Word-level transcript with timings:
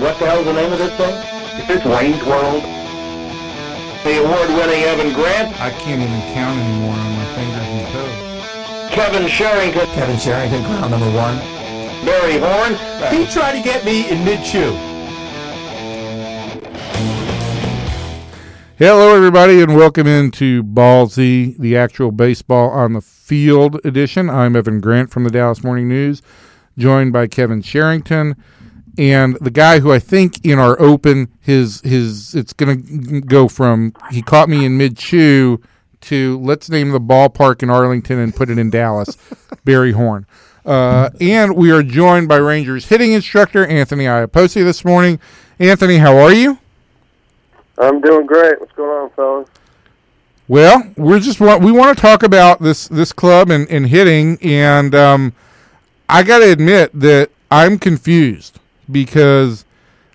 What 0.00 0.18
the 0.18 0.24
hell's 0.24 0.46
the 0.46 0.54
name 0.54 0.72
of 0.72 0.78
this 0.78 0.96
thing? 0.96 1.12
It's 1.68 1.84
Wayne's 1.84 2.24
World. 2.24 2.62
The 4.02 4.24
award-winning 4.24 4.82
Evan 4.84 5.12
Grant, 5.12 5.60
I 5.60 5.68
can't 5.72 6.00
even 6.00 6.20
count 6.32 6.58
anymore 6.58 6.94
on 6.94 7.12
my 7.16 7.26
fingers 7.36 7.68
and 7.68 7.86
toes. 7.92 8.94
Kevin 8.94 9.28
Sherrington, 9.28 9.84
Kevin 9.92 10.16
Sherrington, 10.16 10.64
ground 10.64 10.90
number 10.90 11.10
one. 11.12 11.36
Barry 12.06 12.38
Horn, 12.38 12.72
He 13.12 13.30
tried 13.30 13.58
to 13.58 13.62
get 13.62 13.84
me 13.84 14.10
in 14.10 14.24
mid 14.24 14.42
chew. 14.42 14.72
Hello, 18.78 19.14
everybody, 19.14 19.60
and 19.60 19.76
welcome 19.76 20.06
into 20.06 20.62
Ballsy, 20.62 21.58
the 21.58 21.76
actual 21.76 22.10
baseball 22.10 22.70
on 22.70 22.94
the 22.94 23.02
field 23.02 23.78
edition. 23.84 24.30
I'm 24.30 24.56
Evan 24.56 24.80
Grant 24.80 25.10
from 25.10 25.24
the 25.24 25.30
Dallas 25.30 25.62
Morning 25.62 25.88
News, 25.88 26.22
joined 26.78 27.12
by 27.12 27.26
Kevin 27.26 27.60
Sherrington 27.60 28.34
and 29.00 29.38
the 29.40 29.50
guy 29.50 29.80
who 29.80 29.90
I 29.90 29.98
think 29.98 30.44
in 30.44 30.58
our 30.58 30.78
open 30.78 31.32
his 31.40 31.80
his 31.80 32.34
it's 32.34 32.52
going 32.52 32.84
to 32.84 33.20
go 33.22 33.48
from 33.48 33.94
he 34.10 34.20
caught 34.20 34.50
me 34.50 34.66
in 34.66 34.76
mid 34.76 34.98
chew 34.98 35.60
to 36.02 36.38
let's 36.40 36.68
name 36.68 36.90
the 36.90 37.00
ballpark 37.00 37.62
in 37.62 37.70
Arlington 37.70 38.18
and 38.18 38.36
put 38.36 38.50
it 38.50 38.58
in 38.58 38.68
Dallas, 38.68 39.16
Barry 39.64 39.92
Horn. 39.92 40.26
Uh, 40.66 41.08
and 41.18 41.56
we 41.56 41.70
are 41.70 41.82
joined 41.82 42.28
by 42.28 42.36
Rangers 42.36 42.86
hitting 42.86 43.12
instructor 43.12 43.66
Anthony 43.66 44.04
Iapoce 44.04 44.54
this 44.54 44.84
morning. 44.84 45.18
Anthony, 45.58 45.96
how 45.96 46.18
are 46.18 46.32
you? 46.32 46.58
I'm 47.78 48.02
doing 48.02 48.26
great. 48.26 48.60
What's 48.60 48.72
going 48.72 48.90
on, 48.90 49.10
fellas? 49.10 49.48
Well, 50.46 50.92
we're 50.98 51.20
just 51.20 51.40
want 51.40 51.62
we 51.62 51.72
want 51.72 51.96
to 51.96 52.00
talk 52.00 52.22
about 52.22 52.60
this 52.60 52.86
this 52.88 53.14
club 53.14 53.50
and, 53.50 53.66
and 53.70 53.86
hitting, 53.86 54.36
and 54.42 54.94
um, 54.94 55.32
I 56.06 56.22
got 56.22 56.40
to 56.40 56.52
admit 56.52 56.90
that 57.00 57.30
I'm 57.50 57.78
confused 57.78 58.59
because 58.90 59.64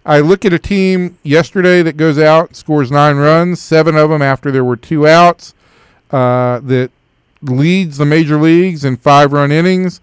I 0.05 0.20
look 0.20 0.45
at 0.45 0.53
a 0.53 0.59
team 0.59 1.17
yesterday 1.23 1.81
that 1.81 1.97
goes 1.97 2.20
out 2.20 2.55
scores 2.55 2.91
nine 2.91 3.17
runs, 3.17 3.59
seven 3.61 3.95
of 3.95 4.09
them 4.09 4.22
after 4.22 4.52
there 4.52 4.63
were 4.63 4.77
two 4.77 5.08
outs, 5.08 5.53
uh, 6.11 6.59
that 6.59 6.91
leads 7.41 7.97
the 7.97 8.05
major 8.05 8.39
leagues 8.39 8.85
in 8.85 8.97
five 8.97 9.33
run 9.33 9.52
innings, 9.52 10.02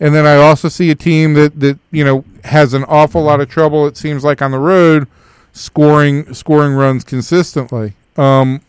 and 0.00 0.14
then 0.14 0.26
I 0.26 0.36
also 0.36 0.68
see 0.68 0.90
a 0.90 0.94
team 0.94 1.34
that 1.34 1.58
that 1.60 1.78
you 1.90 2.04
know 2.04 2.24
has 2.44 2.74
an 2.74 2.84
awful 2.84 3.22
lot 3.22 3.40
of 3.40 3.48
trouble. 3.48 3.86
It 3.86 3.96
seems 3.96 4.24
like 4.24 4.42
on 4.42 4.50
the 4.50 4.58
road 4.58 5.08
scoring 5.52 6.32
scoring 6.34 6.74
runs 6.74 7.04
consistently. 7.04 7.94
Um, 8.16 8.62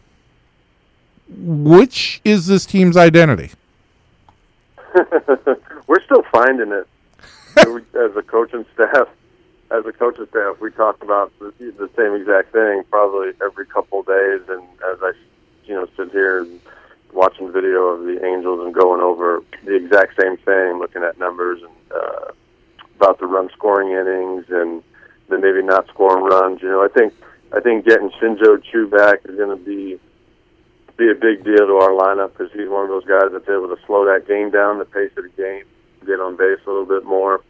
which 1.29 2.21
is 2.23 2.47
this 2.47 2.65
team's 2.65 2.95
identity? 2.97 3.51
We're 5.87 6.01
still 6.03 6.23
finding 6.31 6.71
it 6.71 6.87
as 7.57 8.15
a 8.15 8.21
coaching 8.21 8.65
staff. 8.73 9.07
As 9.69 9.85
a 9.85 9.91
coaching 9.91 10.27
staff, 10.29 10.61
we 10.61 10.71
talk 10.71 11.03
about 11.03 11.31
the, 11.39 11.51
the 11.59 11.89
same 11.97 12.13
exact 12.13 12.53
thing 12.53 12.83
probably 12.89 13.31
every 13.43 13.65
couple 13.65 14.01
days. 14.03 14.41
And 14.47 14.63
as 14.89 14.97
I, 15.01 15.11
you 15.65 15.75
know, 15.75 15.87
sit 15.97 16.11
here 16.11 16.39
and 16.39 16.59
watching 17.11 17.51
video 17.51 17.87
of 17.87 18.03
the 18.05 18.25
Angels 18.25 18.65
and 18.65 18.73
going 18.73 19.01
over 19.01 19.43
the 19.65 19.75
exact 19.75 20.19
same 20.21 20.37
thing, 20.37 20.79
looking 20.79 21.03
at 21.03 21.19
numbers 21.19 21.61
and 21.61 21.71
uh, 21.91 22.31
about 22.95 23.19
the 23.19 23.25
run 23.25 23.49
scoring 23.53 23.91
innings 23.91 24.45
and 24.49 24.83
then 25.29 25.41
maybe 25.41 25.61
not 25.61 25.87
scoring 25.87 26.23
runs. 26.23 26.61
You 26.61 26.69
know, 26.69 26.83
I 26.83 26.87
think 26.87 27.13
I 27.53 27.59
think 27.59 27.85
getting 27.85 28.11
Shin-Soo 28.19 28.61
Choo 28.71 28.87
back 28.87 29.19
is 29.25 29.35
going 29.35 29.57
to 29.57 29.63
be 29.63 29.99
be 30.97 31.11
a 31.11 31.15
big 31.15 31.43
deal 31.43 31.67
to 31.67 31.77
our 31.77 31.91
lineup 31.91 32.31
because 32.33 32.51
he's 32.53 32.67
one 32.67 32.83
of 32.83 32.89
those 32.89 33.05
guys 33.05 33.29
that's 33.31 33.47
able 33.47 33.67
to 33.67 33.77
slow 33.85 34.05
that 34.05 34.27
game 34.27 34.49
down, 34.49 34.79
the 34.79 34.85
pace 34.85 35.11
of 35.15 35.23
the 35.23 35.29
game, 35.37 35.63
get 36.05 36.19
on 36.19 36.35
base 36.35 36.59
a 36.65 36.69
little 36.69 36.87
bit 36.87 37.05
more, 37.05 37.41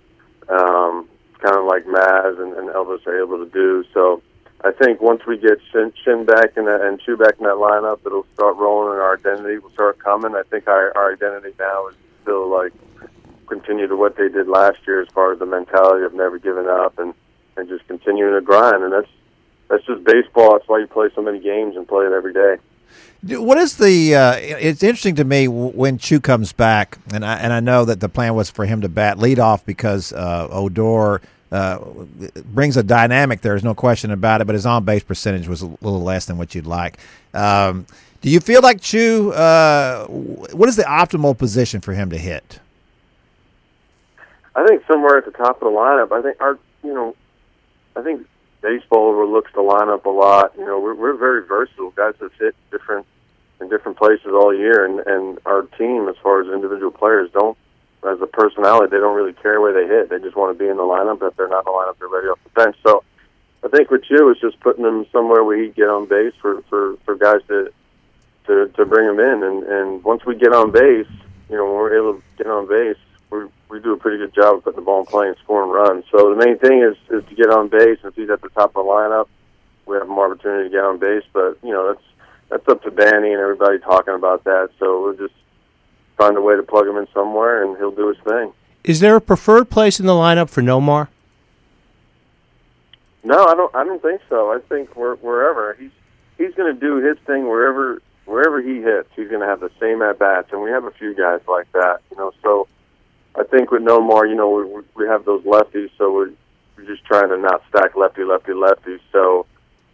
um, 0.50 1.08
kind 1.40 1.56
of 1.56 1.66
like 1.66 1.86
Maz 1.86 2.42
and, 2.42 2.54
and 2.54 2.70
Elvis 2.70 3.06
are 3.08 3.22
able 3.22 3.38
to 3.44 3.50
do. 3.52 3.84
So 3.94 4.22
I 4.64 4.72
think 4.72 5.02
once 5.02 5.26
we 5.26 5.38
get 5.38 5.60
Shin, 5.72 5.94
Shin 6.04 6.26
back 6.26 6.58
in 6.58 6.66
that, 6.66 6.82
and 6.82 7.00
Choo 7.00 7.18
back 7.18 7.36
in 7.40 7.46
that 7.46 7.56
lineup, 7.56 8.06
it'll 8.06 8.26
start 8.34 8.58
rolling 8.58 8.94
and 8.94 9.02
our 9.02 9.16
identity 9.16 9.60
will 9.60 9.72
start 9.72 10.00
coming. 10.00 10.36
I 10.36 10.44
think 10.50 10.68
our, 10.68 10.96
our 10.98 11.14
identity 11.14 11.54
now 11.60 11.88
is 11.88 11.96
still 12.24 12.50
like 12.50 12.74
continue 13.48 13.88
to 13.88 13.96
what 13.96 14.18
they 14.18 14.28
did 14.30 14.48
last 14.48 14.80
year 14.86 15.02
as 15.02 15.08
far 15.10 15.32
as 15.32 15.40
the 15.40 15.46
mentality 15.46 16.04
of 16.06 16.14
never 16.14 16.38
giving 16.38 16.68
up 16.68 17.00
and, 17.00 17.14
and 17.56 17.70
just 17.70 17.88
continuing 17.88 18.34
to 18.34 18.42
grind. 18.42 18.84
And 18.84 18.92
that's 18.92 19.10
that's 19.70 19.86
just 19.86 20.04
baseball. 20.04 20.54
That's 20.54 20.68
why 20.68 20.80
you 20.80 20.88
play 20.88 21.10
so 21.14 21.22
many 21.22 21.40
games 21.40 21.76
and 21.76 21.88
play 21.88 22.06
it 22.06 22.14
every 22.14 22.34
day. 22.34 22.58
What 23.30 23.58
is 23.58 23.76
the? 23.76 24.16
Uh, 24.16 24.36
it's 24.38 24.84
interesting 24.84 25.16
to 25.16 25.26
me 25.26 25.50
when 25.50 25.98
Choo 25.98 26.22
comes 26.22 26.54
back, 26.54 26.98
and 27.14 27.26
I 27.26 27.38
and 27.38 27.52
I 27.52 27.60
know 27.60 27.84
that 27.84 28.00
the 28.00 28.08
plan 28.08 28.36
was 28.36 28.50
for 28.50 28.66
him 28.66 28.82
to 28.82 28.90
bat 28.90 29.20
lead 29.20 29.38
off 29.38 29.66
because 29.66 30.14
uh, 30.14 30.48
Odor 30.50 31.22
uh, 31.52 31.80
brings 32.46 32.78
a 32.78 32.84
dynamic. 32.84 33.42
There 33.42 33.56
is 33.56 33.66
no 33.66 33.76
question 33.76 34.12
about 34.12 34.40
it, 34.40 34.48
but 34.48 34.54
his 34.54 34.66
on 34.66 34.86
base 34.86 35.04
percentage 35.04 35.48
was 35.48 35.62
a 35.62 35.66
little 35.66 36.02
less 36.02 36.26
than 36.26 36.38
what 36.38 36.56
you'd 36.56 36.68
like. 36.68 37.00
Um, 37.34 37.86
do 38.22 38.30
you 38.30 38.40
feel 38.40 38.62
like 38.62 38.80
Choo? 38.80 39.34
Uh, 39.34 40.06
what 40.08 40.70
is 40.70 40.78
the 40.78 40.84
optimal 40.84 41.38
position 41.38 41.82
for 41.82 41.94
him 41.94 42.10
to 42.12 42.18
hit? 42.18 42.62
I 44.56 44.66
think 44.66 44.84
somewhere 44.88 45.18
at 45.18 45.26
the 45.26 45.32
top 45.32 45.62
of 45.62 45.72
the 45.72 45.78
lineup. 45.78 46.14
I 46.14 46.22
think 46.22 46.40
our, 46.40 46.58
you 46.82 46.94
know, 46.94 47.14
I 47.98 48.04
think 48.04 48.26
baseball 48.62 49.10
overlooks 49.10 49.52
the 49.54 49.60
lineup 49.60 50.06
a 50.06 50.10
lot. 50.10 50.54
You 50.58 50.66
know, 50.66 50.80
we're 50.80 50.96
we're 50.96 51.18
very 51.18 51.46
versatile. 51.46 51.92
Guys 51.92 52.14
have 52.22 52.32
hit 52.40 52.56
different 52.72 53.06
in 53.60 53.70
different 53.70 53.98
places 53.98 54.28
all 54.28 54.54
year, 54.54 54.86
and 54.86 55.00
and 55.08 55.40
our 55.46 55.64
team, 55.78 56.08
as 56.08 56.16
far 56.22 56.42
as 56.42 56.48
individual 56.54 56.92
players, 56.92 57.30
don't 57.32 57.58
as 58.06 58.22
a 58.22 58.28
personality, 58.28 58.90
they 58.92 59.00
don't 59.00 59.16
really 59.16 59.34
care 59.34 59.60
where 59.60 59.74
they 59.74 59.88
hit. 59.88 60.10
They 60.10 60.20
just 60.20 60.36
want 60.36 60.58
to 60.58 60.64
be 60.64 60.70
in 60.70 60.78
the 60.78 60.84
lineup. 60.84 61.26
If 61.28 61.36
they're 61.36 61.48
not 61.48 61.66
in 61.66 61.72
the 61.74 61.78
lineup, 61.78 61.98
they're 62.00 62.08
ready 62.08 62.28
off 62.28 62.40
the 62.44 62.50
bench. 62.52 62.76
So, 62.86 63.04
I 63.64 63.70
think 63.70 63.90
with 63.90 64.04
you, 64.10 64.30
it's 64.30 64.40
just 64.40 64.60
putting 64.60 64.84
them 64.84 65.06
somewhere 65.12 65.44
where 65.44 65.62
he 65.62 65.70
get 65.70 65.90
on 65.90 66.08
base 66.08 66.34
for 66.42 66.62
for 66.70 66.96
for 67.06 67.16
guys 67.16 67.42
to 67.48 67.72
to 68.46 68.68
to 68.70 68.86
bring 68.86 69.08
them 69.08 69.20
in, 69.20 69.44
and 69.44 69.64
and 69.64 70.04
once 70.04 70.26
we 70.26 70.36
get 70.36 70.54
on 70.54 70.72
base, 70.72 71.08
you 71.50 71.56
know, 71.56 71.66
when 71.66 71.76
we're 71.76 71.98
able 71.98 72.14
to 72.16 72.24
get 72.38 72.48
on 72.48 72.68
base, 72.68 72.98
we 73.30 73.46
we 73.70 73.80
do 73.80 73.94
a 73.94 73.98
pretty 73.98 74.18
good 74.18 74.34
job 74.34 74.58
of 74.58 74.64
putting 74.64 74.80
the 74.80 74.86
ball 74.86 75.02
in 75.02 75.06
play 75.06 75.28
and 75.28 75.38
scoring 75.44 75.72
runs. 75.72 76.06
So 76.12 76.34
the 76.34 76.46
main 76.46 76.58
thing 76.60 76.82
is 76.82 76.96
is 77.10 77.28
to 77.30 77.36
get 77.36 77.50
on 77.50 77.68
base, 77.68 78.00
and 78.04 78.12
if 78.12 78.16
he's 78.16 78.30
at 78.30 78.42
the 78.42 78.50
top 78.50 78.76
of 78.76 78.86
the 78.86 78.92
lineup, 78.92 79.28
we 79.86 79.98
have 79.98 80.08
more 80.08 80.32
opportunity 80.32 80.70
to 80.70 80.76
get 80.76 80.84
on 80.84 81.00
base. 81.00 81.24
But 81.34 81.58
you 81.64 81.74
know, 81.74 81.88
that's 81.88 82.04
that's 82.50 82.68
up 82.68 82.84
to 82.84 82.92
Danny 82.92 83.32
and 83.32 83.42
everybody 83.42 83.80
talking 83.80 84.14
about 84.14 84.44
that. 84.46 84.70
So 84.80 85.04
we'll 85.04 85.18
just 85.18 85.34
find 86.18 86.38
a 86.38 86.42
way 86.42 86.56
to 86.56 86.64
plug 86.64 86.88
him 86.88 86.98
in 86.98 87.08
somewhere, 87.14 87.64
and 87.64 87.78
he'll 87.78 87.92
do 87.92 88.10
his 88.10 88.18
thing. 88.24 88.54
Is 88.84 89.00
there 89.00 89.16
a 89.16 89.22
preferred 89.22 89.70
place 89.70 90.00
in 90.00 90.06
the 90.06 90.14
lineup 90.14 90.50
for 90.50 90.62
Nomar? 90.62 91.10
No, 93.24 93.46
I 93.46 93.56
don't. 93.56 93.76
I 93.76 93.84
don't 93.84 94.02
think 94.02 94.22
so. 94.30 94.52
I 94.52 94.60
think 94.70 94.96
wherever 94.96 95.74
he's 95.74 95.92
he's 96.38 96.54
going 96.56 96.74
to 96.74 96.80
do 96.80 96.98
his 96.98 97.18
thing 97.26 97.50
wherever 97.50 98.02
wherever 98.26 98.62
he 98.62 98.82
hits, 98.82 99.10
he's 99.16 99.28
going 99.28 99.42
to 99.42 99.48
have 99.48 99.60
the 99.60 99.72
same 99.80 100.02
at 100.02 100.20
bats, 100.20 100.50
and 100.52 100.62
we 100.62 100.70
have 100.70 100.86
a 100.86 100.92
few 100.92 101.14
guys 101.14 101.42
like 101.48 101.72
that. 101.74 102.02
You 102.12 102.18
know, 102.18 102.32
so 102.42 102.68
I 103.36 103.44
think 103.44 103.72
with 103.72 103.82
Nomar, 103.82 104.30
you 104.30 104.36
know, 104.36 104.50
we 104.50 105.04
we 105.04 105.10
have 105.10 105.26
those 105.26 105.44
lefties, 105.44 105.90
so 105.98 106.14
we're 106.14 106.32
we're 106.78 106.86
just 106.86 107.04
trying 107.06 107.30
to 107.30 107.38
not 107.38 107.64
stack 107.70 107.96
lefty, 107.96 108.24
lefty, 108.24 108.54
lefty. 108.54 108.98
So 109.12 109.46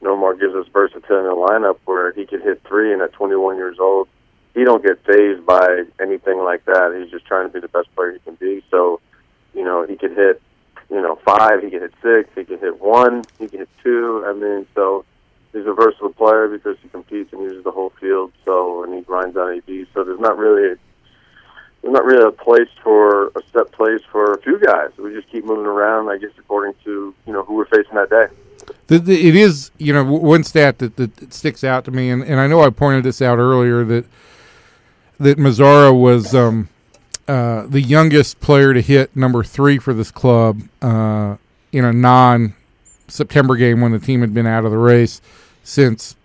Nomar 0.04 0.40
gives 0.40 0.54
us 0.56 0.68
versatility 0.72 1.28
in 1.28 1.34
the 1.34 1.36
lineup 1.36 1.78
where 1.86 2.12
he 2.12 2.26
could 2.26 2.42
hit 2.42 2.62
three, 2.68 2.94
and 2.94 3.02
at 3.02 3.14
21 3.14 3.56
years 3.58 3.78
old, 3.80 4.08
he 4.54 4.64
don't 4.64 4.84
get 4.84 5.04
phased 5.06 5.46
by 5.46 5.84
anything 6.00 6.40
like 6.44 6.66
that. 6.66 6.98
He's 7.00 7.12
just 7.12 7.26
trying 7.26 7.48
to 7.48 7.54
be 7.54 7.60
the 7.60 7.68
best 7.68 7.94
player 7.96 8.12
he 8.12 8.20
can 8.20 8.36
be. 8.36 8.64
So, 8.70 9.00
you 9.54 9.64
know, 9.64 9.86
he 9.86 9.96
could 9.96 10.12
hit, 10.12 10.42
you 10.90 11.02
know, 11.02 11.18
five, 11.26 11.64
he 11.64 11.72
could 11.72 11.82
hit 11.82 11.94
six, 12.04 12.30
he 12.36 12.44
could 12.44 12.60
hit 12.60 12.80
one, 12.80 13.24
he 13.40 13.48
could 13.48 13.62
hit 13.62 13.70
two. 13.82 14.24
I 14.28 14.34
mean, 14.34 14.68
so 14.76 15.06
he's 15.54 15.66
a 15.66 15.74
versatile 15.74 16.14
player 16.14 16.48
because 16.48 16.78
he 16.84 16.90
competes 16.90 17.34
and 17.34 17.42
uses 17.42 17.64
the 17.64 17.72
whole 17.72 17.92
field. 18.00 18.32
So, 18.46 18.84
and 18.84 18.94
he 18.94 19.02
grinds 19.02 19.38
on 19.38 19.56
AB. 19.56 19.88
So 19.94 20.04
there's 20.04 20.20
not 20.20 20.38
really 20.38 20.74
a, 20.74 20.76
there's 21.82 21.94
not 21.94 22.06
really 22.06 22.26
a 22.26 22.32
place 22.32 22.70
for 22.84 23.28
a 23.28 23.42
set 23.52 23.72
place 23.72 24.02
for 24.12 24.34
a 24.34 24.42
few 24.42 24.60
guys. 24.60 24.92
We 24.98 25.14
just 25.14 25.30
keep 25.32 25.46
moving 25.46 25.66
around, 25.66 26.10
I 26.10 26.18
guess, 26.18 26.32
according 26.38 26.76
to 26.84 27.14
you 27.26 27.34
know 27.34 27.44
who 27.44 27.56
we're 27.56 27.66
facing 27.66 27.96
that 27.96 28.10
day. 28.10 28.28
The, 28.88 29.00
the, 29.00 29.28
it 29.28 29.36
is, 29.36 29.72
you 29.78 29.94
know, 29.94 30.04
one 30.04 30.44
stat 30.44 30.80
that, 30.80 30.98
that 30.98 31.34
sticks 31.34 31.64
out 31.64 31.86
to 31.86 31.92
me, 31.92 32.10
and, 32.10 32.24
and 32.24 32.40
I 32.40 32.48
know 32.48 32.62
I 32.62 32.70
pointed 32.70 33.04
this 33.04 33.22
out 33.22 33.38
earlier 33.38 33.84
that 33.86 34.06
that 35.20 35.38
Mazara 35.38 35.98
was 35.98 36.36
um, 36.36 36.70
uh, 37.28 37.66
the 37.68 37.82
youngest 37.82 38.40
player 38.42 38.74
to 38.74 38.82
hit 38.82 39.16
number 39.16 39.44
three 39.44 39.78
for 39.78 39.94
this 39.94 40.12
club 40.12 40.62
uh, 40.82 41.38
in 41.72 41.86
a 41.86 41.94
non 41.94 42.56
September 43.08 43.56
game 43.56 43.82
when 43.82 43.92
the 43.92 44.00
team 44.00 44.22
had 44.22 44.34
been 44.34 44.48
out 44.48 44.66
of 44.66 44.72
the 44.72 44.78
race 44.78 45.22
since 45.64 46.16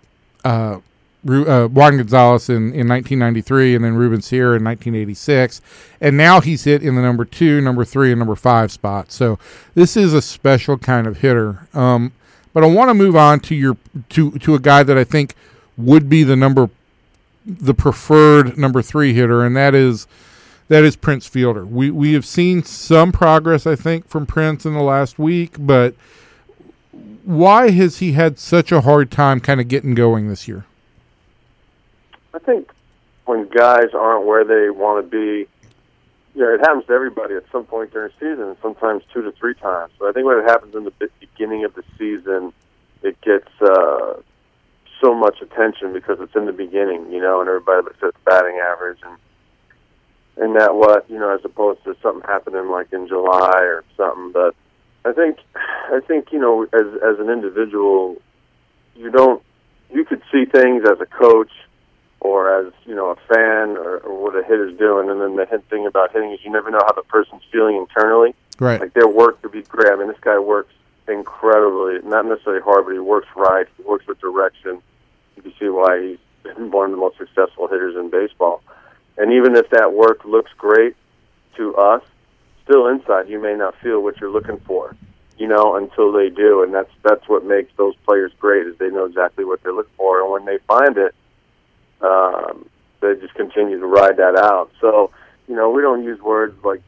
uh, 0.43 0.79
uh, 1.27 1.67
Juan 1.67 1.97
Gonzalez 1.97 2.49
in, 2.49 2.73
in 2.73 2.87
1993 2.87 3.75
and 3.75 3.83
then 3.83 3.95
Ruben 3.95 4.21
Sierra 4.21 4.57
in 4.57 4.63
1986. 4.63 5.61
And 6.01 6.17
now 6.17 6.41
he's 6.41 6.63
hit 6.63 6.81
in 6.83 6.95
the 6.95 7.01
number 7.01 7.25
two, 7.25 7.61
number 7.61 7.85
three, 7.85 8.11
and 8.11 8.19
number 8.19 8.35
five 8.35 8.71
spot. 8.71 9.11
So 9.11 9.37
this 9.75 9.97
is 9.97 10.13
a 10.13 10.21
special 10.21 10.77
kind 10.77 11.07
of 11.07 11.17
hitter. 11.17 11.67
Um, 11.73 12.13
but 12.53 12.63
I 12.63 12.67
want 12.67 12.89
to 12.89 12.93
move 12.93 13.15
on 13.15 13.39
to 13.41 13.55
your 13.55 13.77
to 14.09 14.31
to 14.31 14.55
a 14.55 14.59
guy 14.59 14.83
that 14.83 14.97
I 14.97 15.03
think 15.03 15.35
would 15.77 16.09
be 16.09 16.23
the 16.23 16.35
number 16.35 16.69
the 17.45 17.73
preferred 17.73 18.57
number 18.57 18.81
three 18.81 19.13
hitter, 19.13 19.45
and 19.45 19.55
that 19.55 19.73
is 19.73 20.07
that 20.67 20.83
is 20.83 20.95
Prince 20.95 21.27
Fielder. 21.27 21.65
We 21.65 21.91
we 21.91 22.13
have 22.13 22.25
seen 22.25 22.63
some 22.63 23.11
progress, 23.11 23.65
I 23.65 23.75
think, 23.75 24.07
from 24.07 24.25
Prince 24.25 24.65
in 24.65 24.73
the 24.73 24.81
last 24.81 25.17
week, 25.19 25.55
but 25.59 25.95
why 27.23 27.71
has 27.71 27.97
he 27.97 28.13
had 28.13 28.39
such 28.39 28.71
a 28.71 28.81
hard 28.81 29.11
time 29.11 29.39
kind 29.39 29.59
of 29.59 29.67
getting 29.67 29.95
going 29.95 30.29
this 30.29 30.47
year? 30.47 30.65
I 32.33 32.39
think 32.39 32.71
when 33.25 33.47
guys 33.49 33.89
aren't 33.93 34.25
where 34.25 34.43
they 34.43 34.69
want 34.69 35.05
to 35.05 35.09
be, 35.09 35.47
know, 36.45 36.53
it 36.53 36.59
happens 36.61 36.85
to 36.87 36.93
everybody 36.93 37.35
at 37.35 37.43
some 37.51 37.65
point 37.65 37.91
during 37.91 38.11
the 38.19 38.33
season, 38.33 38.55
sometimes 38.61 39.03
two 39.13 39.21
to 39.21 39.31
three 39.33 39.55
times. 39.55 39.91
But 39.99 40.09
I 40.09 40.11
think 40.13 40.25
when 40.25 40.39
it 40.39 40.45
happens 40.45 40.75
in 40.75 40.85
the 40.85 41.09
beginning 41.19 41.65
of 41.65 41.73
the 41.73 41.83
season, 41.97 42.53
it 43.01 43.19
gets 43.21 43.49
uh, 43.61 44.21
so 45.01 45.13
much 45.13 45.41
attention 45.41 45.93
because 45.93 46.19
it's 46.19 46.35
in 46.35 46.45
the 46.45 46.53
beginning, 46.53 47.11
you 47.11 47.21
know, 47.21 47.39
and 47.39 47.49
everybody 47.49 47.83
looks 47.83 48.03
at 48.03 48.13
the 48.13 48.19
batting 48.25 48.57
average 48.57 48.99
and 49.03 49.17
and 50.37 50.55
that 50.55 50.73
what 50.73 51.09
you 51.09 51.19
know, 51.19 51.33
as 51.33 51.43
opposed 51.43 51.83
to 51.83 51.95
something 52.01 52.27
happening 52.27 52.69
like 52.69 52.93
in 52.93 53.07
July 53.07 53.59
or 53.61 53.83
something. 53.97 54.31
But 54.31 54.55
I 55.05 55.11
think 55.11 55.37
I 55.55 55.99
think 56.07 56.31
you 56.31 56.39
know, 56.39 56.63
as 56.63 56.87
as 57.03 57.19
an 57.19 57.29
individual, 57.29 58.17
you 58.95 59.11
don't 59.11 59.43
you 59.91 60.05
could 60.05 60.21
see 60.31 60.45
things 60.45 60.83
as 60.89 60.99
a 61.01 61.05
coach 61.05 61.51
or 62.21 62.53
as 62.53 62.73
you 62.85 62.95
know 62.95 63.09
a 63.09 63.15
fan 63.15 63.77
or, 63.77 63.97
or 63.99 64.23
what 64.23 64.35
a 64.35 64.43
hitter's 64.43 64.77
doing, 64.77 65.09
and 65.09 65.21
then 65.21 65.35
the 65.35 65.45
hit 65.45 65.63
thing 65.69 65.85
about 65.85 66.11
hitting 66.11 66.31
is 66.31 66.39
you 66.43 66.51
never 66.51 66.69
know 66.69 66.81
how 66.85 66.93
the 66.93 67.03
person's 67.03 67.43
feeling 67.51 67.75
internally. 67.75 68.35
Right. 68.59 68.79
Like 68.81 68.93
their 68.93 69.07
work 69.07 69.41
could 69.41 69.51
be 69.51 69.61
great. 69.61 69.91
I 69.91 69.95
mean, 69.95 70.07
this 70.07 70.19
guy 70.21 70.37
works 70.37 70.73
incredibly, 71.07 71.99
not 72.07 72.25
necessarily 72.25 72.61
hard, 72.61 72.85
but 72.85 72.93
he 72.93 72.99
works 72.99 73.27
right. 73.35 73.67
He 73.77 73.83
works 73.83 74.05
with 74.07 74.19
direction. 74.19 74.81
You 75.35 75.43
can 75.43 75.53
see 75.59 75.69
why 75.69 76.01
he's 76.01 76.17
been 76.43 76.71
one 76.71 76.85
of 76.85 76.91
the 76.91 76.97
most 76.97 77.17
successful 77.17 77.67
hitters 77.67 77.95
in 77.95 78.09
baseball. 78.09 78.61
And 79.17 79.31
even 79.33 79.55
if 79.55 79.69
that 79.71 79.93
work 79.93 80.23
looks 80.25 80.51
great 80.57 80.95
to 81.55 81.75
us, 81.75 82.03
still 82.63 82.87
inside 82.87 83.27
you 83.29 83.41
may 83.41 83.55
not 83.55 83.75
feel 83.81 84.01
what 84.01 84.19
you're 84.19 84.31
looking 84.31 84.59
for, 84.59 84.95
you 85.37 85.47
know, 85.47 85.75
until 85.75 86.11
they 86.11 86.29
do. 86.29 86.63
And 86.63 86.73
that's 86.73 86.91
that's 87.03 87.27
what 87.27 87.45
makes 87.45 87.71
those 87.77 87.95
players 88.05 88.31
great 88.39 88.67
is 88.67 88.77
they 88.77 88.89
know 88.89 89.05
exactly 89.05 89.43
what 89.43 89.61
they're 89.63 89.73
looking 89.73 89.93
for, 89.97 90.21
and 90.21 90.31
when 90.31 90.45
they 90.45 90.57
find 90.67 90.97
it, 90.97 91.15
um, 92.01 92.69
they 93.01 93.15
just 93.15 93.33
continue 93.33 93.79
to 93.79 93.85
ride 93.85 94.17
that 94.17 94.37
out. 94.37 94.71
So, 94.81 95.11
you 95.47 95.55
know, 95.55 95.69
we 95.69 95.81
don't 95.81 96.03
use 96.03 96.19
words 96.21 96.55
like, 96.63 96.81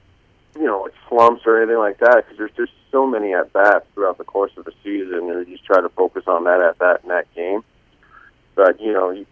you 0.56 0.66
know, 0.66 0.82
like 0.82 0.94
slumps 1.10 1.44
or 1.46 1.62
anything 1.62 1.78
like 1.78 2.00
that 2.00 2.24
because 2.24 2.38
there's 2.38 2.52
just 2.56 2.72
so 2.92 3.08
many 3.08 3.34
at 3.34 3.54
bats 3.54 3.86
throughout 3.94 4.18
the 4.18 4.24
course 4.24 4.52
of 4.58 4.66
the 4.66 4.74
season, 4.84 5.30
and 5.30 5.46
we 5.46 5.46
just 5.46 5.66
try 5.66 5.80
to 5.80 5.90
focus 5.90 6.24
on 6.28 6.44
that 6.44 6.62
at 6.62 6.78
bat 6.78 7.02
in 7.04 7.10
that 7.10 7.34
game. 7.34 7.64
But 8.56 8.82
you 8.82 8.92
know, 8.92 9.12
he, 9.12 9.26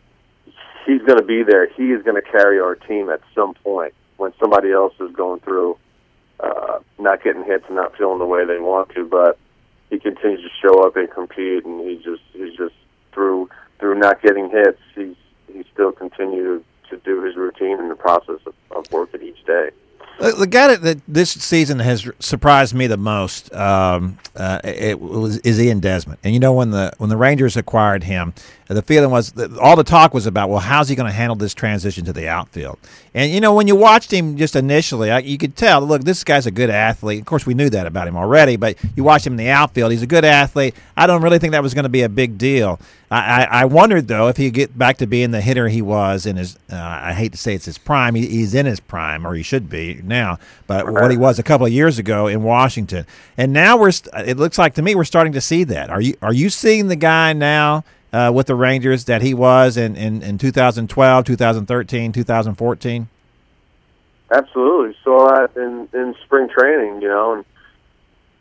he's 0.85 1.01
going 1.01 1.19
to 1.19 1.25
be 1.25 1.43
there. 1.43 1.67
He 1.67 1.91
is 1.91 2.03
going 2.03 2.21
to 2.21 2.21
carry 2.21 2.59
our 2.59 2.75
team 2.75 3.09
at 3.09 3.19
some 3.35 3.53
point 3.55 3.93
when 4.17 4.33
somebody 4.39 4.71
else 4.71 4.93
is 4.99 5.11
going 5.11 5.41
through 5.41 5.77
uh, 6.39 6.79
not 6.97 7.21
getting 7.21 7.43
hits 7.43 7.65
and 7.67 7.75
not 7.75 7.97
feeling 7.97 8.19
the 8.19 8.25
way 8.25 8.45
they 8.45 8.59
want 8.59 8.89
to. 8.95 9.05
But 9.05 9.37
he 9.89 9.99
continues 9.99 10.41
to 10.41 10.49
show 10.61 10.87
up 10.87 10.95
and 10.95 11.11
compete, 11.11 11.65
and 11.65 11.81
he 11.81 11.97
just 11.97 12.23
he's 12.31 12.55
just 12.55 12.75
through 13.11 13.49
through 13.79 13.97
not 13.97 14.21
getting 14.21 14.49
hits, 14.49 14.79
he 14.93 15.08
still 15.79 15.91
continue 15.93 16.61
to 16.89 16.97
do 16.97 17.23
his 17.23 17.37
routine 17.37 17.79
in 17.79 17.87
the 17.87 17.95
process 17.95 18.39
of, 18.45 18.53
of 18.71 18.91
working 18.91 19.21
each 19.21 19.45
day. 19.45 19.69
The, 20.19 20.47
guy 20.47 20.67
that, 20.67 20.81
that 20.81 20.97
this 21.07 21.31
season 21.31 21.79
has 21.79 22.05
surprised 22.19 22.73
me 22.73 22.87
the 22.87 22.97
most 22.97 23.53
um, 23.53 24.17
uh, 24.35 24.59
it 24.65 24.99
was 24.99 25.37
is 25.37 25.61
Ian 25.61 25.79
Desmond, 25.79 26.19
and 26.25 26.33
you 26.33 26.41
know 26.41 26.51
when 26.51 26.71
the 26.71 26.91
when 26.97 27.09
the 27.09 27.15
Rangers 27.15 27.55
acquired 27.55 28.03
him, 28.03 28.33
the 28.75 28.83
feeling 28.83 29.09
was 29.09 29.31
that 29.31 29.57
all 29.57 29.75
the 29.75 29.83
talk 29.83 30.13
was 30.13 30.27
about 30.27 30.49
well, 30.49 30.59
how's 30.59 30.89
he 30.89 30.95
going 30.95 31.09
to 31.09 31.15
handle 31.15 31.35
this 31.35 31.55
transition 31.55 32.05
to 32.05 32.13
the 32.13 32.27
outfield? 32.27 32.77
And 33.15 33.31
you 33.31 33.41
know 33.41 33.53
when 33.53 33.67
you 33.67 33.75
watched 33.75 34.13
him 34.13 34.37
just 34.37 34.55
initially, 34.55 35.09
I, 35.09 35.19
you 35.19 35.39
could 35.39 35.55
tell, 35.55 35.81
look, 35.81 36.03
this 36.03 36.23
guy's 36.23 36.45
a 36.45 36.51
good 36.51 36.69
athlete. 36.69 37.19
Of 37.19 37.25
course, 37.25 37.47
we 37.47 37.55
knew 37.55 37.69
that 37.71 37.87
about 37.87 38.07
him 38.07 38.15
already, 38.15 38.57
but 38.57 38.77
you 38.95 39.03
watch 39.03 39.25
him 39.25 39.33
in 39.33 39.37
the 39.37 39.49
outfield, 39.49 39.91
he's 39.91 40.03
a 40.03 40.07
good 40.07 40.23
athlete. 40.23 40.75
I 40.95 41.07
don't 41.07 41.23
really 41.23 41.39
think 41.39 41.51
that 41.53 41.63
was 41.63 41.73
going 41.73 41.83
to 41.83 41.89
be 41.89 42.03
a 42.03 42.09
big 42.09 42.37
deal. 42.37 42.79
I, 43.09 43.17
I, 43.17 43.61
I 43.61 43.65
wondered 43.65 44.07
though 44.07 44.27
if 44.27 44.37
he'd 44.37 44.53
get 44.53 44.77
back 44.77 44.97
to 44.97 45.07
being 45.07 45.31
the 45.31 45.41
hitter 45.41 45.67
he 45.67 45.81
was 45.81 46.27
in 46.27 46.35
his. 46.35 46.55
Uh, 46.71 46.75
I 46.75 47.13
hate 47.13 47.31
to 47.31 47.39
say 47.39 47.55
it's 47.55 47.65
his 47.65 47.79
prime. 47.79 48.13
He, 48.13 48.27
he's 48.27 48.53
in 48.53 48.67
his 48.67 48.79
prime, 48.79 49.25
or 49.25 49.33
he 49.33 49.41
should 49.41 49.67
be 49.67 49.99
now. 50.03 50.37
But 50.67 50.91
what 50.91 51.09
he 51.09 51.17
was 51.17 51.39
a 51.39 51.43
couple 51.43 51.65
of 51.65 51.73
years 51.73 51.97
ago 51.97 52.27
in 52.27 52.43
Washington, 52.43 53.07
and 53.35 53.51
now 53.51 53.77
we're. 53.77 53.91
It 54.13 54.37
looks 54.37 54.59
like 54.59 54.75
to 54.75 54.83
me 54.83 54.93
we're 54.93 55.05
starting 55.05 55.33
to 55.33 55.41
see 55.41 55.63
that. 55.65 55.89
Are 55.89 56.01
you 56.01 56.15
are 56.21 56.33
you 56.33 56.49
seeing 56.49 56.87
the 56.87 56.95
guy 56.95 57.33
now 57.33 57.83
uh, 58.11 58.31
with 58.33 58.47
the 58.47 58.55
Rangers 58.55 59.05
that 59.05 59.21
he 59.21 59.33
was 59.33 59.77
in, 59.77 59.95
in, 59.95 60.21
in 60.21 60.37
2012, 60.37 61.25
2013, 61.25 62.11
2014? 62.11 63.07
Absolutely. 64.31 64.95
Saw 65.03 65.29
that 65.29 65.59
in 65.59 65.89
in 65.93 66.15
spring 66.23 66.49
training, 66.49 67.01
you 67.01 67.07
know, 67.07 67.33
and 67.33 67.45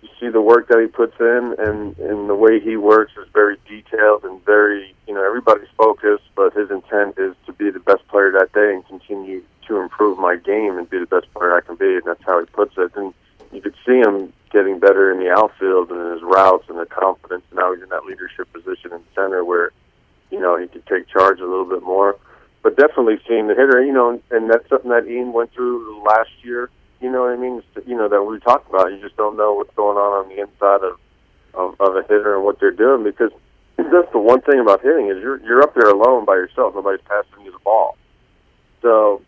you 0.03 0.09
see 0.21 0.29
the 0.29 0.41
work 0.41 0.69
that 0.69 0.81
he 0.81 0.87
puts 0.87 1.19
in, 1.19 1.55
and 1.59 1.99
and 1.99 2.29
the 2.29 2.35
way 2.35 2.61
he 2.61 2.77
works 2.77 3.13
is 3.17 3.27
very 3.33 3.57
detailed 3.67 4.25
and 4.25 4.45
very, 4.45 4.95
you 5.07 5.15
know, 5.15 5.25
everybody's 5.25 5.69
focused, 5.77 6.25
but 6.37 6.53
his 6.53 6.71
intent 6.71 7.17
is 7.19 7.35
to 7.47 7.53
be 7.55 7.71
the 7.71 7.81
best 7.81 8.07
player 8.09 8.31
that 8.33 8.53
day 8.53 8.75
and 8.75 8.87
continue 8.87 9.43
to 9.67 9.79
improve 9.79 10.19
my 10.19 10.37
game 10.37 10.77
and 10.77 10.89
be 10.91 10.99
the 10.99 11.07
best 11.07 11.33
player 11.33 11.57
I 11.57 11.61
can 11.63 11.77
be, 11.77 11.95
and 11.95 12.03
that's 12.05 12.23
how 12.25 12.39
he 12.39 12.47
puts 12.47 12.75
it. 12.77 12.93
And 12.95 13.15
you 13.53 13.63
could 13.63 13.75
see 13.87 13.99
him 13.99 14.33
getting 14.51 14.79
better 14.79 15.13
in 15.13 15.19
the 15.19 15.31
outfield 15.31 15.91
and 15.91 16.01
in 16.01 16.13
his 16.13 16.23
routes 16.23 16.65
and 16.69 16.79
the 16.79 16.87
confidence. 16.87 17.45
Now 17.53 17.73
he's 17.73 17.83
in 17.83 17.89
that 17.91 18.05
leadership 18.05 18.53
position 18.53 18.93
in 18.93 19.01
center 19.15 19.45
where, 19.45 19.73
you 20.31 20.41
know, 20.41 20.57
he 20.57 20.67
could 20.67 20.87
take 20.87 21.09
charge 21.09 21.41
a 21.41 21.47
little 21.47 21.65
bit 21.65 21.83
more. 21.83 22.17
But 22.63 22.77
definitely 22.77 23.19
seeing 23.27 23.47
the 23.47 23.55
hitter, 23.55 23.85
you 23.85 23.93
know, 23.93 24.21
and 24.31 24.51
that's 24.51 24.69
something 24.69 24.91
that 24.91 25.07
Ian 25.07 25.33
went 25.33 25.53
through 25.53 26.03
last 26.05 26.31
year. 26.43 26.71
You 27.01 27.11
know 27.11 27.23
what 27.23 27.31
I 27.31 27.37
mean? 27.37 27.63
You 27.87 27.97
know 27.97 28.09
that 28.09 28.23
we 28.25 28.41
talked 28.41 28.69
about. 28.69 28.91
You 28.91 29.01
just 29.01 29.17
don't 29.17 29.37
know 29.37 29.55
what's 29.55 29.75
going 29.77 29.97
on 29.97 30.25
on 30.25 30.29
the 30.29 30.41
inside 30.41 30.83
of 30.83 30.99
of, 31.55 31.81
of 31.81 31.97
a 31.97 32.03
hitter 32.03 32.35
and 32.35 32.45
what 32.45 32.61
they're 32.61 32.71
doing 32.71 33.05
because 33.05 33.31
that's 33.77 34.11
the 34.13 34.19
one 34.19 34.41
thing 34.43 34.61
about 34.61 34.83
hitting 34.83 35.09
is 35.09 35.19
you're 35.23 35.41
you're 35.45 35.63
up 35.63 35.75
there 35.75 35.89
alone 35.89 36.25
by 36.25 36.35
yourself. 36.35 36.75
Nobody's 36.75 37.05
passing 37.07 37.45
you 37.45 37.53
the 37.53 37.59
ball. 37.61 37.97
So 38.83 39.23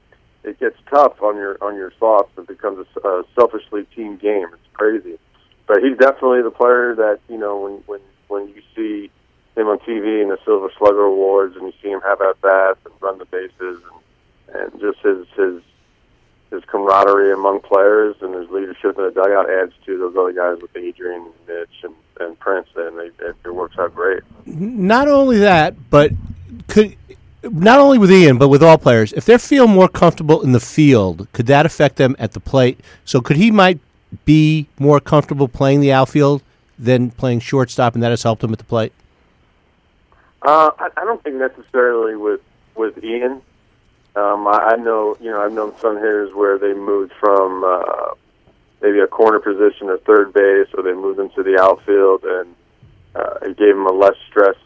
it 0.44 0.58
gets 0.58 0.76
tough 0.88 1.22
on 1.22 1.36
your 1.36 1.58
on 1.62 1.76
your 1.76 1.90
thoughts. 1.92 2.30
It 2.38 2.46
becomes 2.46 2.86
a, 3.04 3.08
a 3.08 3.24
selfishly 3.34 3.84
team 3.96 4.16
game. 4.16 4.46
It's 4.52 4.72
crazy, 4.72 5.18
but 5.66 5.82
he's 5.82 5.98
definitely 5.98 6.42
the 6.42 6.50
player 6.50 6.94
that 6.94 7.20
you 7.28 7.38
know 7.38 7.58
when 7.58 7.82
when 7.86 8.00
when 8.28 8.48
you 8.48 8.62
see 8.74 9.10
him 9.56 9.66
on 9.66 9.78
TV 9.80 10.22
in 10.22 10.28
the 10.28 10.38
Silver 10.44 10.70
Slugger 10.78 11.04
Awards 11.04 11.56
and 11.56 11.66
you 11.66 11.72
see 11.82 11.90
him 11.90 12.00
have 12.02 12.20
at 12.20 12.40
bats 12.40 12.78
and 12.84 12.94
run 13.00 13.18
the 13.18 13.26
bases 13.26 13.82
and 13.82 14.00
and 14.52 14.80
just 14.80 14.98
his 15.00 15.26
his 15.36 15.62
his 16.50 16.64
camaraderie 16.64 17.32
among 17.32 17.60
players 17.60 18.16
and 18.20 18.34
his 18.34 18.50
leadership 18.50 18.98
in 18.98 19.04
the 19.04 19.10
dugout 19.10 19.48
adds 19.48 19.72
to 19.86 19.98
those 19.98 20.16
other 20.16 20.32
guys 20.32 20.60
with 20.60 20.76
Adrian, 20.76 21.26
Mitch, 21.46 21.84
and, 21.84 21.94
and 22.18 22.38
Prince, 22.40 22.66
and 22.74 22.98
they, 22.98 23.10
it 23.44 23.54
works 23.54 23.76
out 23.78 23.94
great. 23.94 24.22
Not 24.46 25.06
only 25.06 25.38
that, 25.38 25.90
but 25.90 26.10
could 26.66 26.96
not 27.42 27.78
only 27.78 27.98
with 27.98 28.10
Ian, 28.10 28.38
but 28.38 28.48
with 28.48 28.62
all 28.62 28.78
players, 28.78 29.12
if 29.12 29.24
they 29.24 29.38
feel 29.38 29.66
more 29.66 29.88
comfortable 29.88 30.42
in 30.42 30.52
the 30.52 30.60
field, 30.60 31.26
could 31.32 31.46
that 31.46 31.66
affect 31.66 31.96
them 31.96 32.14
at 32.18 32.32
the 32.32 32.40
plate? 32.40 32.80
So 33.04 33.20
could 33.20 33.36
he 33.36 33.50
might 33.50 33.78
be 34.24 34.66
more 34.78 35.00
comfortable 35.00 35.48
playing 35.48 35.80
the 35.80 35.92
outfield 35.92 36.42
than 36.78 37.10
playing 37.10 37.40
shortstop, 37.40 37.94
and 37.94 38.02
that 38.02 38.10
has 38.10 38.22
helped 38.22 38.42
him 38.44 38.52
at 38.52 38.58
the 38.58 38.64
plate? 38.64 38.92
Uh, 40.42 40.70
I, 40.78 40.88
I 40.96 41.04
don't 41.04 41.22
think 41.22 41.36
necessarily 41.36 42.16
with 42.16 42.40
with 42.74 43.02
Ian. 43.04 43.42
Um, 44.16 44.48
I, 44.48 44.72
I 44.72 44.76
know, 44.76 45.16
you 45.20 45.30
know, 45.30 45.40
I've 45.40 45.52
known 45.52 45.72
some 45.80 45.96
hitters 45.96 46.34
where 46.34 46.58
they 46.58 46.74
moved 46.74 47.12
from 47.20 47.62
uh, 47.62 48.14
maybe 48.82 48.98
a 48.98 49.06
corner 49.06 49.38
position 49.38 49.86
to 49.88 49.98
third 49.98 50.32
base, 50.32 50.66
or 50.74 50.82
they 50.82 50.94
moved 50.94 51.20
into 51.20 51.42
the 51.42 51.60
outfield, 51.60 52.24
and 52.24 52.54
uh, 53.14 53.34
it 53.42 53.56
gave 53.56 53.74
them 53.74 53.86
a 53.86 53.92
less 53.92 54.16
stress 54.28 54.56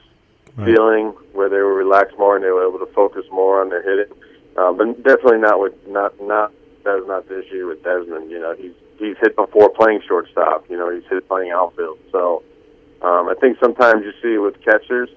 right. 0.56 0.66
feeling 0.66 1.08
where 1.32 1.48
they 1.48 1.58
were 1.58 1.74
relaxed 1.74 2.18
more 2.18 2.36
and 2.36 2.44
they 2.44 2.50
were 2.50 2.66
able 2.66 2.78
to 2.84 2.92
focus 2.92 3.24
more 3.30 3.60
on 3.60 3.68
their 3.70 3.82
hitting. 3.82 4.12
Uh, 4.56 4.72
but 4.72 5.02
definitely 5.02 5.38
not 5.38 5.60
with 5.60 5.74
not 5.88 6.14
not 6.20 6.52
that 6.84 6.98
is 6.98 7.06
not 7.06 7.28
the 7.28 7.44
issue 7.44 7.66
with 7.66 7.82
Desmond. 7.82 8.30
You 8.30 8.40
know, 8.40 8.54
he's 8.54 8.74
he's 8.98 9.16
hit 9.20 9.36
before 9.36 9.70
playing 9.70 10.00
shortstop. 10.06 10.68
You 10.70 10.76
know, 10.76 10.90
he's 10.90 11.04
hit 11.10 11.26
playing 11.28 11.50
outfield. 11.50 11.98
So 12.12 12.42
um, 13.02 13.28
I 13.28 13.34
think 13.40 13.58
sometimes 13.58 14.04
you 14.04 14.12
see 14.22 14.38
with 14.38 14.62
catchers 14.64 15.10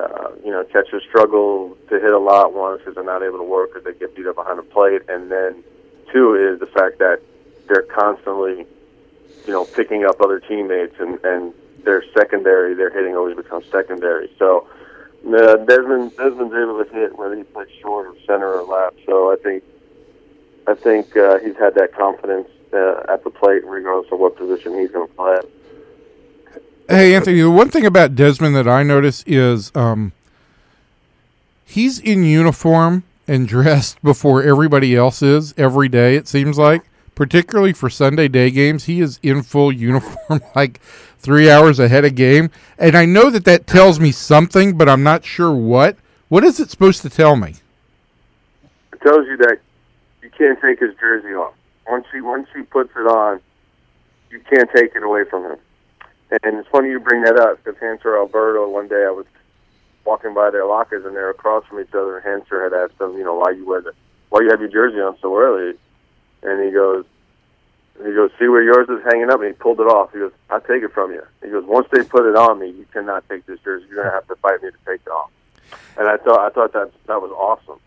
uh, 0.00 0.30
you 0.44 0.50
know, 0.50 0.64
catchers 0.64 1.02
struggle 1.08 1.76
to 1.88 2.00
hit 2.00 2.12
a 2.12 2.18
lot. 2.18 2.52
One, 2.52 2.78
because 2.78 2.94
they're 2.94 3.04
not 3.04 3.22
able 3.22 3.38
to 3.38 3.44
work 3.44 3.76
or 3.76 3.80
they 3.80 3.92
get 3.98 4.14
beat 4.14 4.26
up 4.26 4.36
behind 4.36 4.58
the 4.58 4.62
plate, 4.62 5.02
and 5.08 5.30
then 5.30 5.62
two 6.12 6.34
is 6.34 6.60
the 6.60 6.66
fact 6.66 6.98
that 6.98 7.20
they're 7.68 7.82
constantly, 7.82 8.66
you 9.46 9.52
know, 9.52 9.64
picking 9.64 10.04
up 10.04 10.20
other 10.20 10.40
teammates, 10.40 10.94
and 10.98 11.22
and 11.24 11.52
their 11.84 12.04
secondary, 12.12 12.74
their 12.74 12.90
hitting 12.90 13.16
always 13.16 13.36
becomes 13.36 13.66
secondary. 13.70 14.30
So 14.38 14.68
uh, 15.26 15.56
Desmond 15.56 16.16
Desmond's 16.16 16.54
able 16.54 16.82
to 16.82 16.90
hit 16.92 17.16
whether 17.18 17.36
he 17.36 17.42
plays 17.44 17.68
short 17.80 18.06
or 18.06 18.14
center 18.26 18.60
or 18.60 18.62
left. 18.62 18.96
So 19.06 19.32
I 19.32 19.36
think 19.36 19.64
I 20.66 20.74
think 20.74 21.16
uh, 21.16 21.38
he's 21.38 21.56
had 21.56 21.74
that 21.74 21.94
confidence 21.94 22.48
uh, 22.72 23.02
at 23.08 23.24
the 23.24 23.30
plate, 23.30 23.64
regardless 23.64 24.10
of 24.12 24.18
what 24.18 24.36
position 24.36 24.78
he's 24.78 24.90
going 24.90 25.08
to 25.08 25.14
play. 25.14 25.40
Hey, 26.88 27.14
Anthony, 27.14 27.40
the 27.40 27.50
one 27.50 27.70
thing 27.70 27.86
about 27.86 28.14
Desmond 28.16 28.56
that 28.56 28.66
I 28.66 28.82
notice 28.82 29.22
is 29.26 29.70
um, 29.76 30.12
he's 31.64 32.00
in 32.00 32.24
uniform 32.24 33.04
and 33.28 33.46
dressed 33.46 34.02
before 34.02 34.42
everybody 34.42 34.96
else 34.96 35.22
is 35.22 35.54
every 35.56 35.88
day, 35.88 36.16
it 36.16 36.26
seems 36.26 36.58
like. 36.58 36.82
Particularly 37.14 37.72
for 37.72 37.90
Sunday 37.90 38.28
day 38.28 38.50
games. 38.50 38.84
He 38.84 39.00
is 39.00 39.18
in 39.22 39.42
full 39.42 39.72
uniform, 39.90 40.40
like 40.54 40.80
three 41.18 41.50
hours 41.50 41.78
ahead 41.78 42.04
of 42.04 42.14
game, 42.14 42.50
and 42.78 42.96
I 42.96 43.04
know 43.04 43.30
that 43.30 43.44
that 43.44 43.66
tells 43.66 44.00
me 44.00 44.12
something, 44.12 44.76
but 44.76 44.88
I'm 44.88 45.02
not 45.02 45.24
sure 45.24 45.52
what. 45.52 45.96
What 46.28 46.44
is 46.44 46.60
it 46.60 46.70
supposed 46.70 47.02
to 47.02 47.10
tell 47.10 47.36
me? 47.36 47.56
It 48.92 49.00
tells 49.02 49.26
you 49.26 49.36
that 49.38 49.58
you 50.22 50.30
can't 50.30 50.60
take 50.60 50.78
his 50.78 50.94
jersey 51.00 51.34
off. 51.34 51.54
Once 51.88 52.06
he 52.12 52.20
once 52.20 52.46
he 52.54 52.62
puts 52.62 52.90
it 52.94 53.06
on, 53.06 53.40
you 54.30 54.40
can't 54.48 54.70
take 54.74 54.94
it 54.94 55.02
away 55.02 55.24
from 55.24 55.44
him. 55.44 55.58
And 56.30 56.58
it's 56.58 56.68
funny 56.68 56.90
you 56.90 57.00
bring 57.00 57.22
that 57.22 57.36
up 57.36 57.62
because 57.62 57.80
Hanser 57.80 58.16
Alberto. 58.16 58.68
One 58.68 58.86
day 58.86 59.04
I 59.06 59.10
was 59.10 59.26
walking 60.04 60.32
by 60.32 60.50
their 60.50 60.66
lockers 60.66 61.04
and 61.04 61.14
they're 61.14 61.30
across 61.30 61.64
from 61.66 61.80
each 61.80 61.92
other. 61.92 62.18
And 62.18 62.24
Hanser 62.24 62.62
had 62.62 62.72
asked 62.72 62.98
them, 62.98 63.16
you 63.16 63.24
know, 63.24 63.34
why 63.34 63.50
you 63.50 63.66
wear 63.66 63.80
the, 63.80 63.92
why 64.28 64.40
you 64.42 64.50
have 64.50 64.60
your 64.60 64.70
jersey 64.70 65.00
on 65.00 65.16
so 65.20 65.36
early, 65.36 65.76
and 66.42 66.64
he 66.64 66.70
goes, 66.70 67.04
he 67.98 68.12
goes, 68.14 68.30
see 68.38 68.48
where 68.48 68.62
yours 68.62 68.88
is 68.88 69.02
hanging 69.04 69.30
up, 69.30 69.40
and 69.40 69.48
he 69.48 69.52
pulled 69.52 69.78
it 69.80 69.84
off. 69.86 70.12
He 70.12 70.18
goes, 70.20 70.32
I'll 70.48 70.60
take 70.60 70.82
it 70.82 70.92
from 70.92 71.12
you. 71.12 71.22
He 71.42 71.50
goes, 71.50 71.64
once 71.66 71.86
they 71.92 72.02
put 72.02 72.26
it 72.28 72.34
on 72.36 72.58
me, 72.58 72.68
you 72.70 72.86
cannot 72.92 73.28
take 73.28 73.44
this 73.46 73.60
jersey. 73.60 73.86
You're 73.90 74.02
gonna 74.04 74.14
have 74.14 74.26
to 74.28 74.36
fight 74.36 74.62
me 74.62 74.70
to 74.70 74.76
take 74.90 75.02
it 75.06 75.10
off. 75.10 75.30
And 75.98 76.08
I 76.08 76.16
thought, 76.16 76.40
I 76.40 76.48
thought 76.50 76.72
that 76.72 76.90
that 77.06 77.20
was 77.20 77.30
awesome. 77.32 77.78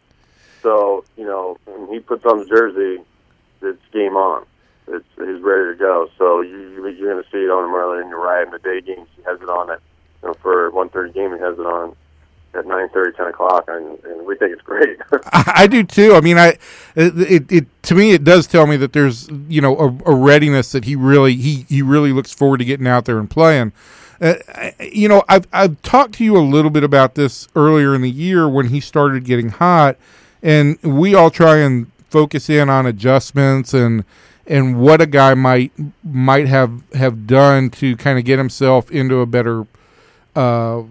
So 0.61 1.03
you 1.17 1.25
know, 1.25 1.57
when 1.65 1.87
he 1.91 1.99
puts 1.99 2.25
on 2.25 2.39
the 2.39 2.45
jersey, 2.45 3.01
it's 3.61 3.81
game 3.91 4.15
on. 4.15 4.45
It's 4.87 5.05
he's 5.17 5.41
ready 5.41 5.71
to 5.71 5.75
go. 5.79 6.09
So 6.17 6.41
you 6.41 6.57
you- 6.57 6.87
you're 6.89 7.15
to 7.21 7.27
see 7.31 7.39
it 7.43 7.49
on 7.49 7.65
him 7.65 7.73
early, 7.73 8.01
and 8.01 8.09
you're 8.09 8.21
right. 8.21 8.45
In 8.45 8.51
the 8.51 8.59
day 8.59 8.81
games, 8.81 9.07
he 9.15 9.23
has 9.23 9.41
it 9.41 9.49
on 9.49 9.69
at 9.71 9.79
you 10.21 10.27
know 10.29 10.33
for 10.35 10.69
one 10.71 10.89
thirty 10.89 11.11
game, 11.11 11.33
he 11.33 11.39
has 11.39 11.57
it 11.57 11.65
on 11.65 11.95
at 12.55 12.65
nine 12.65 12.89
thirty, 12.89 13.15
ten 13.15 13.27
o'clock, 13.27 13.65
and, 13.67 13.99
and 14.03 14.25
we 14.25 14.35
think 14.37 14.53
it's 14.53 14.61
great. 14.61 14.97
I, 15.33 15.67
do 15.67 15.83
too. 15.83 16.13
I 16.13 16.21
mean, 16.21 16.37
I 16.37 16.57
it, 16.95 17.51
it, 17.51 17.83
to 17.83 17.95
me 17.95 18.11
it 18.11 18.23
does 18.23 18.47
tell 18.47 18.67
me 18.67 18.77
that 18.77 18.93
there's 18.93 19.29
you 19.47 19.61
know 19.61 19.77
a, 19.77 20.11
a 20.11 20.15
readiness 20.15 20.71
that 20.71 20.85
he 20.85 20.95
really 20.95 21.35
he 21.35 21.65
he 21.69 21.81
really 21.81 22.11
looks 22.11 22.33
forward 22.33 22.57
to 22.59 22.65
getting 22.65 22.87
out 22.87 23.05
there 23.05 23.19
and 23.19 23.29
playing. 23.29 23.71
Uh, 24.21 24.35
you 24.79 25.07
know, 25.07 25.23
I've 25.27 25.47
I've 25.51 25.81
talked 25.81 26.13
to 26.15 26.23
you 26.23 26.37
a 26.37 26.39
little 26.39 26.71
bit 26.71 26.83
about 26.83 27.15
this 27.15 27.47
earlier 27.55 27.95
in 27.95 28.01
the 28.01 28.11
year 28.11 28.47
when 28.47 28.67
he 28.67 28.79
started 28.79 29.25
getting 29.25 29.49
hot, 29.49 29.97
and 30.41 30.81
we 30.81 31.15
all 31.15 31.29
try 31.29 31.57
and 31.57 31.91
focus 32.09 32.49
in 32.49 32.69
on 32.69 32.85
adjustments 32.85 33.73
and 33.73 34.05
and 34.45 34.79
what 34.79 35.01
a 35.01 35.05
guy 35.05 35.33
might 35.33 35.71
might 36.03 36.47
have 36.47 36.83
have 36.93 37.25
done 37.25 37.69
to 37.69 37.95
kind 37.97 38.19
of 38.19 38.25
get 38.25 38.37
himself 38.37 38.91
into 38.91 39.19
a 39.19 39.25
better 39.25 39.65
uh, 40.35 40.83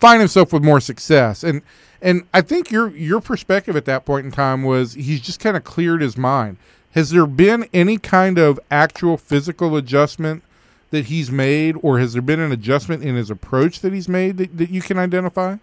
find 0.00 0.20
himself 0.20 0.52
with 0.52 0.64
more 0.64 0.80
success. 0.80 1.44
And 1.44 1.62
and 2.02 2.26
I 2.32 2.40
think 2.40 2.70
your 2.70 2.88
your 2.96 3.20
perspective 3.20 3.76
at 3.76 3.84
that 3.84 4.04
point 4.04 4.26
in 4.26 4.32
time 4.32 4.62
was 4.62 4.94
he's 4.94 5.20
just 5.20 5.40
kind 5.40 5.56
of 5.56 5.64
cleared 5.64 6.00
his 6.00 6.16
mind. 6.16 6.56
Has 6.92 7.10
there 7.10 7.26
been 7.26 7.68
any 7.72 7.98
kind 7.98 8.38
of 8.38 8.58
actual 8.70 9.16
physical 9.16 9.76
adjustment 9.76 10.42
that 10.90 11.04
he's 11.06 11.30
made, 11.30 11.76
or 11.82 12.00
has 12.00 12.14
there 12.14 12.22
been 12.22 12.40
an 12.40 12.50
adjustment 12.50 13.04
in 13.04 13.14
his 13.14 13.30
approach 13.30 13.80
that 13.80 13.92
he's 13.92 14.08
made 14.08 14.38
that, 14.38 14.58
that 14.58 14.70
you 14.70 14.80
can 14.80 14.98
identify? 14.98 15.56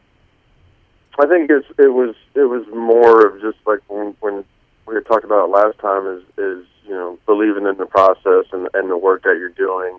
I 1.19 1.25
think 1.25 1.49
it's 1.49 1.67
it 1.79 1.93
was 1.93 2.15
it 2.35 2.43
was 2.43 2.65
more 2.67 3.25
of 3.25 3.41
just 3.41 3.57
like 3.65 3.79
when 3.87 4.15
when 4.19 4.45
we 4.85 4.95
had 4.95 5.05
talked 5.05 5.25
about 5.25 5.45
it 5.45 5.51
last 5.51 5.79
time 5.79 6.05
is 6.07 6.23
is 6.37 6.65
you 6.85 6.93
know 6.93 7.17
believing 7.25 7.65
in 7.65 7.75
the 7.77 7.87
process 7.87 8.45
and 8.53 8.69
and 8.73 8.89
the 8.89 8.97
work 8.97 9.23
that 9.23 9.35
you're 9.37 9.49
doing, 9.49 9.97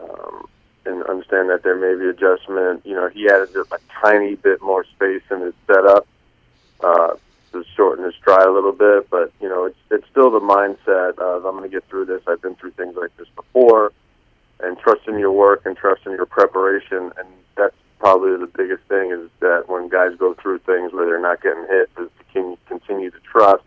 um, 0.00 0.39
understand 1.10 1.50
that 1.50 1.62
there 1.62 1.76
may 1.76 1.98
be 1.98 2.08
adjustment. 2.08 2.84
You 2.86 2.94
know, 2.94 3.08
he 3.08 3.28
added 3.28 3.52
just 3.52 3.72
a 3.72 3.78
tiny 4.02 4.36
bit 4.36 4.62
more 4.62 4.84
space 4.84 5.22
in 5.30 5.40
his 5.40 5.54
setup 5.66 6.06
uh, 6.82 7.14
to 7.52 7.64
shorten 7.76 8.04
his 8.04 8.14
stride 8.14 8.46
a 8.46 8.52
little 8.52 8.72
bit, 8.72 9.10
but 9.10 9.32
you 9.40 9.48
know 9.48 9.64
it's 9.64 9.78
it's 9.90 10.06
still 10.10 10.30
the 10.30 10.40
mindset 10.40 11.18
of 11.18 11.44
I'm 11.44 11.56
going 11.56 11.68
to 11.68 11.74
get 11.74 11.86
through 11.88 12.06
this. 12.06 12.22
I've 12.26 12.40
been 12.40 12.54
through 12.54 12.72
things 12.72 12.96
like 12.96 13.16
this 13.16 13.28
before, 13.34 13.92
and 14.60 14.78
trust 14.78 15.08
in 15.08 15.18
your 15.18 15.32
work 15.32 15.66
and 15.66 15.76
trust 15.76 16.06
in 16.06 16.12
your 16.12 16.26
preparation, 16.26 17.12
and 17.18 17.28
that's 17.56 17.76
probably 17.98 18.36
the 18.36 18.46
biggest 18.46 18.82
thing 18.84 19.10
is 19.10 19.28
that 19.40 19.68
when 19.68 19.88
guys 19.88 20.16
go 20.18 20.34
through 20.34 20.58
things 20.60 20.92
where 20.92 21.06
they're 21.06 21.20
not 21.20 21.42
getting 21.42 21.66
hit, 21.66 21.90
is 22.00 22.08
to 22.32 22.56
continue 22.66 23.10
to 23.10 23.20
trust 23.20 23.62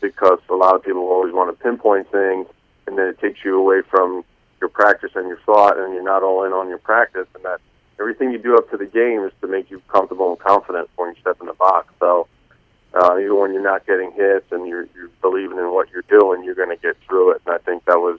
because 0.00 0.38
a 0.48 0.54
lot 0.54 0.74
of 0.74 0.82
people 0.82 1.02
always 1.02 1.32
want 1.32 1.56
to 1.56 1.62
pinpoint 1.62 2.10
things 2.10 2.46
and 2.86 2.98
then 2.98 3.06
it 3.06 3.18
takes 3.20 3.44
you 3.44 3.58
away 3.58 3.82
from 3.82 4.24
your 4.60 4.70
practice 4.70 5.10
and 5.14 5.28
your 5.28 5.38
thought 5.46 5.78
and 5.78 5.94
you're 5.94 6.02
not 6.02 6.22
all 6.22 6.44
in 6.44 6.52
on 6.52 6.68
your 6.68 6.78
practice 6.78 7.26
and 7.34 7.44
that 7.44 7.60
everything 7.98 8.30
you 8.30 8.38
do 8.38 8.56
up 8.56 8.70
to 8.70 8.76
the 8.76 8.86
game 8.86 9.24
is 9.24 9.32
to 9.40 9.46
make 9.46 9.70
you 9.70 9.82
comfortable 9.88 10.30
and 10.30 10.38
confident 10.38 10.88
when 10.96 11.14
you 11.14 11.20
step 11.20 11.36
in 11.40 11.46
the 11.46 11.54
box. 11.54 11.92
So 11.98 12.28
uh, 12.94 13.18
even 13.18 13.38
when 13.38 13.52
you're 13.52 13.62
not 13.62 13.86
getting 13.86 14.12
hits 14.12 14.46
and 14.50 14.66
you're, 14.66 14.86
you're 14.94 15.10
believing 15.20 15.58
in 15.58 15.72
what 15.72 15.90
you're 15.90 16.04
doing, 16.08 16.44
you're 16.44 16.54
going 16.54 16.70
to 16.70 16.76
get 16.76 16.96
through 17.06 17.32
it. 17.32 17.42
And 17.46 17.54
I 17.54 17.58
think 17.58 17.84
that 17.84 17.98
was 17.98 18.18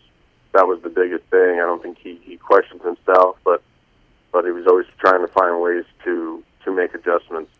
that 0.54 0.68
was 0.68 0.82
the 0.82 0.90
biggest 0.90 1.24
thing. 1.26 1.60
I 1.60 1.66
don't 1.66 1.82
think 1.82 1.98
he, 1.98 2.20
he 2.24 2.38
questions 2.38 2.82
himself, 2.84 3.38
but 3.44 3.64
but 4.32 4.46
he 4.46 4.52
was 4.52 4.68
always 4.68 4.86
trying 5.00 5.22
to 5.22 5.28
find 5.32 5.62
ways 5.62 5.86
to 6.04 6.44
to 6.66 6.72
make 6.76 6.94
adjustments. 6.94 7.52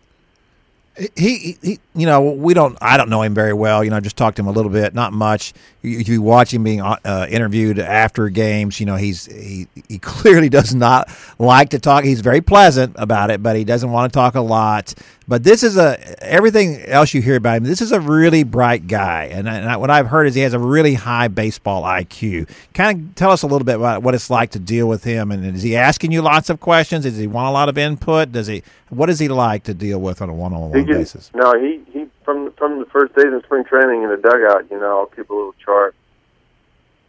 He, 1.16 1.58
he, 1.62 1.80
you 1.96 2.06
know, 2.06 2.22
we 2.22 2.54
don't. 2.54 2.78
I 2.82 2.98
don't 2.98 3.10
know 3.10 3.22
him 3.22 3.34
very 3.34 3.54
well. 3.54 3.84
You 3.84 3.90
know, 3.90 3.96
I 3.96 4.00
just 4.02 4.18
talked 4.18 4.36
to 4.38 4.42
him 4.42 4.48
a 4.48 4.52
little 4.52 4.72
bit, 4.72 4.94
not 4.94 5.14
much. 5.14 5.54
You, 5.82 6.00
you 6.00 6.22
watch 6.22 6.54
him 6.54 6.64
being 6.64 6.82
uh, 6.82 7.28
interviewed 7.30 7.80
after 7.80 8.28
games. 8.30 8.80
You 8.80 8.86
know, 8.86 8.98
he's 8.98 9.26
he 9.26 9.68
he 9.88 10.00
clearly 10.02 10.50
does 10.50 10.76
not 10.76 11.10
like 11.40 11.70
to 11.70 11.80
talk. 11.80 12.04
He's 12.04 12.20
very 12.20 12.42
pleasant 12.42 12.96
about 12.98 13.32
it, 13.32 13.42
but 13.42 13.56
he 13.56 13.64
doesn't 13.64 13.90
want 13.90 14.12
to 14.12 14.18
talk 14.18 14.36
a 14.36 14.42
lot. 14.42 14.94
But 15.32 15.46
this 15.46 15.64
is 15.64 15.78
a 15.78 15.98
everything 16.22 16.82
else 16.82 17.14
you 17.14 17.22
hear 17.22 17.38
about 17.38 17.56
him. 17.56 17.64
This 17.64 17.80
is 17.80 17.94
a 17.94 18.02
really 18.02 18.44
bright 18.44 18.86
guy, 18.88 19.30
and, 19.32 19.48
and 19.48 19.70
I, 19.70 19.78
what 19.78 19.90
I've 19.90 20.08
heard 20.08 20.28
is 20.28 20.36
he 20.36 20.42
has 20.42 20.54
a 20.54 20.60
really 20.60 20.94
high 20.94 21.30
baseball 21.30 21.84
IQ. 21.84 22.50
Kind 22.74 23.00
of 23.00 23.16
tell 23.16 23.32
us 23.32 23.42
a 23.42 23.48
little 23.48 23.64
bit 23.64 23.78
about 23.78 24.04
what 24.04 24.14
it's 24.14 24.30
like 24.30 24.52
to 24.52 24.60
deal 24.60 24.90
with 24.90 25.06
him, 25.06 25.32
and 25.32 25.46
is 25.56 25.64
he 25.64 25.78
asking 25.78 26.12
you 26.12 26.22
lots 26.22 26.50
of 26.50 26.60
questions? 26.60 27.06
Does 27.06 27.16
he 27.16 27.28
want 27.28 27.48
a 27.48 27.52
lot 27.52 27.70
of 27.70 27.78
input? 27.78 28.34
Does 28.34 28.48
he? 28.48 28.62
What 28.90 29.10
is 29.10 29.20
he 29.20 29.30
like 29.30 29.64
to 29.64 29.74
deal 29.74 30.02
with 30.02 30.22
on 30.22 30.28
a 30.28 30.34
one-on-one 30.34 30.84
gets- 30.84 31.14
basis? 31.14 31.32
No, 31.34 31.58
he 31.58 31.80
he 31.94 32.08
from 32.26 32.52
from 32.58 32.80
the 32.80 32.86
first 32.88 33.16
days 33.16 33.32
of 33.32 33.42
spring 33.46 33.64
training 33.64 34.04
in 34.04 34.10
the 34.10 34.18
dugout. 34.18 34.70
You 34.70 34.82
know, 34.82 35.00
I'll 35.00 35.06
keep 35.06 35.30
a 35.30 35.34
little 35.34 35.56
chart 35.64 35.96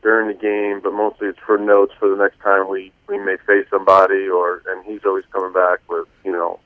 during 0.01 0.29
the 0.29 0.41
game, 0.41 0.79
but 0.81 0.93
mostly 0.93 1.27
it's 1.27 1.41
for 1.45 1.59
notes 1.59 1.93
for 1.99 2.09
the 2.09 2.23
next 2.23 2.39
time 2.39 2.69
we 2.69 2.93
we 3.09 3.19
may 3.19 3.37
face 3.49 3.67
somebody, 3.69 4.29
or 4.29 4.63
and 4.69 4.85
he's 4.85 5.05
always 5.05 5.25
coming 5.33 5.53
back 5.53 5.81
with 5.89 6.07
you 6.25 6.31
know 6.31 6.61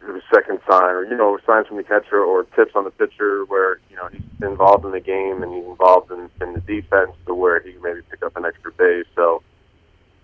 the 0.00 0.22
second 0.32 0.60
sign 0.68 0.94
or 0.94 1.04
you 1.04 1.16
know 1.16 1.38
signs 1.46 1.66
from 1.66 1.76
the 1.76 1.82
catcher 1.82 2.22
or 2.22 2.44
tips 2.56 2.72
on 2.74 2.84
the 2.84 2.90
pitcher 2.90 3.44
where 3.46 3.80
you 3.90 3.96
know 3.96 4.08
he's 4.08 4.22
involved 4.42 4.84
in 4.84 4.92
the 4.92 5.00
game 5.00 5.42
and 5.42 5.52
he's 5.52 5.64
involved 5.64 6.10
in, 6.10 6.30
in 6.40 6.52
the 6.52 6.60
defense 6.60 7.12
to 7.26 7.34
where 7.34 7.60
he 7.60 7.72
can 7.72 7.82
maybe 7.82 8.00
pick 8.10 8.22
up 8.22 8.36
an 8.36 8.44
extra 8.44 8.72
base. 8.72 9.06
So 9.14 9.42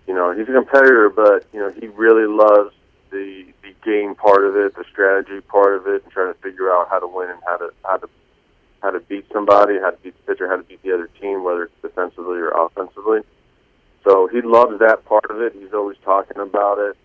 you 0.07 0.13
know 0.13 0.31
he's 0.31 0.47
a 0.47 0.53
competitor, 0.53 1.09
but 1.09 1.45
you 1.53 1.59
know 1.59 1.71
he 1.71 1.87
really 1.87 2.27
loves 2.27 2.73
the 3.11 3.45
the 3.61 3.73
game 3.83 4.15
part 4.15 4.45
of 4.45 4.55
it, 4.55 4.75
the 4.75 4.85
strategy 4.91 5.41
part 5.41 5.75
of 5.75 5.87
it, 5.87 6.03
and 6.03 6.11
trying 6.11 6.33
to 6.33 6.39
figure 6.39 6.71
out 6.71 6.89
how 6.89 6.99
to 6.99 7.07
win 7.07 7.29
and 7.29 7.39
how 7.45 7.57
to 7.57 7.73
how 7.83 7.97
to 7.97 8.09
how 8.81 8.91
to 8.91 8.99
beat 8.99 9.25
somebody, 9.31 9.79
how 9.79 9.91
to 9.91 9.97
beat 9.97 10.15
the 10.17 10.33
pitcher, 10.33 10.47
how 10.47 10.57
to 10.57 10.63
beat 10.63 10.81
the 10.83 10.93
other 10.93 11.09
team, 11.19 11.43
whether 11.43 11.63
it's 11.63 11.81
defensively 11.81 12.37
or 12.37 12.49
offensively. 12.49 13.21
So 14.03 14.27
he 14.27 14.41
loves 14.41 14.79
that 14.79 15.05
part 15.05 15.29
of 15.29 15.41
it. 15.41 15.53
He's 15.53 15.73
always 15.73 15.97
talking 16.03 16.37
about 16.37 16.79
it. 16.79 16.97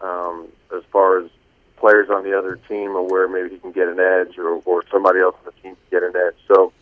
Um, 0.00 0.48
as 0.74 0.82
far 0.90 1.18
as 1.20 1.30
players 1.80 2.10
on 2.10 2.22
the 2.22 2.36
other 2.38 2.56
team 2.68 2.90
or 2.90 3.06
where 3.08 3.26
maybe 3.26 3.48
he 3.54 3.58
can 3.58 3.72
get 3.72 3.88
an 3.88 3.98
edge 3.98 4.38
or, 4.38 4.60
or 4.64 4.84
somebody 4.90 5.20
else 5.20 5.34
on 5.40 5.46
the 5.46 5.62
team 5.62 5.76
can 5.76 6.00
get 6.00 6.02
an 6.02 6.14
edge. 6.14 6.36
So, 6.46 6.72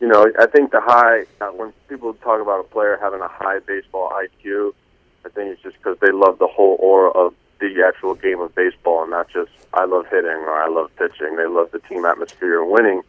you 0.00 0.08
know, 0.08 0.26
I 0.38 0.46
think 0.46 0.72
the 0.72 0.80
high, 0.80 1.26
uh, 1.40 1.50
when 1.50 1.72
people 1.88 2.14
talk 2.14 2.40
about 2.40 2.60
a 2.60 2.64
player 2.64 2.98
having 3.00 3.20
a 3.20 3.28
high 3.28 3.60
baseball 3.60 4.10
IQ, 4.10 4.74
I 5.24 5.28
think 5.28 5.52
it's 5.52 5.62
just 5.62 5.76
because 5.76 5.98
they 6.00 6.10
love 6.10 6.38
the 6.38 6.46
whole 6.46 6.76
aura 6.80 7.10
of 7.10 7.34
the 7.60 7.84
actual 7.86 8.14
game 8.14 8.40
of 8.40 8.54
baseball 8.54 9.02
and 9.02 9.10
not 9.10 9.28
just 9.28 9.50
I 9.72 9.84
love 9.84 10.06
hitting 10.10 10.30
or 10.30 10.62
I 10.62 10.68
love 10.68 10.90
pitching. 10.96 11.36
They 11.36 11.46
love 11.46 11.70
the 11.70 11.78
team 11.80 12.04
atmosphere 12.04 12.62
and 12.62 12.70
winning. 12.70 13.02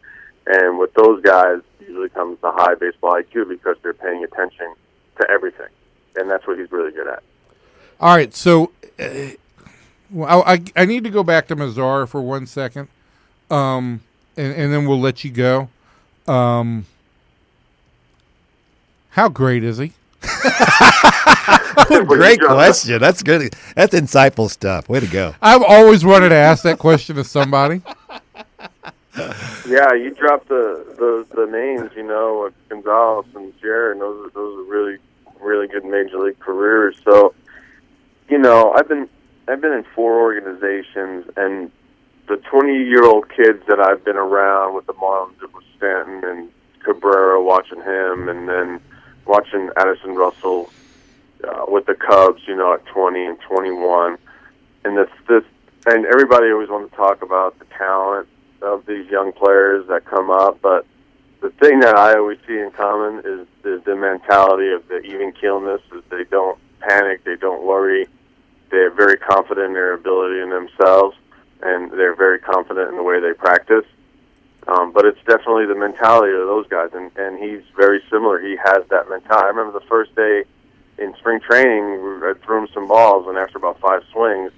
And 0.46 0.78
with 0.78 0.94
those 0.94 1.22
guys, 1.22 1.60
usually 1.80 2.08
comes 2.08 2.38
the 2.40 2.52
high 2.52 2.74
baseball 2.74 3.12
IQ 3.12 3.48
because 3.48 3.76
they're 3.82 3.94
paying 3.94 4.22
attention 4.22 4.74
to 5.18 5.30
everything. 5.30 5.68
And 6.14 6.30
that's 6.30 6.46
what 6.46 6.58
he's 6.58 6.70
really 6.70 6.92
good 6.92 7.08
at. 7.08 7.22
All 7.98 8.14
right, 8.14 8.34
so 8.34 8.72
uh, 8.98 9.30
well, 10.10 10.42
I 10.46 10.62
I 10.74 10.84
need 10.84 11.04
to 11.04 11.10
go 11.10 11.22
back 11.22 11.48
to 11.48 11.56
Mazara 11.56 12.08
for 12.08 12.20
one 12.20 12.46
second, 12.46 12.88
um, 13.50 14.00
and 14.36 14.52
and 14.54 14.72
then 14.72 14.86
we'll 14.86 15.00
let 15.00 15.24
you 15.24 15.30
go. 15.30 15.68
Um, 16.26 16.86
how 19.10 19.28
great 19.28 19.64
is 19.64 19.78
he? 19.78 19.92
Great 22.06 22.40
question. 22.40 23.00
That's 23.00 23.22
good. 23.22 23.54
That's 23.74 23.94
insightful 23.94 24.50
stuff. 24.50 24.88
Way 24.88 25.00
to 25.00 25.06
go. 25.06 25.34
I've 25.40 25.62
always 25.62 26.04
wanted 26.04 26.30
to 26.30 26.34
ask 26.34 26.64
that 26.64 26.78
question 26.78 27.16
to 27.16 27.24
somebody. 27.24 27.82
Yeah, 29.66 29.94
you 29.94 30.14
dropped 30.14 30.48
the, 30.48 30.84
the 30.98 31.26
the 31.34 31.46
names, 31.50 31.90
you 31.96 32.02
know, 32.02 32.50
Gonzalez 32.68 33.26
and 33.34 33.58
Jared. 33.60 34.00
Those 34.00 34.26
are, 34.26 34.30
those 34.30 34.58
are 34.58 34.70
really 34.70 34.98
really 35.40 35.66
good 35.66 35.84
major 35.84 36.18
league 36.18 36.38
careers. 36.38 37.00
So, 37.04 37.34
you 38.28 38.38
know, 38.38 38.72
I've 38.72 38.88
been 38.88 39.08
I've 39.48 39.60
been 39.60 39.72
in 39.72 39.84
four 39.94 40.20
organizations, 40.20 41.26
and 41.36 41.70
the 42.28 42.36
20 42.36 42.72
year 42.84 43.04
old 43.04 43.28
kids 43.28 43.62
that 43.68 43.78
I've 43.78 44.04
been 44.04 44.16
around 44.16 44.74
with 44.74 44.86
the 44.86 44.94
Marlins, 44.94 45.40
with 45.40 45.64
Stanton 45.76 46.24
and 46.24 46.50
Cabrera, 46.84 47.42
watching 47.42 47.80
him, 47.80 48.28
and 48.28 48.48
then 48.48 48.80
watching 49.24 49.70
Addison 49.76 50.14
Russell 50.14 50.70
uh, 51.44 51.64
with 51.68 51.86
the 51.86 51.94
Cubs, 51.94 52.42
you 52.46 52.56
know, 52.56 52.74
at 52.74 52.84
20 52.86 53.24
and 53.24 53.40
21, 53.40 54.18
and 54.84 54.96
this 54.96 55.10
this 55.28 55.44
and 55.86 56.04
everybody 56.06 56.50
always 56.50 56.68
wants 56.68 56.90
to 56.90 56.96
talk 56.96 57.22
about 57.22 57.56
the 57.60 57.64
talent 57.66 58.28
of 58.62 58.84
these 58.86 59.08
young 59.08 59.32
players 59.32 59.86
that 59.86 60.04
come 60.04 60.30
up, 60.30 60.60
but 60.60 60.84
the 61.40 61.50
thing 61.50 61.78
that 61.80 61.96
I 61.96 62.14
always 62.16 62.38
see 62.46 62.58
in 62.58 62.72
common 62.72 63.18
is 63.18 63.46
the, 63.62 63.80
the 63.84 63.94
mentality 63.94 64.72
of 64.72 64.88
the 64.88 64.98
even 65.02 65.30
keelness 65.32 65.80
is 65.94 66.02
they 66.10 66.24
don't 66.24 66.58
panic, 66.80 67.22
they 67.22 67.36
don't 67.36 67.62
worry, 67.62 68.08
they're 68.70 68.90
very 68.90 69.16
confident 69.16 69.68
in 69.68 69.72
their 69.72 69.94
ability 69.94 70.40
in 70.40 70.50
themselves, 70.50 71.16
and 71.62 71.90
they're 71.92 72.14
very 72.14 72.38
confident 72.38 72.90
in 72.90 72.96
the 72.96 73.02
way 73.02 73.20
they 73.20 73.32
practice. 73.32 73.84
Um, 74.68 74.92
but 74.92 75.04
it's 75.04 75.18
definitely 75.26 75.66
the 75.66 75.76
mentality 75.76 76.32
of 76.32 76.46
those 76.46 76.66
guys, 76.66 76.90
and, 76.92 77.10
and 77.16 77.38
he's 77.38 77.62
very 77.76 78.02
similar. 78.10 78.40
He 78.40 78.56
has 78.56 78.82
that 78.90 79.08
mentality. 79.08 79.44
I 79.44 79.48
remember 79.48 79.78
the 79.78 79.86
first 79.86 80.14
day 80.16 80.44
in 80.98 81.14
spring 81.18 81.40
training, 81.40 82.20
I 82.24 82.34
threw 82.44 82.62
him 82.62 82.68
some 82.74 82.88
balls, 82.88 83.26
and 83.28 83.38
after 83.38 83.58
about 83.58 83.78
five 83.80 84.02
swings, 84.12 84.50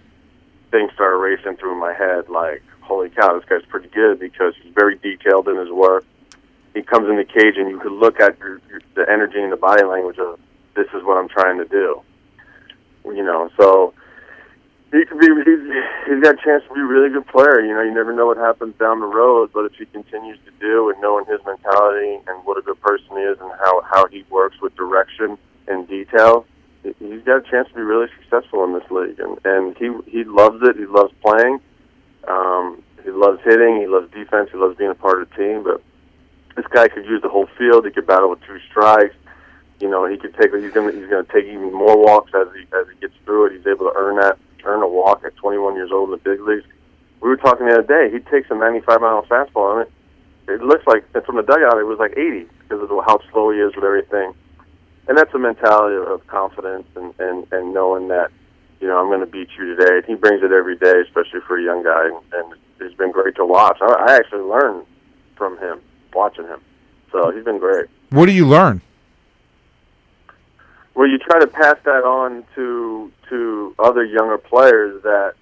things 0.70 0.92
started 0.94 1.16
racing 1.16 1.56
through 1.56 1.78
my 1.78 1.92
head 1.92 2.28
like, 2.28 2.62
holy 2.80 3.10
cow, 3.10 3.38
this 3.38 3.44
guy's 3.48 3.64
pretty 3.68 3.88
good 3.88 4.18
because 4.18 4.54
he's 4.62 4.72
very 4.72 4.96
detailed 4.96 5.48
in 5.48 5.56
his 5.56 5.70
work. 5.70 6.04
He 6.74 6.82
comes 6.82 7.08
in 7.08 7.16
the 7.16 7.24
cage, 7.24 7.56
and 7.56 7.68
you 7.68 7.78
could 7.78 7.92
look 7.92 8.20
at 8.20 8.38
your, 8.38 8.60
your, 8.70 8.80
the 8.94 9.04
energy 9.10 9.42
and 9.42 9.52
the 9.52 9.56
body 9.56 9.84
language 9.84 10.18
of, 10.18 10.38
this 10.74 10.86
is 10.94 11.02
what 11.02 11.18
I'm 11.18 11.28
trying 11.28 11.58
to 11.58 11.64
do. 11.66 12.00
You 13.14 13.24
know, 13.24 13.50
so 13.56 13.94
he 14.92 15.04
could 15.04 15.20
be 15.20 15.26
he's, 15.26 15.64
he's 16.08 16.22
got 16.22 16.34
a 16.34 16.42
chance 16.44 16.64
to 16.68 16.74
be 16.74 16.80
a 16.80 16.84
really 16.84 17.10
good 17.10 17.26
player. 17.26 17.60
You 17.60 17.74
know, 17.74 17.82
you 17.82 17.92
never 17.92 18.12
know 18.12 18.26
what 18.26 18.38
happens 18.38 18.74
down 18.78 19.00
the 19.00 19.06
road, 19.06 19.50
but 19.52 19.64
if 19.66 19.72
he 19.74 19.84
continues 19.86 20.38
to 20.46 20.50
do 20.60 20.90
and 20.90 21.00
knowing 21.00 21.26
his 21.26 21.40
mentality 21.44 22.20
and 22.26 22.44
what 22.44 22.56
a 22.56 22.62
good 22.62 22.80
person 22.80 23.08
he 23.12 23.22
is 23.22 23.38
and 23.40 23.50
how 23.60 23.82
how 23.82 24.06
he 24.08 24.24
works 24.30 24.56
with 24.62 24.74
direction 24.76 25.36
and 25.66 25.86
detail, 25.88 26.46
he's 26.82 27.22
got 27.22 27.46
a 27.46 27.50
chance 27.50 27.68
to 27.68 27.74
be 27.74 27.82
really 27.82 28.08
successful 28.20 28.64
in 28.64 28.72
this 28.72 28.90
league. 28.90 29.20
And 29.20 29.38
and 29.44 29.76
he 29.76 29.92
he 30.10 30.24
loves 30.24 30.60
it. 30.62 30.76
He 30.76 30.86
loves 30.86 31.12
playing. 31.22 31.60
Um, 32.26 32.82
he 33.04 33.10
loves 33.10 33.40
hitting. 33.44 33.80
He 33.80 33.86
loves 33.86 34.10
defense. 34.12 34.48
He 34.52 34.58
loves 34.58 34.76
being 34.76 34.90
a 34.90 34.94
part 34.94 35.20
of 35.20 35.28
the 35.28 35.36
team. 35.36 35.64
But 35.64 35.82
this 36.56 36.66
guy 36.72 36.88
could 36.88 37.04
use 37.04 37.20
the 37.22 37.28
whole 37.28 37.48
field. 37.58 37.84
He 37.84 37.90
could 37.90 38.06
battle 38.06 38.30
with 38.30 38.40
two 38.46 38.58
strikes. 38.70 39.14
You 39.80 39.88
know, 39.88 40.06
he 40.06 40.16
could 40.16 40.34
take. 40.34 40.52
He's 40.54 40.72
gonna. 40.72 40.92
He's 40.92 41.08
gonna 41.08 41.26
take 41.32 41.44
even 41.44 41.72
more 41.72 41.96
walks 41.96 42.32
as 42.34 42.48
he 42.54 42.62
as 42.76 42.86
he 42.92 43.00
gets 43.00 43.14
through 43.24 43.46
it. 43.46 43.52
He's 43.56 43.66
able 43.66 43.86
to 43.86 43.92
earn 43.96 44.16
that 44.16 44.38
earn 44.64 44.82
a 44.82 44.88
walk 44.88 45.24
at 45.24 45.34
21 45.36 45.74
years 45.76 45.90
old 45.92 46.10
in 46.10 46.12
the 46.12 46.16
big 46.18 46.40
leagues. 46.40 46.64
We 47.20 47.28
were 47.28 47.36
talking 47.36 47.66
the 47.66 47.74
other 47.74 47.82
day. 47.82 48.10
He 48.12 48.20
takes 48.30 48.50
a 48.50 48.54
95 48.54 49.00
mile 49.00 49.22
fastball 49.22 49.76
on 49.76 49.82
it. 49.82 49.92
It 50.48 50.62
looks 50.62 50.86
like 50.86 51.04
and 51.14 51.24
from 51.24 51.36
the 51.36 51.42
dugout 51.42 51.78
it 51.78 51.84
was 51.84 51.98
like 51.98 52.12
80 52.12 52.46
because 52.62 52.82
of 52.82 52.88
how 53.06 53.20
slow 53.32 53.50
he 53.50 53.58
is 53.58 53.74
with 53.74 53.84
everything. 53.84 54.34
And 55.08 55.16
that's 55.16 55.32
a 55.34 55.38
mentality 55.38 55.96
of 55.96 56.26
confidence 56.26 56.86
and 56.96 57.14
and 57.18 57.46
and 57.52 57.74
knowing 57.74 58.08
that 58.08 58.30
you 58.80 58.86
know 58.86 58.98
I'm 58.98 59.08
going 59.08 59.20
to 59.20 59.26
beat 59.26 59.48
you 59.58 59.76
today. 59.76 59.96
And 59.96 60.04
he 60.04 60.14
brings 60.14 60.42
it 60.42 60.52
every 60.52 60.76
day, 60.76 61.00
especially 61.06 61.40
for 61.46 61.58
a 61.58 61.62
young 61.62 61.82
guy. 61.82 62.06
And, 62.06 62.16
and 62.32 62.60
it's 62.80 62.94
been 62.94 63.12
great 63.12 63.36
to 63.36 63.44
watch. 63.44 63.78
I, 63.80 63.86
I 63.86 64.16
actually 64.16 64.42
learned 64.42 64.86
from 65.36 65.58
him 65.58 65.80
watching 66.12 66.46
him. 66.46 66.60
So 67.10 67.30
he's 67.30 67.44
been 67.44 67.58
great. 67.58 67.86
What 68.10 68.26
do 68.26 68.32
you 68.32 68.46
learn? 68.46 68.80
Well, 70.94 71.08
you 71.08 71.18
try 71.18 71.38
to 71.40 71.46
pass 71.46 71.76
that 71.84 72.04
on 72.04 72.44
to 72.54 73.12
to 73.28 73.74
other 73.78 74.04
younger 74.04 74.38
players 74.38 75.02
that 75.02 75.34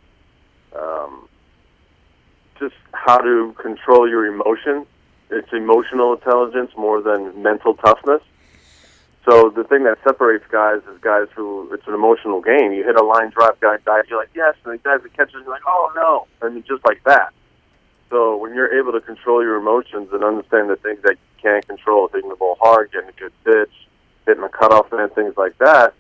um, 0.79 1.29
just 2.59 2.75
how 2.93 3.19
to 3.19 3.55
control 3.59 4.09
your 4.09 4.27
emotion. 4.27 4.87
It's 5.31 5.53
emotional 5.53 6.13
intelligence 6.15 6.73
more 6.77 7.01
than 7.01 7.43
mental 7.43 7.75
toughness. 7.75 8.23
So 9.25 9.51
the 9.51 9.65
thing 9.65 9.83
that 9.85 9.99
separates 10.05 10.45
guys 10.53 10.83
is 10.93 11.01
guys 11.01 11.27
who 11.35 11.69
it's 11.73 11.87
an 11.89 11.95
emotional 11.95 12.41
game. 12.41 12.73
You 12.73 12.85
hit 12.85 12.97
a 12.97 13.03
line 13.03 13.31
drive, 13.31 13.59
guy 13.61 13.79
dies, 13.85 14.05
you're 14.09 14.21
like 14.21 14.31
yes, 14.35 14.55
and 14.65 14.75
the 14.75 14.79
guys 14.79 15.03
that 15.03 15.17
catches, 15.17 15.35
you're 15.35 15.51
like 15.51 15.67
oh 15.67 15.93
no, 15.97 16.49
mean 16.49 16.63
just 16.67 16.85
like 16.85 17.03
that. 17.05 17.33
So 18.09 18.37
when 18.37 18.55
you're 18.55 18.79
able 18.79 18.93
to 18.93 19.01
control 19.01 19.43
your 19.43 19.57
emotions 19.57 20.11
and 20.13 20.23
understand 20.23 20.71
the 20.71 20.77
things 20.77 21.01
that 21.03 21.13
you 21.13 21.43
can't 21.43 21.67
control, 21.67 22.09
hitting 22.13 22.29
the 22.29 22.37
ball 22.37 22.57
hard, 22.61 22.93
getting 22.93 23.09
a 23.09 23.13
good 23.13 23.33
pitch, 23.45 23.73
hitting 24.27 24.43
a 24.43 24.49
cutoff 24.49 24.91
man, 24.93 25.09
things 25.11 25.35
like 25.37 25.57
that, 25.59 25.95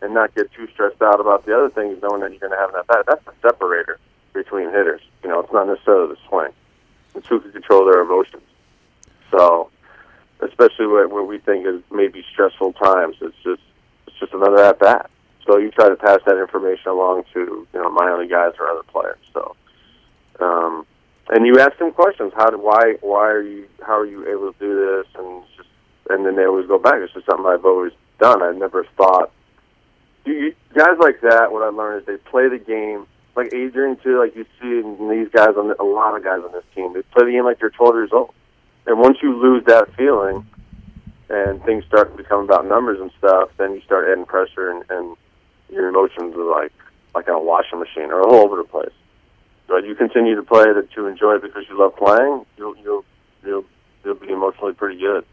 and 0.00 0.14
not 0.14 0.34
get 0.34 0.52
too 0.52 0.68
stressed 0.72 1.02
out 1.02 1.20
about 1.20 1.44
the 1.46 1.54
other 1.54 1.70
things, 1.70 1.98
knowing 2.02 2.20
that 2.20 2.30
you're 2.30 2.40
going 2.40 2.52
to 2.52 2.58
have 2.58 2.72
that 2.72 2.86
bat. 2.86 3.04
That's 3.06 3.24
the 3.24 3.32
separator 3.42 3.98
between 4.32 4.66
hitters. 4.66 5.02
You 5.22 5.30
know, 5.30 5.40
it's 5.40 5.52
not 5.52 5.66
necessarily 5.66 6.14
the 6.14 6.20
swing. 6.28 6.52
It's 7.14 7.26
who 7.26 7.40
can 7.40 7.52
control 7.52 7.84
their 7.84 8.00
emotions. 8.00 8.42
So, 9.30 9.70
especially 10.40 10.86
what, 10.86 11.10
what 11.10 11.26
we 11.26 11.38
think 11.38 11.66
is 11.66 11.82
maybe 11.90 12.24
stressful 12.32 12.74
times, 12.74 13.16
it's 13.20 13.36
just 13.42 13.62
it's 14.06 14.18
just 14.18 14.32
another 14.32 14.62
at 14.64 14.78
bat. 14.78 15.10
So 15.46 15.58
you 15.58 15.70
try 15.70 15.88
to 15.88 15.96
pass 15.96 16.20
that 16.26 16.38
information 16.38 16.88
along 16.88 17.24
to 17.34 17.66
you 17.72 17.80
know 17.80 17.90
minor 17.90 18.24
guys 18.26 18.52
or 18.58 18.68
other 18.68 18.82
players. 18.84 19.18
So, 19.32 19.56
um, 20.40 20.86
and 21.28 21.46
you 21.46 21.58
ask 21.58 21.78
them 21.78 21.92
questions. 21.92 22.32
How 22.36 22.50
do 22.50 22.58
why 22.58 22.96
why 23.00 23.28
are 23.30 23.42
you 23.42 23.66
how 23.80 23.98
are 23.98 24.06
you 24.06 24.26
able 24.28 24.52
to 24.52 24.58
do 24.58 24.74
this? 24.74 25.06
And 25.18 25.42
just 25.56 25.68
and 26.10 26.26
then 26.26 26.36
they 26.36 26.44
always 26.44 26.66
go 26.66 26.78
back. 26.78 26.96
It's 26.96 27.12
just 27.12 27.26
something 27.26 27.46
I've 27.46 27.64
always 27.64 27.92
done. 28.18 28.42
I 28.42 28.52
never 28.52 28.86
thought 28.96 29.32
you, 30.24 30.54
guys 30.74 30.98
like 30.98 31.20
that. 31.22 31.52
What 31.52 31.62
I 31.62 31.68
learned 31.68 32.02
is 32.02 32.06
they 32.06 32.16
play 32.30 32.48
the 32.48 32.58
game 32.58 33.06
like 33.36 33.52
Adrian 33.52 33.96
too. 34.02 34.18
Like 34.18 34.36
you 34.36 34.44
see 34.60 34.78
in 34.78 35.08
these 35.08 35.28
guys 35.32 35.56
on 35.56 35.68
the, 35.68 35.80
a 35.80 35.84
lot 35.84 36.16
of 36.16 36.24
guys 36.24 36.40
on 36.44 36.52
this 36.52 36.64
team, 36.74 36.92
they 36.92 37.02
play 37.02 37.26
the 37.26 37.32
game 37.32 37.44
like 37.44 37.58
they're 37.58 37.70
12 37.70 37.94
years 37.94 38.10
old. 38.12 38.32
And 38.86 38.98
once 38.98 39.18
you 39.22 39.36
lose 39.36 39.64
that 39.66 39.94
feeling, 39.96 40.46
and 41.30 41.62
things 41.64 41.84
start 41.86 42.10
to 42.10 42.16
become 42.16 42.44
about 42.44 42.66
numbers 42.66 43.00
and 43.00 43.10
stuff, 43.18 43.50
then 43.56 43.72
you 43.74 43.80
start 43.82 44.06
adding 44.10 44.26
pressure, 44.26 44.70
and, 44.70 44.84
and 44.90 45.16
your 45.70 45.88
emotions 45.88 46.34
are 46.34 46.50
like 46.50 46.72
like 47.14 47.28
on 47.28 47.34
a 47.34 47.42
washing 47.42 47.78
machine 47.78 48.10
or 48.10 48.22
all 48.22 48.44
over 48.44 48.56
the 48.56 48.64
place. 48.64 48.92
But 49.68 49.84
you 49.84 49.94
continue 49.94 50.34
to 50.34 50.42
play 50.42 50.64
that 50.64 50.88
you 50.96 51.06
enjoy 51.06 51.36
it 51.36 51.42
because 51.42 51.64
you 51.68 51.78
love 51.78 51.96
playing. 51.96 52.44
You'll 52.56 52.76
you'll 52.76 53.04
you'll 53.44 53.64
you'll 54.04 54.14
be 54.14 54.30
emotionally 54.30 54.74
pretty 54.74 55.00
good. 55.00 55.24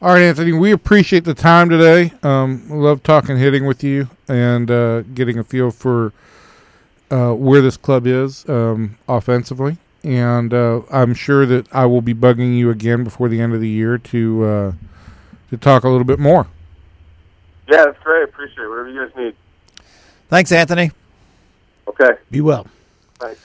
All 0.00 0.10
right, 0.10 0.22
Anthony, 0.22 0.52
we 0.52 0.70
appreciate 0.70 1.24
the 1.24 1.34
time 1.34 1.68
today. 1.68 2.12
Um, 2.22 2.70
love 2.70 3.02
talking 3.02 3.36
hitting 3.36 3.66
with 3.66 3.82
you 3.82 4.08
and 4.28 4.70
uh, 4.70 5.00
getting 5.02 5.40
a 5.40 5.42
feel 5.44 5.72
for 5.72 6.12
uh, 7.10 7.32
where 7.32 7.60
this 7.60 7.76
club 7.76 8.06
is 8.06 8.48
um, 8.48 8.96
offensively. 9.08 9.76
And 10.04 10.54
uh, 10.54 10.82
I'm 10.92 11.14
sure 11.14 11.46
that 11.46 11.66
I 11.74 11.86
will 11.86 12.00
be 12.00 12.14
bugging 12.14 12.56
you 12.56 12.70
again 12.70 13.02
before 13.02 13.28
the 13.28 13.40
end 13.40 13.54
of 13.54 13.60
the 13.60 13.68
year 13.68 13.98
to 13.98 14.44
uh, 14.44 14.72
to 15.50 15.56
talk 15.56 15.82
a 15.82 15.88
little 15.88 16.04
bit 16.04 16.20
more. 16.20 16.46
Yeah, 17.68 17.86
that's 17.86 17.98
great. 18.04 18.22
Appreciate 18.22 18.64
it. 18.64 18.68
Whatever 18.68 18.90
you 18.90 19.04
guys 19.04 19.16
need. 19.16 19.34
Thanks, 20.28 20.52
Anthony. 20.52 20.92
Okay. 21.88 22.12
Be 22.30 22.40
well. 22.40 22.68
Thanks. 23.18 23.40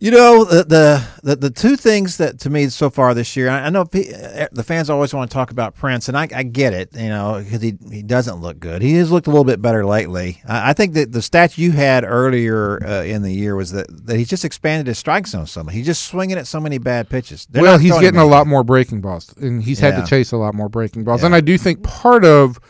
You 0.00 0.12
know 0.12 0.44
the, 0.44 0.62
the 0.62 1.08
the 1.24 1.34
the 1.36 1.50
two 1.50 1.74
things 1.76 2.18
that 2.18 2.38
to 2.40 2.50
me 2.50 2.68
so 2.68 2.88
far 2.88 3.14
this 3.14 3.36
year. 3.36 3.48
I 3.48 3.68
know 3.68 3.84
eh, 3.92 4.46
the 4.52 4.62
fans 4.62 4.90
always 4.90 5.12
want 5.12 5.28
to 5.28 5.34
talk 5.34 5.50
about 5.50 5.74
Prince, 5.74 6.06
and 6.06 6.16
I, 6.16 6.28
I 6.32 6.44
get 6.44 6.72
it. 6.72 6.90
You 6.94 7.08
know 7.08 7.40
because 7.42 7.60
he 7.60 7.76
he 7.90 8.04
doesn't 8.04 8.36
look 8.36 8.60
good. 8.60 8.80
He 8.80 8.94
has 8.94 9.10
looked 9.10 9.26
a 9.26 9.30
little 9.30 9.44
bit 9.44 9.60
better 9.60 9.84
lately. 9.84 10.40
I, 10.46 10.70
I 10.70 10.72
think 10.72 10.94
that 10.94 11.10
the 11.10 11.20
stat 11.20 11.58
you 11.58 11.72
had 11.72 12.04
earlier 12.04 12.78
uh, 12.86 13.02
in 13.02 13.22
the 13.22 13.32
year 13.32 13.56
was 13.56 13.72
that 13.72 13.86
that 14.06 14.16
he's 14.16 14.28
just 14.28 14.44
expanded 14.44 14.86
his 14.86 14.98
strike 15.00 15.26
zone 15.26 15.46
so 15.48 15.64
much. 15.64 15.74
He's 15.74 15.86
just 15.86 16.04
swinging 16.04 16.38
at 16.38 16.46
so 16.46 16.60
many 16.60 16.78
bad 16.78 17.08
pitches. 17.10 17.48
They're 17.50 17.64
well, 17.64 17.78
he's 17.78 17.98
getting 17.98 18.20
a 18.20 18.24
lot 18.26 18.46
more 18.46 18.62
breaking 18.62 19.00
balls, 19.00 19.34
and 19.38 19.60
he's 19.60 19.80
had 19.80 19.94
Yeah. 19.94 20.02
to 20.02 20.06
chase 20.06 20.30
a 20.30 20.36
lot 20.36 20.54
more 20.54 20.68
breaking 20.68 21.02
balls. 21.02 21.22
Yeah. 21.22 21.26
And 21.26 21.34
I 21.34 21.40
do 21.40 21.58
think 21.58 21.82
part 21.82 22.24
of 22.24 22.60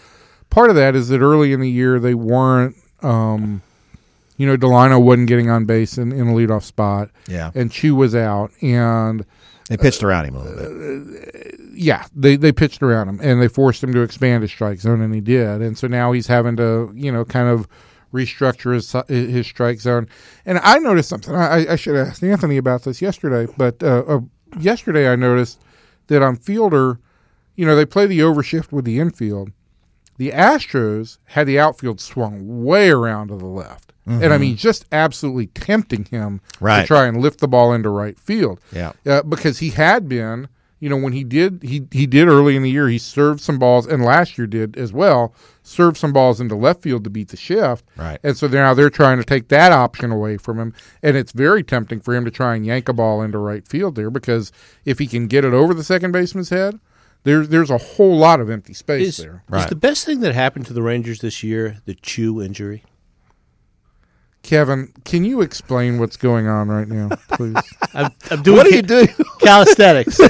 part 0.49 0.71
of 0.71 0.77
that 0.77 0.97
is 0.97 1.09
that 1.09 1.21
early 1.21 1.53
in 1.53 1.61
the 1.61 1.71
year 1.71 2.01
they 2.01 2.15
weren't, 2.15 2.75
um, 3.03 3.61
you 4.39 4.47
know, 4.47 4.57
Delino 4.57 5.03
wasn't 5.03 5.29
getting 5.29 5.51
on 5.51 5.67
base 5.67 5.99
in, 5.99 6.11
in 6.13 6.29
a 6.29 6.33
leadoff 6.33 6.63
spot, 6.63 7.11
Yeah, 7.29 7.51
and 7.55 7.71
Choo 7.71 7.95
was 7.95 8.15
out, 8.15 8.51
and 8.63 9.27
they 9.69 9.77
pitched 9.77 10.03
around 10.03 10.25
him 10.25 10.37
a 10.37 10.43
little 10.43 11.05
bit. 11.05 11.61
yeah, 11.75 12.07
they 12.17 12.37
they 12.37 12.53
pitched 12.53 12.83
around 12.83 13.09
him 13.11 13.21
and 13.23 13.43
they 13.43 13.49
forced 13.49 13.85
him 13.85 13.93
to 13.93 14.01
expand 14.01 14.43
his 14.43 14.51
strike 14.51 14.81
zone, 14.81 15.03
and 15.03 15.15
he 15.15 15.21
did. 15.21 15.61
And 15.61 15.77
so 15.77 15.87
now 15.87 16.13
he's 16.13 16.27
having 16.27 16.57
to, 16.57 16.91
you 16.95 17.13
know, 17.13 17.27
kind 17.27 17.49
of 17.49 17.69
restructure 18.15 18.73
his 18.73 18.95
his 19.09 19.47
strike 19.47 19.81
zone. 19.81 20.09
And 20.47 20.59
I 20.63 20.79
noticed 20.79 21.11
something. 21.11 21.35
I, 21.35 21.73
I 21.73 21.77
should 21.77 21.97
have 21.97 22.09
asked 22.09 22.23
Anthony 22.23 22.57
about 22.57 22.85
this 22.85 23.03
yesterday, 23.03 23.53
but 23.59 23.83
uh, 23.83 24.05
uh, 24.09 24.21
yesterday 24.59 25.13
I 25.13 25.17
noticed 25.17 25.61
that 26.07 26.23
on 26.23 26.37
Fielder, 26.37 26.99
you 27.55 27.67
know, 27.67 27.77
they 27.77 27.85
play 27.85 28.07
the 28.07 28.21
overshift 28.21 28.73
with 28.73 28.87
the 28.87 28.99
infield. 28.99 29.51
The 30.19 30.31
Astros 30.33 31.19
had 31.25 31.47
the 31.47 31.59
outfield 31.59 32.01
swung 32.01 32.65
way 32.65 32.91
around 32.91 33.29
to 33.29 33.37
the 33.37 33.47
left. 33.47 33.93
And 34.07 34.33
I 34.33 34.39
mean, 34.39 34.57
just 34.57 34.87
absolutely 34.91 35.49
tempting 35.49 36.07
him 36.07 36.41
Right. 36.61 36.81
to 36.81 36.87
try 36.87 37.07
and 37.07 37.19
lift 37.19 37.41
the 37.41 37.49
ball 37.49 37.75
into 37.75 37.91
right 37.91 38.19
field 38.19 38.59
Yeah. 38.73 38.93
uh, 39.07 39.23
because 39.23 39.59
he 39.59 39.71
had 39.71 40.09
been 40.09 40.49
you 40.81 40.89
know, 40.89 40.97
when 40.97 41.13
he 41.13 41.25
did 41.25 41.61
he 41.65 41.89
he 41.91 42.07
did 42.07 42.29
early 42.29 42.55
in 42.55 42.63
the 42.63 42.71
year, 42.71 42.87
he 42.89 42.99
served 42.99 43.41
some 43.41 43.59
balls, 43.59 43.85
and 43.85 44.05
last 44.05 44.39
year 44.39 44.47
did 44.47 44.77
as 44.79 44.93
well, 44.93 45.35
served 45.65 45.97
some 45.97 46.13
balls 46.13 46.41
into 46.41 46.55
left 46.55 46.83
field 46.83 47.03
to 47.03 47.11
beat 47.11 47.31
the 47.31 47.37
shift. 47.37 47.85
Right. 47.97 48.21
And 48.23 48.37
so 48.37 48.47
now 48.47 48.75
they're 48.75 48.89
trying 48.89 49.19
to 49.19 49.25
take 49.25 49.49
that 49.49 49.73
option 49.73 50.13
away 50.13 50.37
from 50.37 50.57
him, 50.57 50.73
and 51.03 51.17
it's 51.17 51.33
very 51.33 51.65
tempting 51.65 51.99
for 51.99 52.15
him 52.15 52.25
to 52.27 52.31
try 52.31 52.55
and 52.55 52.65
yank 52.65 52.89
a 52.89 52.93
ball 52.93 53.23
into 53.23 53.39
right 53.39 53.67
field 53.67 53.97
there 53.97 54.09
because 54.09 54.53
if 54.85 55.01
he 55.01 55.09
can 55.09 55.27
get 55.27 55.45
it 55.45 55.53
over 55.53 55.75
the 55.75 55.83
second 55.83 56.13
baseman's 56.13 56.51
head, 56.51 56.79
there's 57.25 57.49
there's 57.49 57.71
a 57.71 57.79
whole 57.79 58.17
lot 58.17 58.41
of 58.41 58.49
empty 58.51 58.73
space 58.75 59.07
Is, 59.09 59.17
there. 59.19 59.43
is 59.55 59.67
the 59.67 59.75
best 59.77 60.05
thing 60.07 60.21
that 60.21 60.35
happened 60.35 60.67
to 60.67 60.73
the 60.73 60.83
Rangers 60.83 61.21
this 61.21 61.43
year 61.43 61.79
the 61.85 61.95
Choo 61.95 62.41
injury? 62.43 62.85
Kevin, 64.43 64.93
can 65.05 65.25
you 65.25 65.41
explain 65.43 65.99
what's 65.99 66.17
going 66.17 66.47
on 66.47 66.69
right 66.69 66.87
now, 66.89 67.09
please? 67.33 67.57
I'm, 67.95 68.11
I'm 68.31 68.43
doing 68.43 68.57
What 68.57 68.67
are 68.67 68.71
ca- 68.71 68.77
you 68.77 68.83
doing? 68.83 69.09
calisthenics. 69.41 70.19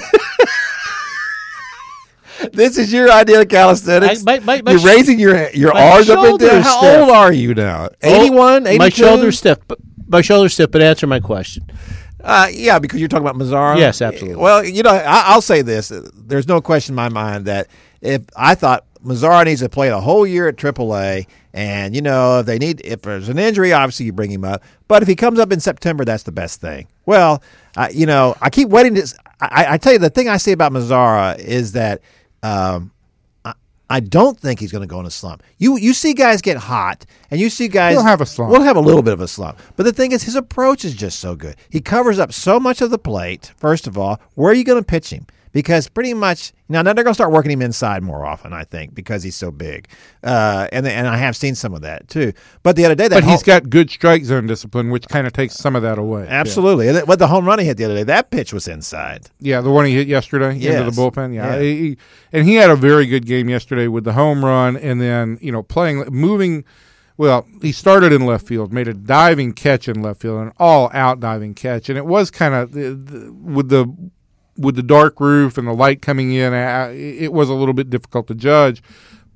this 2.53 2.79
is 2.79 2.93
your 2.93 3.11
idea 3.13 3.43
of 3.43 3.49
calisthenics. 3.49 4.21
I- 4.27 4.39
my- 4.39 4.39
my- 4.41 4.63
my 4.63 4.71
You're 4.73 4.81
sh- 4.81 4.85
raising 4.85 5.19
your 5.21 5.51
your 5.51 5.77
arms 5.77 6.09
up 6.09 6.19
and 6.19 6.27
shoulders 6.27 6.49
down. 6.51 6.63
How 6.63 6.79
stiff. 6.81 7.01
old 7.01 7.11
are 7.11 7.33
you 7.33 7.55
now? 7.55 7.89
81, 8.03 8.67
82? 8.67 8.79
My 8.79 8.89
shoulder's 8.89 9.39
stiff. 9.39 9.59
But 9.69 9.79
my 10.09 10.21
shoulder's 10.23 10.55
stiff. 10.55 10.71
But 10.71 10.83
answer 10.83 11.07
my 11.07 11.21
question. 11.21 11.65
Uh, 12.23 12.49
yeah, 12.51 12.79
because 12.79 13.01
you're 13.01 13.09
talking 13.09 13.27
about 13.27 13.37
Mazara. 13.37 13.79
Yes, 13.79 14.03
absolutely. 14.03 14.37
Well, 14.37 14.65
you 14.65 14.83
know, 14.83 14.91
I, 14.91 15.25
I'll 15.27 15.41
say 15.43 15.63
this: 15.63 15.93
there's 16.15 16.49
no 16.49 16.61
question 16.61 16.93
in 16.93 16.97
my 16.97 17.09
mind 17.09 17.45
that 17.47 17.69
if 18.01 18.23
I 18.37 18.55
thought 18.55 18.85
Mazara 19.05 19.45
needs 19.45 19.61
to 19.61 19.69
play 19.69 19.89
the 19.89 20.01
whole 20.01 20.27
year 20.27 20.49
at 20.49 20.57
AAA, 20.57 21.27
and 21.53 21.95
you 21.95 22.03
know, 22.03 22.41
if 22.41 22.47
they 22.47 22.59
need, 22.59 22.81
if 22.85 23.03
there's 23.03 23.29
an 23.29 23.39
injury, 23.39 23.73
obviously 23.73 24.07
you 24.07 24.13
bring 24.13 24.31
him 24.31 24.45
up. 24.45 24.63
But 24.89 25.03
if 25.03 25.09
he 25.09 25.15
comes 25.17 25.39
up 25.39 25.53
in 25.53 25.61
September, 25.61 26.05
that's 26.05 26.25
the 26.25 26.33
best 26.33 26.61
thing. 26.61 26.89
Well, 27.07 27.43
you 27.93 28.07
know, 28.07 28.35
I 28.41 28.51
keep 28.51 28.69
waiting 28.69 28.95
to. 28.97 29.07
I, 29.41 29.75
I 29.75 29.79
tell 29.79 29.93
you, 29.93 29.99
the 30.01 30.11
thing 30.11 30.29
I 30.29 30.37
say 30.39 30.53
about 30.53 30.73
Mazara 30.73 31.39
is 31.39 31.73
that. 31.73 32.01
Um, 32.43 32.93
I- 33.91 34.01
don't 34.01 34.39
think 34.39 34.61
he's 34.61 34.73
going 34.73 34.83
to 34.83 34.87
go 34.89 35.01
in 35.01 35.07
a 35.07 35.11
slump. 35.11 35.43
You 35.59 35.77
you 35.77 35.93
see 35.93 36.15
guys 36.15 36.41
get 36.43 36.57
hot, 36.57 37.05
and 37.31 37.41
you 37.41 37.51
see 37.51 37.69
guys. 37.69 37.95
He'll 37.95 38.03
have 38.05 38.21
a 38.21 38.27
slump. 38.27 38.51
We'll 38.53 38.63
have 38.63 38.77
a 38.77 38.81
little 38.81 39.03
bit 39.03 39.13
of 39.13 39.21
a 39.21 39.29
slump. 39.29 39.59
But 39.77 39.85
the 39.85 39.93
thing 39.93 40.13
is, 40.13 40.23
his 40.23 40.35
approach 40.37 40.85
is 40.85 40.95
just 40.95 41.19
so 41.21 41.35
good. 41.37 41.57
He 41.71 41.81
covers 41.81 42.19
up 42.19 42.33
so 42.33 42.59
much 42.59 42.81
of 42.81 42.91
the 42.91 42.99
plate. 42.99 43.53
First 43.57 43.87
of 43.87 43.99
all, 43.99 44.21
where 44.35 44.51
are 44.51 44.55
you 44.55 44.65
going 44.65 44.81
to 44.83 44.87
pitch 44.87 45.11
him? 45.11 45.27
Because 45.53 45.89
pretty 45.89 46.15
much 46.15 46.53
now, 46.69 46.83
now 46.83 46.93
they're 46.93 47.05
going 47.05 47.13
to 47.13 47.15
start 47.15 47.33
working 47.33 47.51
him 47.51 47.63
inside 47.63 48.03
more 48.03 48.27
often. 48.27 48.53
I 48.53 48.65
think 48.65 48.95
because 48.95 49.23
he's 49.23 49.37
so 49.37 49.51
big, 49.51 49.89
uh, 50.23 50.69
and 50.73 50.87
and 50.87 51.07
I 51.09 51.17
have 51.17 51.37
seen 51.37 51.55
some 51.55 51.75
of 51.75 51.81
that 51.83 52.09
too. 52.09 52.33
But 52.63 52.77
the 52.77 52.85
other 52.85 52.95
day, 52.95 53.09
that 53.09 53.17
But 53.17 53.25
he's 53.25 53.41
home- 53.41 53.47
got 53.47 53.71
good 53.71 53.91
strike 53.91 54.25
zone 54.25 54.47
discipline, 54.47 54.91
which 54.91 55.07
kind 55.09 55.27
of 55.27 55.33
takes 55.33 55.55
some 55.55 55.75
of 55.77 55.83
that 55.83 55.99
away. 55.99 56.27
absolutely. 56.29 56.89
And 56.89 56.99
what 57.09 57.19
the 57.19 57.27
home 57.29 57.47
run 57.47 57.59
he 57.59 57.65
hit 57.65 57.77
the 57.79 57.85
other 57.85 57.95
day, 57.97 58.03
that 58.05 58.31
pitch 58.31 58.53
was 58.53 58.69
inside. 58.69 59.27
Yeah, 59.41 59.61
the 59.61 59.71
one 59.71 59.87
he 59.87 59.95
hit 59.95 60.09
yesterday 60.09 60.55
into 60.55 60.91
the 60.91 60.91
bullpen. 60.91 61.35
Yeah, 61.35 61.55
Yeah. 61.57 61.61
He- 61.63 61.77
he- 61.77 61.99
and 62.33 62.47
he 62.47 62.57
had 62.57 62.71
a 62.71 62.77
very 62.77 63.07
good 63.07 63.25
game 63.27 63.49
yesterday 63.49 63.89
with 63.89 64.05
the 64.05 64.13
home 64.13 64.45
run, 64.45 64.77
and 64.77 65.01
then 65.01 65.39
you 65.41 65.51
know 65.53 65.63
playing, 65.63 66.05
moving. 66.11 66.65
Well, 67.17 67.47
he 67.63 67.73
started 67.73 68.13
in 68.13 68.25
left 68.27 68.47
field, 68.47 68.73
made 68.73 68.87
a 68.87 68.95
diving 68.95 69.53
catch 69.53 69.89
in 69.89 70.01
left 70.03 70.21
field, 70.21 70.41
an 70.41 70.53
all-out 70.57 71.19
diving 71.19 71.55
catch, 71.55 71.89
and 71.89 71.99
it 71.99 72.07
was 72.07 72.31
kind 72.31 72.55
of 72.55 72.73
with 72.75 73.71
the 73.71 73.93
with 74.59 74.75
the 74.77 74.83
dark 74.83 75.21
roof 75.21 75.57
and 75.57 75.67
the 75.69 75.73
light 75.73 76.03
coming 76.03 76.33
in. 76.33 76.53
uh, 76.53 76.91
It 76.93 77.33
was 77.33 77.49
a 77.49 77.55
little 77.55 77.75
bit 77.75 77.89
difficult 77.91 78.27
to 78.29 78.35
judge, 78.35 78.83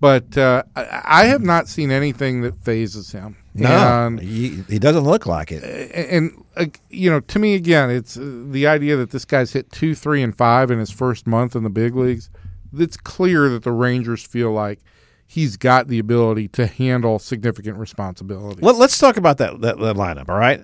but 0.00 0.36
uh, 0.36 0.62
I 0.76 1.00
I 1.04 1.24
have 1.26 1.42
not 1.42 1.68
seen 1.68 1.90
anything 1.90 2.42
that 2.42 2.62
phases 2.64 3.12
him. 3.12 3.36
And- 3.54 4.18
he, 4.20 4.62
he 4.68 4.78
doesn't 4.78 5.04
look 5.04 5.26
like 5.26 5.52
it. 5.52 5.62
and 5.94 6.32
uh, 6.56 6.66
you 6.90 7.10
know, 7.10 7.20
to 7.20 7.38
me 7.38 7.54
again, 7.54 7.90
it's 7.90 8.16
uh, 8.16 8.44
the 8.50 8.66
idea 8.66 8.96
that 8.96 9.10
this 9.10 9.24
guy's 9.24 9.52
hit 9.52 9.70
two, 9.70 9.94
three, 9.94 10.22
and 10.22 10.36
five 10.36 10.70
in 10.70 10.78
his 10.78 10.90
first 10.90 11.26
month 11.26 11.54
in 11.54 11.62
the 11.62 11.70
big 11.70 11.94
leagues. 11.94 12.30
It's 12.76 12.96
clear 12.96 13.48
that 13.50 13.62
the 13.64 13.72
Rangers 13.72 14.24
feel 14.24 14.50
like 14.52 14.80
he's 15.26 15.56
got 15.58 15.88
the 15.88 15.98
ability 15.98 16.48
to 16.48 16.66
handle 16.66 17.18
significant 17.18 17.76
responsibility. 17.78 18.60
Let, 18.62 18.76
us 18.76 18.98
talk 18.98 19.16
about 19.18 19.36
that, 19.38 19.60
that 19.60 19.78
that 19.78 19.96
lineup. 19.96 20.28
All 20.30 20.38
right. 20.38 20.62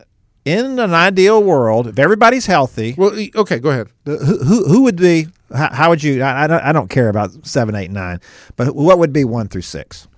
In 0.48 0.78
an 0.78 0.94
ideal 0.94 1.42
world, 1.42 1.86
if 1.88 1.98
everybody's 1.98 2.46
healthy, 2.46 2.94
Well, 2.96 3.12
okay, 3.36 3.58
go 3.58 3.70
ahead. 3.70 3.88
Who, 4.06 4.16
who 4.16 4.64
who 4.68 4.82
would 4.84 4.96
be? 4.96 5.28
How, 5.54 5.68
how 5.74 5.88
would 5.90 6.02
you? 6.02 6.22
I, 6.22 6.44
I 6.44 6.46
don't. 6.46 6.62
I 6.62 6.72
don't 6.72 6.88
care 6.88 7.08
about 7.10 7.46
seven, 7.46 7.74
eight, 7.74 7.90
nine, 7.90 8.20
but 8.56 8.74
what 8.74 8.98
would 8.98 9.12
be 9.12 9.24
one 9.24 9.48
through 9.48 9.62
six? 9.62 10.08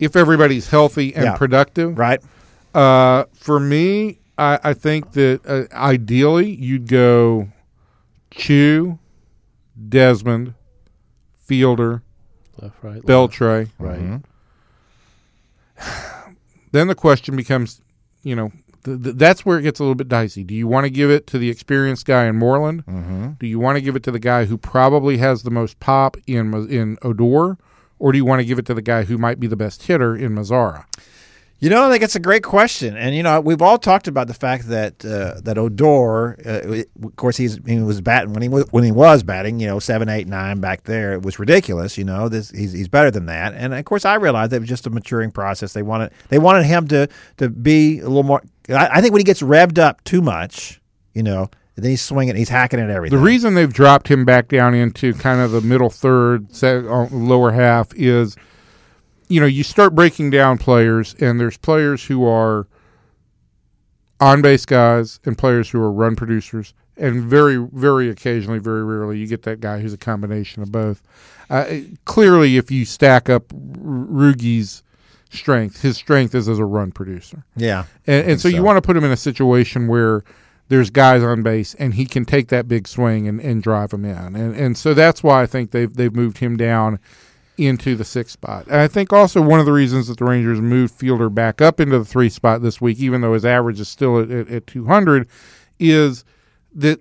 If 0.00 0.16
everybody's 0.16 0.68
healthy 0.68 1.14
and 1.14 1.24
Yeah. 1.24 1.36
productive, 1.36 1.96
Right. 1.96 2.20
Uh, 2.74 3.24
for 3.34 3.60
me, 3.60 4.18
I, 4.38 4.58
I 4.64 4.74
think 4.74 5.12
that 5.12 5.40
uh, 5.46 5.72
ideally 5.76 6.50
you'd 6.56 6.88
go 6.88 7.48
Choo, 8.32 8.98
Desmond, 9.88 10.54
Fielder, 11.44 12.02
Left, 12.60 12.74
right, 12.82 12.94
left. 12.94 13.06
Beltre. 13.06 13.68
Right. 13.78 14.20
then 16.72 16.88
the 16.88 16.94
question 16.94 17.36
becomes, 17.36 17.80
you 18.24 18.34
know, 18.34 18.50
th- 18.84 19.02
th- 19.02 19.16
that's 19.16 19.44
where 19.44 19.58
it 19.58 19.62
gets 19.62 19.80
a 19.80 19.82
little 19.82 19.94
bit 19.94 20.08
dicey. 20.08 20.44
Do 20.44 20.54
you 20.54 20.66
want 20.66 20.84
to 20.84 20.90
give 20.90 21.10
it 21.10 21.26
to 21.28 21.38
the 21.38 21.48
experienced 21.48 22.06
guy 22.06 22.26
in 22.26 22.36
Moreland? 22.36 22.84
Mm-hmm. 22.86 23.30
Do 23.40 23.46
you 23.46 23.58
want 23.58 23.76
to 23.76 23.82
give 23.82 23.96
it 23.96 24.02
to 24.04 24.10
the 24.10 24.18
guy 24.18 24.44
who 24.44 24.58
probably 24.58 25.18
has 25.18 25.42
the 25.42 25.50
most 25.50 25.80
pop 25.80 26.16
in 26.26 26.54
in 26.70 26.98
Odor, 27.02 27.58
or 27.98 28.12
do 28.12 28.18
you 28.18 28.24
want 28.24 28.40
to 28.40 28.44
give 28.44 28.58
it 28.58 28.66
to 28.66 28.74
the 28.74 28.82
guy 28.82 29.04
who 29.04 29.18
might 29.18 29.40
be 29.40 29.46
the 29.46 29.56
best 29.56 29.84
hitter 29.84 30.16
in 30.16 30.34
Mazara? 30.34 30.84
You 31.62 31.70
know, 31.70 31.86
I 31.86 31.92
think 31.92 32.02
it's 32.02 32.16
a 32.16 32.20
great 32.20 32.42
question, 32.42 32.96
and 32.96 33.14
you 33.14 33.22
know, 33.22 33.40
we've 33.40 33.62
all 33.62 33.78
talked 33.78 34.08
about 34.08 34.26
the 34.26 34.34
fact 34.34 34.66
that 34.66 35.04
uh, 35.04 35.40
that 35.44 35.58
Odor, 35.58 36.36
uh, 36.44 36.82
of 37.06 37.14
course, 37.14 37.36
he's 37.36 37.60
he 37.64 37.78
was 37.78 38.00
batting 38.00 38.32
when 38.32 38.42
he 38.42 38.48
was 38.48 38.64
when 38.72 38.82
he 38.82 38.90
was 38.90 39.22
batting, 39.22 39.60
you 39.60 39.68
know, 39.68 39.78
seven, 39.78 40.08
eight, 40.08 40.26
nine 40.26 40.58
back 40.58 40.82
there. 40.82 41.12
It 41.12 41.22
was 41.22 41.38
ridiculous. 41.38 41.96
You 41.96 42.02
know, 42.02 42.28
this 42.28 42.50
he's 42.50 42.72
he's 42.72 42.88
better 42.88 43.12
than 43.12 43.26
that, 43.26 43.54
and 43.54 43.74
of 43.74 43.84
course, 43.84 44.04
I 44.04 44.16
realized 44.16 44.50
that 44.50 44.56
it 44.56 44.60
was 44.62 44.68
just 44.68 44.88
a 44.88 44.90
maturing 44.90 45.30
process. 45.30 45.72
They 45.72 45.84
wanted 45.84 46.10
they 46.30 46.40
wanted 46.40 46.64
him 46.64 46.88
to 46.88 47.08
to 47.36 47.48
be 47.48 48.00
a 48.00 48.08
little 48.08 48.24
more. 48.24 48.42
I, 48.68 48.88
I 48.94 49.00
think 49.00 49.12
when 49.12 49.20
he 49.20 49.24
gets 49.24 49.42
revved 49.42 49.78
up 49.78 50.02
too 50.04 50.22
much, 50.22 50.80
you 51.14 51.22
know, 51.22 51.50
then 51.76 51.90
he's 51.90 52.02
swinging, 52.02 52.36
he's 52.36 52.48
hacking 52.48 52.80
at 52.80 52.90
everything. 52.90 53.18
The 53.18 53.24
reason 53.24 53.54
they've 53.54 53.72
dropped 53.72 54.08
him 54.08 54.24
back 54.24 54.48
down 54.48 54.74
into 54.74 55.14
kind 55.14 55.40
of 55.40 55.52
the 55.52 55.60
middle 55.60 55.90
third, 55.90 56.46
uh, 56.62 57.06
lower 57.10 57.50
half 57.50 57.94
is, 57.94 58.36
you 59.28 59.40
know, 59.40 59.46
you 59.46 59.62
start 59.62 59.94
breaking 59.94 60.30
down 60.30 60.58
players, 60.58 61.14
and 61.20 61.40
there's 61.40 61.56
players 61.56 62.04
who 62.04 62.26
are 62.26 62.68
on 64.20 64.42
base 64.42 64.66
guys 64.66 65.18
and 65.24 65.36
players 65.36 65.70
who 65.70 65.80
are 65.80 65.90
run 65.90 66.14
producers, 66.14 66.74
and 66.96 67.22
very, 67.22 67.56
very 67.72 68.10
occasionally, 68.10 68.58
very 68.58 68.84
rarely, 68.84 69.18
you 69.18 69.26
get 69.26 69.42
that 69.42 69.60
guy 69.60 69.80
who's 69.80 69.94
a 69.94 69.98
combination 69.98 70.62
of 70.62 70.70
both. 70.70 71.02
Uh, 71.48 71.78
clearly, 72.04 72.56
if 72.56 72.70
you 72.70 72.84
stack 72.84 73.28
up 73.30 73.50
R- 73.52 73.58
Rugi's 73.58 74.82
strength, 75.32 75.82
his 75.82 75.96
strength 75.96 76.34
is 76.34 76.48
as 76.48 76.58
a 76.58 76.64
run 76.64 76.92
producer. 76.92 77.44
yeah, 77.56 77.84
And, 78.06 78.30
and 78.30 78.40
so, 78.40 78.48
you 78.48 78.62
want 78.62 78.76
to 78.76 78.82
put 78.82 78.96
him 78.96 79.04
in 79.04 79.10
a 79.10 79.16
situation 79.16 79.88
where 79.88 80.24
there's 80.68 80.90
guys 80.90 81.22
on 81.22 81.42
base 81.42 81.74
and 81.74 81.94
he 81.94 82.06
can 82.06 82.24
take 82.24 82.48
that 82.48 82.66
big 82.66 82.88
swing 82.88 83.28
and, 83.28 83.40
and 83.40 83.62
drive 83.62 83.90
them 83.90 84.04
in. 84.04 84.34
And 84.36 84.56
and 84.56 84.76
so 84.76 84.94
that's 84.94 85.22
why 85.22 85.42
I 85.42 85.46
think 85.46 85.70
they've 85.70 85.92
they've 85.92 86.14
moved 86.14 86.38
him 86.38 86.56
down 86.56 86.98
into 87.58 87.94
the 87.94 88.04
sixth 88.04 88.32
spot. 88.32 88.66
And 88.66 88.76
I 88.76 88.88
think 88.88 89.12
also 89.12 89.42
one 89.42 89.60
of 89.60 89.66
the 89.66 89.72
reasons 89.72 90.08
that 90.08 90.18
the 90.18 90.24
Rangers 90.24 90.60
moved 90.60 90.94
Fielder 90.94 91.28
back 91.28 91.60
up 91.60 91.80
into 91.80 91.98
the 91.98 92.04
three 92.04 92.30
spot 92.30 92.62
this 92.62 92.80
week, 92.80 92.98
even 92.98 93.20
though 93.20 93.34
his 93.34 93.44
average 93.44 93.80
is 93.80 93.88
still 93.88 94.18
at, 94.18 94.30
at, 94.30 94.48
at 94.48 94.66
200, 94.66 95.28
is 95.78 96.24
that 96.74 97.00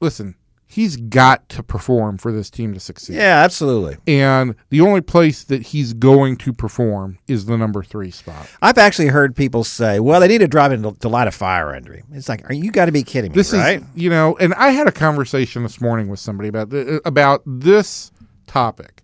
listen, 0.00 0.34
he's 0.70 0.96
got 0.96 1.48
to 1.48 1.62
perform 1.62 2.18
for 2.18 2.30
this 2.30 2.50
team 2.50 2.74
to 2.74 2.78
succeed. 2.78 3.16
yeah, 3.16 3.42
absolutely. 3.42 3.96
And 4.06 4.54
the 4.68 4.82
only 4.82 5.00
place 5.00 5.44
that 5.44 5.62
he's 5.62 5.94
going 5.94 6.36
to 6.36 6.52
perform 6.52 7.18
is 7.26 7.46
the 7.46 7.56
number 7.56 7.82
three 7.82 8.10
spot. 8.10 8.48
I've 8.60 8.78
actually 8.78 9.08
heard 9.08 9.34
people 9.34 9.64
say, 9.64 9.98
"Well, 9.98 10.20
they 10.20 10.28
need 10.28 10.38
to 10.38 10.46
drive 10.46 10.70
in 10.70 10.82
to, 10.82 10.92
to 10.92 11.08
light 11.08 11.26
a 11.26 11.32
fire 11.32 11.74
under 11.74 11.94
him." 11.94 12.06
It's 12.12 12.28
like, 12.28 12.48
are 12.48 12.54
you 12.54 12.70
got 12.70 12.84
to 12.84 12.92
be 12.92 13.02
kidding 13.02 13.32
me? 13.32 13.34
This 13.34 13.52
right? 13.52 13.80
is, 13.80 13.84
you 13.94 14.10
know, 14.10 14.36
and 14.36 14.54
I 14.54 14.70
had 14.70 14.86
a 14.86 14.92
conversation 14.92 15.62
this 15.62 15.80
morning 15.80 16.08
with 16.08 16.20
somebody 16.20 16.48
about 16.48 16.68
the, 16.68 17.00
about 17.04 17.42
this 17.46 18.12
topic. 18.46 19.02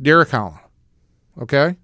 Derek 0.00 0.30
Holland, 0.30 0.58
okay, 1.40 1.76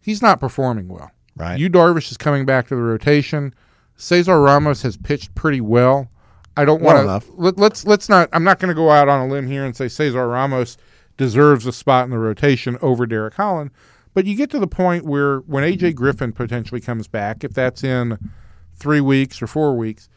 he's 0.00 0.22
not 0.22 0.40
performing 0.40 0.88
well. 0.88 1.10
Right. 1.36 1.58
Yu 1.58 1.68
Darvish 1.68 2.10
is 2.10 2.16
coming 2.16 2.46
back 2.46 2.68
to 2.68 2.74
the 2.76 2.82
rotation. 2.82 3.54
Cesar 3.96 4.40
Ramos 4.40 4.82
has 4.82 4.96
pitched 4.96 5.34
pretty 5.34 5.60
well. 5.60 6.08
I 6.56 6.64
don't 6.64 6.82
want 6.82 6.98
enough. 6.98 7.26
to 7.26 7.32
let, 7.32 7.58
let's 7.58 7.86
let's 7.86 8.08
not. 8.08 8.28
I'm 8.32 8.44
not 8.44 8.58
going 8.58 8.68
to 8.68 8.74
go 8.74 8.90
out 8.90 9.08
on 9.08 9.28
a 9.28 9.32
limb 9.32 9.46
here 9.46 9.64
and 9.64 9.74
say 9.76 9.88
Cesar 9.88 10.28
Ramos 10.28 10.76
deserves 11.16 11.66
a 11.66 11.72
spot 11.72 12.04
in 12.04 12.10
the 12.10 12.18
rotation 12.18 12.78
over 12.82 13.06
Derek 13.06 13.34
Holland. 13.34 13.70
But 14.14 14.26
you 14.26 14.36
get 14.36 14.50
to 14.50 14.58
the 14.58 14.66
point 14.66 15.04
where 15.04 15.38
when 15.40 15.64
AJ 15.64 15.94
Griffin 15.94 16.32
potentially 16.32 16.80
comes 16.80 17.08
back, 17.08 17.44
if 17.44 17.54
that's 17.54 17.82
in 17.82 18.18
three 18.74 19.00
weeks 19.00 19.40
or 19.40 19.46
four 19.46 19.76
weeks, 19.76 20.08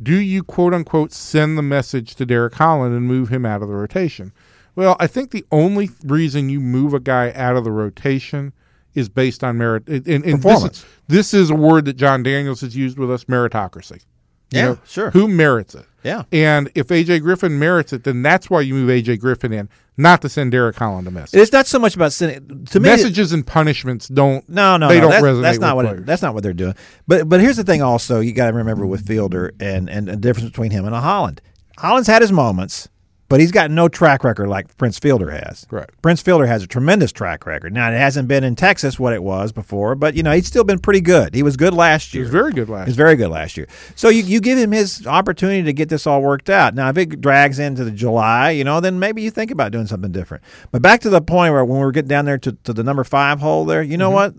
do 0.00 0.16
you 0.16 0.44
quote 0.44 0.74
unquote 0.74 1.12
send 1.12 1.58
the 1.58 1.62
message 1.62 2.14
to 2.16 2.26
Derek 2.26 2.54
Holland 2.54 2.94
and 2.94 3.06
move 3.06 3.28
him 3.28 3.44
out 3.44 3.62
of 3.62 3.68
the 3.68 3.74
rotation? 3.74 4.32
Well, 4.74 4.96
I 5.00 5.06
think 5.06 5.30
the 5.30 5.44
only 5.50 5.90
reason 6.04 6.48
you 6.48 6.60
move 6.60 6.94
a 6.94 7.00
guy 7.00 7.32
out 7.32 7.56
of 7.56 7.64
the 7.64 7.72
rotation 7.72 8.52
is 8.94 9.08
based 9.08 9.42
on 9.42 9.58
merit. 9.58 9.86
And, 9.86 10.06
and 10.06 10.24
this, 10.24 10.34
Performance. 10.34 10.78
is, 10.78 10.86
this 11.08 11.34
is 11.34 11.50
a 11.50 11.54
word 11.54 11.84
that 11.86 11.94
Jon 11.94 12.22
Daniels 12.22 12.60
has 12.60 12.76
used 12.76 12.98
with 12.98 13.10
us 13.10 13.24
meritocracy. 13.24 14.04
Yeah, 14.52 14.64
know, 14.64 14.78
sure. 14.86 15.10
Who 15.10 15.28
merits 15.28 15.74
it? 15.74 15.86
Yeah. 16.02 16.24
And 16.32 16.70
if 16.74 16.88
AJ 16.88 17.22
Griffin 17.22 17.58
merits 17.58 17.92
it, 17.92 18.04
then 18.04 18.22
that's 18.22 18.50
why 18.50 18.60
you 18.60 18.74
move 18.74 18.88
AJ 18.88 19.20
Griffin 19.20 19.52
in, 19.52 19.68
not 19.96 20.20
to 20.22 20.28
send 20.28 20.52
Derek 20.52 20.76
Holland 20.76 21.06
a 21.06 21.10
message. 21.10 21.40
It's 21.40 21.52
not 21.52 21.66
so 21.66 21.78
much 21.78 21.94
about 21.94 22.12
sending 22.12 22.64
to 22.66 22.80
me. 22.80 22.88
Messages 22.88 23.32
and 23.32 23.46
punishments 23.46 24.08
don't. 24.08 24.46
No, 24.48 24.76
no, 24.76 24.88
they 24.88 24.96
no. 24.96 25.02
don't 25.02 25.10
that's, 25.10 25.24
resonate 25.24 25.42
that's 25.42 25.58
not 25.58 25.76
with 25.76 25.86
what 25.86 26.06
that's 26.06 26.22
not 26.22 26.34
what 26.34 26.42
they're 26.42 26.52
doing. 26.52 26.74
But 27.06 27.28
but 27.28 27.40
here's 27.40 27.56
the 27.56 27.64
thing. 27.64 27.82
Also, 27.82 28.20
you 28.20 28.32
got 28.32 28.50
to 28.50 28.56
remember 28.56 28.84
with 28.86 29.06
Fielder 29.06 29.52
and 29.60 29.88
and 29.88 30.08
the 30.08 30.16
difference 30.16 30.48
between 30.48 30.70
him 30.70 30.84
and 30.84 30.94
a 30.94 31.00
Holland. 31.00 31.40
Holland's 31.78 32.08
had 32.08 32.22
his 32.22 32.32
moments, 32.32 32.88
but 33.32 33.40
he's 33.40 33.50
got 33.50 33.70
no 33.70 33.88
track 33.88 34.24
record 34.24 34.46
like 34.46 34.76
Prince 34.76 34.98
Fielder 34.98 35.30
has. 35.30 35.66
Right. 35.70 35.88
Prince 36.02 36.20
Fielder 36.20 36.44
has 36.44 36.62
a 36.62 36.66
tremendous 36.66 37.12
track 37.12 37.46
record. 37.46 37.72
Now 37.72 37.90
it 37.90 37.94
hasn't 37.96 38.28
been 38.28 38.44
in 38.44 38.56
Texas 38.56 38.98
what 39.00 39.14
it 39.14 39.22
was 39.22 39.52
before, 39.52 39.94
but 39.94 40.14
you 40.14 40.22
know 40.22 40.32
he's 40.32 40.46
still 40.46 40.64
been 40.64 40.78
pretty 40.78 41.00
good. 41.00 41.34
He 41.34 41.42
was 41.42 41.56
good 41.56 41.72
last 41.72 42.10
He 42.12 42.18
year. 42.18 42.24
was 42.26 42.30
very 42.30 42.52
good 42.52 42.66
He 42.68 42.74
last. 42.74 42.86
was 42.88 42.94
very 42.96 43.16
good 43.16 43.30
last 43.30 43.56
year. 43.56 43.68
So 43.96 44.10
you, 44.10 44.22
you 44.22 44.38
give 44.38 44.58
him 44.58 44.70
his 44.72 45.06
opportunity 45.06 45.62
to 45.62 45.72
get 45.72 45.88
this 45.88 46.06
all 46.06 46.20
worked 46.20 46.50
out. 46.50 46.74
Now, 46.74 46.90
if 46.90 46.98
it 46.98 47.22
drags 47.22 47.58
into 47.58 47.84
the 47.84 47.90
July, 47.90 48.50
you 48.50 48.64
know, 48.64 48.80
then 48.80 48.98
maybe 48.98 49.22
you 49.22 49.30
think 49.30 49.50
about 49.50 49.72
doing 49.72 49.86
something 49.86 50.12
different. 50.12 50.44
But 50.70 50.82
back 50.82 51.00
to 51.00 51.08
the 51.08 51.22
point 51.22 51.54
where 51.54 51.64
when 51.64 51.80
we're 51.80 51.90
getting 51.90 52.10
down 52.10 52.26
there 52.26 52.36
to, 52.36 52.52
to 52.52 52.74
the 52.74 52.84
number 52.84 53.02
five 53.02 53.40
hole 53.40 53.64
there, 53.64 53.82
you 53.82 53.96
know 53.96 54.10
what? 54.10 54.34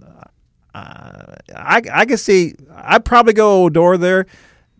Uh, 0.76 1.34
I 1.56 1.82
I 1.92 2.06
could 2.06 2.20
see 2.20 2.54
I'd 2.76 3.06
probably 3.06 3.34
go 3.34 3.64
Odor 3.64 3.98
there, 3.98 4.28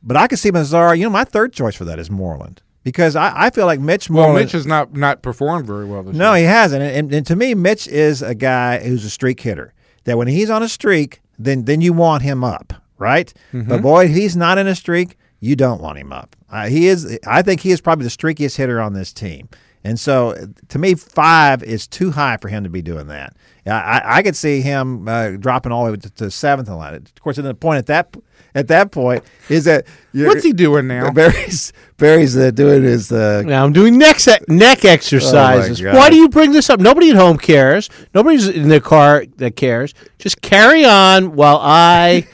but 0.04 0.18
I 0.18 0.28
could 0.28 0.38
see 0.38 0.52
Mazara. 0.52 0.96
You 0.96 1.06
know, 1.06 1.10
my 1.10 1.24
third 1.24 1.52
choice 1.52 1.76
for 1.76 1.86
that 1.86 1.98
is 1.98 2.12
Moreland 2.12 2.62
because 2.84 3.16
I, 3.16 3.46
I 3.46 3.50
feel 3.50 3.66
like 3.66 3.80
Mitch 3.80 4.10
well, 4.10 4.34
Mitch 4.34 4.52
has 4.52 4.66
not 4.66 4.94
not 4.94 5.22
performed 5.22 5.66
very 5.66 5.86
well 5.86 6.04
this 6.04 6.16
No, 6.16 6.34
year. 6.34 6.34
No, 6.34 6.38
he 6.40 6.44
hasn't. 6.44 6.84
And, 6.84 7.14
and, 7.14 7.26
to 7.28 7.36
me, 7.36 7.54
Mitch 7.56 7.88
is 7.88 8.22
a 8.22 8.36
guy 8.36 8.80
who's 8.84 9.06
a 9.06 9.10
streak 9.10 9.40
hitter. 9.40 9.74
That 10.06 10.18
when 10.18 10.28
he's 10.28 10.50
on 10.50 10.62
a 10.62 10.70
streak, 10.70 11.22
then 11.40 11.66
then 11.66 11.82
you 11.82 11.94
want 11.94 12.24
him 12.24 12.44
up, 12.44 12.74
right? 12.98 13.34
But 13.54 13.82
boy, 13.82 14.08
he's 14.10 14.36
not 14.36 14.58
in 14.58 14.68
a 14.68 14.76
streak, 14.76 15.18
you 15.40 15.56
don't 15.56 15.82
want 15.82 15.98
him 15.98 16.12
up. 16.12 16.36
Uh, 16.50 16.68
he 16.68 16.88
is. 16.88 17.20
I 17.26 17.42
think 17.42 17.62
he 17.62 17.72
is 17.72 17.82
probably 17.82 18.04
the 18.04 18.10
streakiest 18.12 18.58
hitter 18.58 18.80
on 18.82 18.94
this 18.94 19.14
team. 19.14 19.50
And 19.86 20.00
so, 20.00 20.34
to 20.70 20.80
me, 20.80 20.96
five 20.96 21.62
is 21.62 21.88
too 21.88 22.12
high 22.12 22.38
for 22.38 22.48
him 22.48 22.64
to 22.64 22.70
be 22.70 22.82
doing 22.82 23.08
that. 23.08 23.36
I, 23.66 23.72
I, 23.72 24.18
I 24.18 24.24
could 24.24 24.36
see 24.36 24.62
him 24.62 25.08
uh, 25.10 25.32
dropping 25.32 25.74
all 25.74 25.86
the 25.86 25.92
way 25.92 25.98
to, 25.98 26.10
to 26.10 26.32
seventh 26.32 26.70
in 26.70 26.76
line. 26.76 26.94
Of 26.94 27.16
course, 27.22 27.38
at 27.38 27.44
the 27.44 27.54
point 27.54 27.80
at 27.80 27.88
that 27.88 28.16
at 28.56 28.68
that 28.68 28.92
point 28.92 29.24
is 29.50 29.66
that 29.66 29.86
you're- 30.14 30.28
What's 30.28 30.44
he 30.44 30.54
doing 30.54 30.88
now? 30.88 31.10
Barry's 31.14 31.74
Barry's 31.98 32.38
uh, 32.38 32.52
doing 32.52 32.84
his 32.84 33.12
uh, 33.12 33.42
Now 33.46 33.64
I'm 33.66 33.74
doing 33.74 33.98
neck 33.98 34.20
se- 34.20 34.40
neck 34.48 34.86
exercises. 34.86 35.82
God. 35.82 35.96
Why 35.96 36.10
do 36.10 36.16
you 36.16 36.30
bring 36.30 36.52
this 36.52 36.70
up? 36.70 36.80
Nobody 36.80 37.10
at 37.12 37.16
home 37.16 37.38
cares. 37.38 37.90
Nobody's 38.14 38.48
in 38.48 38.70
their 38.70 38.80
car 38.80 39.26
that 39.38 39.56
cares. 39.56 39.94
Just 40.20 40.42
carry 40.42 40.86
on 40.86 41.36
while 41.36 41.60
I 41.62 42.28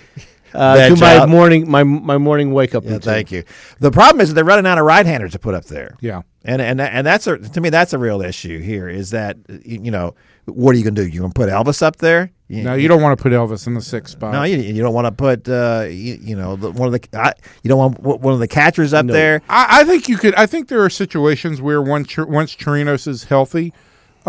uh, 0.54 0.76
Veg 0.76 1.00
my 1.00 1.18
out. 1.18 1.30
morning 1.30 1.70
my 1.70 1.84
my 1.84 2.18
morning 2.18 2.52
wake 2.54 2.76
up 2.76 2.84
Yeah, 2.84 2.92
routine. 2.94 3.02
thank 3.14 3.32
you. 3.32 3.44
The 3.80 3.92
problem 3.92 4.22
is 4.22 4.30
that 4.30 4.34
they're 4.36 4.44
running 4.46 4.66
out 4.66 4.78
of 4.78 4.86
right-handers 4.86 5.32
to 5.34 5.40
put 5.40 5.54
up 5.56 5.66
there. 5.66 5.98
Yeah. 6.02 6.22
and 6.46 6.62
and 6.62 6.80
and 6.82 7.06
that's 7.06 7.28
a, 7.28 7.38
to 7.38 7.62
me 7.62 7.70
that's 7.70 7.94
a 7.94 7.98
real 7.98 8.22
issue 8.22 8.60
here. 8.60 8.88
Is 8.90 9.12
that 9.12 9.38
you 9.48 9.82
you 9.84 9.92
know 9.92 10.16
what 10.46 10.74
are 10.74 10.78
you 10.80 10.84
going 10.84 10.96
to 10.96 11.04
do? 11.04 11.08
You 11.08 11.20
going 11.20 11.32
to 11.32 11.36
put 11.40 11.48
Elvis 11.50 11.84
up 11.84 11.98
there? 11.98 12.32
You, 12.48 12.64
No, 12.64 12.74
you 12.74 12.88
don't 12.88 13.04
want 13.04 13.16
to 13.16 13.22
put 13.22 13.32
Elvis 13.34 13.68
in 13.68 13.76
the 13.76 13.82
sixth 13.82 14.14
spot. 14.14 14.34
No, 14.34 14.42
you, 14.42 14.58
you 14.58 14.82
don't 14.82 14.96
want 14.96 15.06
to 15.06 15.12
put 15.12 15.48
uh, 15.48 15.86
you, 15.88 16.18
you 16.20 16.36
know 16.36 16.56
the, 16.56 16.72
one 16.72 16.92
of 16.92 17.00
the 17.00 17.08
I, 17.20 17.34
you 17.62 17.70
don't 17.70 17.78
want 17.78 18.00
one 18.22 18.34
of 18.34 18.40
the 18.40 18.48
catchers 18.48 18.92
up 18.94 19.06
there. 19.06 19.44
I, 19.48 19.82
I 19.82 19.84
think 19.84 20.10
you 20.10 20.18
could. 20.18 20.34
I 20.36 20.48
think 20.48 20.68
there 20.68 20.84
are 20.84 20.90
situations 20.90 21.62
where 21.62 21.82
once 21.84 22.18
once 22.18 22.56
Chirinos 22.56 23.08
is 23.08 23.26
healthy, 23.26 23.72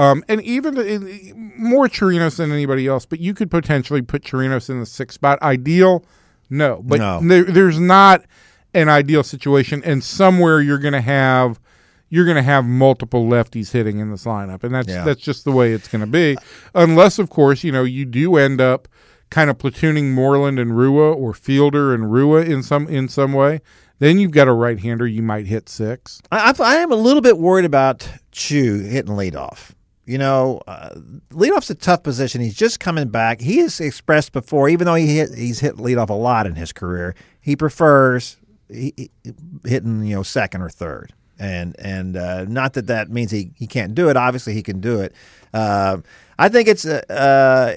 um, 0.01 0.25
and 0.29 0.41
even 0.43 0.79
in, 0.79 1.53
more 1.59 1.87
Chirinos 1.87 2.39
than 2.39 2.51
anybody 2.53 2.87
else, 2.87 3.05
but 3.05 3.21
you 3.21 3.35
could 3.35 3.51
potentially 3.51 4.01
put 4.01 4.23
Chirinos 4.23 4.71
in 4.71 4.81
the 4.81 4.87
sixth 4.87 5.17
spot. 5.17 5.41
Ideal, 5.43 6.07
no, 6.49 6.81
but 6.83 7.01
No. 7.01 7.21
There, 7.23 7.45
there's 7.45 7.79
not 7.79 8.23
an 8.73 8.89
ideal 8.89 9.23
situation, 9.23 9.83
and 9.85 10.03
somewhere 10.03 10.63
you're 10.63 10.79
going 10.79 10.95
to 10.95 11.03
have 11.03 11.61
you're 12.09 12.25
going 12.25 12.37
to 12.37 12.43
have 12.43 12.65
multiple 12.65 13.27
lefties 13.27 13.73
hitting 13.73 13.99
in 13.99 14.11
this 14.11 14.25
lineup, 14.25 14.65
and 14.65 14.75
that's 14.75 14.89
Yeah. 14.89 15.05
that's 15.05 15.21
just 15.21 15.45
the 15.45 15.53
way 15.53 15.75
it's 15.75 15.87
going 15.87 16.01
to 16.01 16.07
be, 16.07 16.39
unless 16.75 17.19
of 17.19 17.29
course 17.29 17.63
you 17.63 17.71
know 17.71 17.85
you 17.85 18.07
do 18.07 18.37
end 18.37 18.59
up 18.59 18.89
kind 19.29 19.51
of 19.51 19.59
platooning 19.59 20.13
Moreland 20.13 20.59
and 20.59 20.79
Rua 20.79 21.13
or 21.13 21.35
Fielder 21.35 21.93
and 21.93 22.11
Rua 22.11 22.41
in 22.41 22.63
some 22.63 22.89
in 22.89 23.07
some 23.09 23.35
way. 23.35 23.61
Then 23.99 24.19
you've 24.19 24.31
got 24.31 24.49
a 24.49 24.53
right 24.53 24.79
hander 24.79 25.07
you 25.07 25.21
might 25.23 25.47
hit 25.47 25.69
six. 25.69 26.23
I, 26.33 26.55
I, 26.59 26.65
I 26.65 26.77
am 26.77 26.91
a 26.91 26.97
little 26.97 27.21
bit 27.21 27.37
worried 27.37 27.67
about 27.67 28.09
Choo 28.33 28.79
hitting 28.79 29.13
leadoff. 29.15 29.73
You 30.11 30.19
know, 30.19 30.61
uh, 30.67 30.91
leadoff's 31.31 31.71
a 31.71 31.75
tough 31.77 32.03
position. 32.03 32.41
He's 32.41 32.57
just 32.57 32.81
coming 32.81 33.11
back. 33.11 33.41
He 33.41 33.59
has 33.59 33.79
expressed 33.79 34.33
before, 34.33 34.69
even 34.69 34.87
though 34.87 34.97
he 34.97 35.17
hit, 35.17 35.33
he's 35.37 35.61
hit 35.61 35.77
leadoff 35.77 36.11
a 36.11 36.15
lot 36.15 36.49
in 36.49 36.57
his 36.57 36.73
career, 36.73 37.15
he 37.41 37.55
prefers 37.55 38.37
he, 38.69 38.93
he- 38.97 39.11
hitting 39.65 40.03
you 40.05 40.17
know 40.17 40.25
second 40.25 40.63
or 40.63 40.69
third. 40.69 41.13
And 41.39 41.77
and 41.79 42.17
uh, 42.17 42.45
not 42.47 42.73
that 42.73 42.89
that 42.89 43.09
means 43.09 43.31
he, 43.31 43.53
he 43.55 43.69
can't 43.69 43.95
do 43.95 44.09
it. 44.11 44.17
Obviously, 44.17 44.53
he 44.53 44.65
can 44.65 44.81
do 44.81 45.01
it. 45.01 45.15
Uh, 45.55 45.99
I 46.41 46.49
think 46.49 46.67
it's 46.67 46.85
uh, 46.85 47.03
uh, 47.09 47.77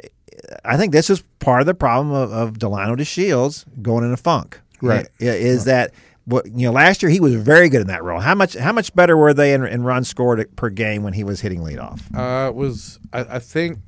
I 0.66 0.76
think 0.76 0.92
this 0.92 1.12
is 1.12 1.22
part 1.38 1.62
of 1.62 1.68
the 1.68 1.76
problem 1.76 2.12
of, 2.12 2.32
of 2.32 2.54
Delino 2.58 2.98
DeShields 2.98 3.66
going 3.84 4.04
in 4.04 4.12
a 4.12 4.18
funk. 4.18 4.60
Right. 4.82 5.08
Is 5.20 5.66
that 5.66 5.94
what 6.26 6.46
you 6.46 6.68
know? 6.68 6.72
Last 6.72 7.02
year 7.04 7.10
he 7.10 7.20
was 7.20 7.36
very 7.36 7.70
good 7.70 7.82
in 7.82 7.88
that 7.88 8.04
role. 8.04 8.20
How 8.20 8.36
much 8.36 8.54
how 8.56 8.72
much 8.72 8.94
better 8.96 9.18
were 9.18 9.34
they 9.34 9.54
in, 9.54 9.66
in 9.66 9.84
runs 9.84 10.08
scored 10.08 10.56
per 10.56 10.70
game 10.70 11.04
when 11.04 11.14
he 11.14 11.24
was 11.24 11.42
hitting 11.42 11.60
leadoff? 11.62 12.02
Uh, 12.16 12.50
it 12.50 12.56
was 12.56 13.00
I, 13.12 13.20
I 13.22 13.40
think 13.40 13.80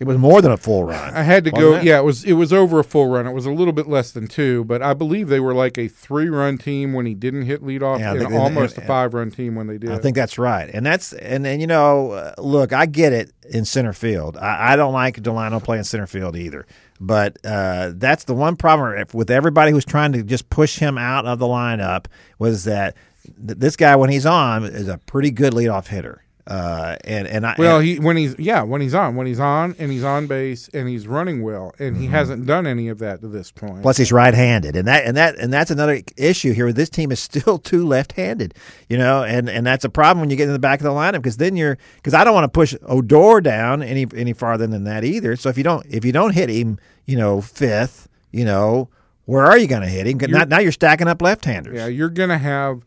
It 0.00 0.06
was 0.06 0.16
more 0.16 0.40
than 0.40 0.52
a 0.52 0.56
full 0.56 0.84
run. 0.84 1.12
I 1.12 1.22
had 1.22 1.42
to 1.46 1.50
Wasn't 1.50 1.72
go. 1.72 1.76
it? 1.78 1.82
Yeah, 1.84 1.98
it 1.98 2.04
was 2.04 2.22
it 2.24 2.34
was 2.34 2.52
over 2.52 2.78
a 2.78 2.84
full 2.84 3.08
run. 3.08 3.26
It 3.26 3.32
was 3.32 3.46
a 3.46 3.50
little 3.50 3.72
bit 3.72 3.88
less 3.88 4.12
than 4.12 4.28
two, 4.28 4.62
but 4.64 4.80
I 4.80 4.94
believe 4.94 5.26
they 5.28 5.40
were 5.40 5.54
like 5.54 5.76
a 5.76 5.88
three 5.88 6.28
run 6.28 6.56
team 6.56 6.92
when 6.92 7.04
he 7.04 7.14
didn't 7.14 7.42
hit 7.46 7.64
leadoff, 7.64 7.98
Yeah, 7.98 8.12
and 8.12 8.20
think 8.20 8.32
almost 8.32 8.76
and- 8.76 8.84
a 8.84 8.86
five 8.86 9.12
run 9.12 9.32
team 9.32 9.56
when 9.56 9.66
they 9.66 9.76
did. 9.76 9.90
I 9.90 9.98
think 9.98 10.14
that's 10.14 10.38
right, 10.38 10.70
and 10.72 10.86
that's 10.86 11.14
and 11.14 11.44
then 11.44 11.58
you 11.60 11.66
know, 11.66 12.12
uh, 12.12 12.34
look, 12.38 12.72
I 12.72 12.86
get 12.86 13.12
it 13.12 13.32
in 13.50 13.64
center 13.64 13.92
field. 13.92 14.36
I, 14.36 14.74
I 14.74 14.76
don't 14.76 14.92
like 14.92 15.16
Delino 15.20 15.60
playing 15.60 15.82
center 15.82 16.06
field 16.06 16.36
either, 16.36 16.64
but 17.00 17.38
uh, 17.44 17.92
that's 17.96 18.24
the 18.24 18.34
one 18.34 18.56
problem 18.56 19.04
with 19.12 19.30
everybody 19.30 19.70
who's 19.70 19.84
trying 19.84 20.12
to 20.12 20.22
just 20.22 20.50
push 20.50 20.78
him 20.78 20.98
out 20.98 21.26
of 21.26 21.38
the 21.38 21.46
lineup 21.46 22.06
was 22.38 22.64
that 22.64 22.96
th- 23.24 23.58
this 23.58 23.76
guy 23.76 23.96
when 23.96 24.10
he's 24.10 24.26
on 24.26 24.64
is 24.64 24.88
a 24.88 24.98
pretty 24.98 25.30
good 25.30 25.52
leadoff 25.52 25.88
hitter, 25.88 26.24
uh, 26.48 26.96
and 27.04 27.28
and 27.28 27.46
I 27.46 27.54
Well, 27.58 27.76
and- 27.76 27.86
he 27.86 27.98
when 28.00 28.16
he's 28.16 28.34
yeah 28.38 28.62
when 28.62 28.80
he's 28.80 28.94
on 28.94 29.14
when 29.16 29.26
he's 29.26 29.38
on 29.38 29.76
and 29.78 29.92
he's 29.92 30.02
on 30.02 30.26
base 30.26 30.68
and 30.72 30.88
he's 30.88 31.06
running 31.06 31.42
well 31.42 31.74
and 31.78 31.94
he 31.96 32.06
hasn't 32.06 32.46
done 32.46 32.66
any 32.66 32.88
of 32.88 32.98
that 33.00 33.20
to 33.20 33.28
this 33.28 33.52
point. 33.52 33.74
Mm-hmm. 33.74 33.82
Plus, 33.82 33.98
he's 33.98 34.10
right-handed, 34.12 34.74
and 34.74 34.88
that 34.88 35.04
and 35.04 35.16
that 35.16 35.38
and 35.38 35.52
that's 35.52 35.70
another 35.70 36.00
issue 36.16 36.52
here. 36.54 36.72
This 36.72 36.88
team 36.88 37.12
is 37.12 37.20
still 37.20 37.58
too 37.70 37.86
left-handed, 37.86 38.54
you 38.88 38.96
know, 38.96 39.22
and 39.22 39.48
and 39.50 39.66
that's 39.66 39.84
a 39.84 39.90
problem 39.90 40.20
when 40.20 40.30
you 40.30 40.36
get 40.36 40.46
in 40.46 40.52
the 40.54 40.58
back 40.58 40.80
of 40.80 40.84
the 40.84 40.90
lineup 40.90 41.12
because 41.22 41.36
then 41.36 41.54
you're 41.54 41.76
because 41.96 42.14
I 42.14 42.24
don't 42.24 42.34
want 42.34 42.44
to 42.44 42.48
push 42.48 42.74
Odor 42.86 43.40
down 43.42 43.82
any 43.82 44.06
any 44.16 44.32
farther 44.32 44.66
than 44.66 44.84
that 44.84 45.04
either. 45.04 45.36
So 45.36 45.50
if 45.50 45.58
you 45.58 45.64
don't 45.64 45.84
if 45.90 46.04
you 46.04 46.12
don't 46.12 46.32
hit 46.34 46.48
him, 46.48 46.78
you 47.04 47.16
know, 47.18 47.42
fifth, 47.42 48.08
you 48.32 48.44
know, 48.46 48.88
where 49.26 49.44
are 49.44 49.58
you 49.58 49.66
going 49.66 49.82
to 49.82 49.88
hit 49.88 50.06
him? 50.06 50.18
'Cause 50.18 50.30
now, 50.30 50.44
now 50.44 50.58
you're 50.60 50.72
stacking 50.72 51.08
up 51.08 51.20
left-handers. 51.20 51.74
yeah, 51.76 51.86
you're 51.88 52.08
gonna 52.08 52.38
have 52.38 52.82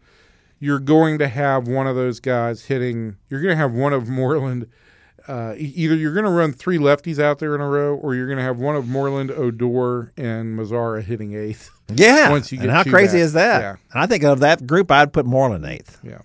you're 0.61 0.79
going 0.79 1.17
to 1.17 1.27
have 1.27 1.67
one 1.67 1.87
of 1.87 1.97
those 1.97 2.21
guys 2.21 2.63
hitting. 2.65 3.17
You're 3.29 3.41
gonna 3.41 3.57
have 3.57 3.73
one 3.73 3.91
of 3.91 4.07
Moreland. 4.07 4.67
Uh, 5.27 5.53
either 5.57 5.95
you're 5.95 6.13
going 6.13 6.25
to 6.25 6.31
run 6.31 6.51
three 6.51 6.79
lefties 6.79 7.19
out 7.19 7.37
there 7.37 7.53
in 7.53 7.61
a 7.61 7.69
row, 7.69 7.95
or 7.95 8.15
you're 8.15 8.25
going 8.25 8.39
to 8.39 8.43
have 8.43 8.57
one 8.57 8.75
of 8.75 8.87
Moreland, 8.87 9.29
Odor, 9.29 10.11
and 10.17 10.57
Mazara 10.57 11.03
hitting 11.03 11.35
eighth. 11.35 11.69
Yeah. 11.93 12.31
Once 12.31 12.51
you 12.51 12.57
and 12.57 12.67
get 12.67 12.73
how 12.73 12.83
crazy 12.83 13.19
back. 13.19 13.25
is 13.25 13.33
that? 13.33 13.61
Yeah. 13.61 13.75
And 13.93 14.01
I 14.01 14.07
think 14.07 14.23
of 14.23 14.39
that 14.39 14.65
group, 14.65 14.89
I'd 14.89 15.13
put 15.13 15.27
Moreland 15.27 15.63
eighth. 15.63 15.99
Yeah. 16.03 16.21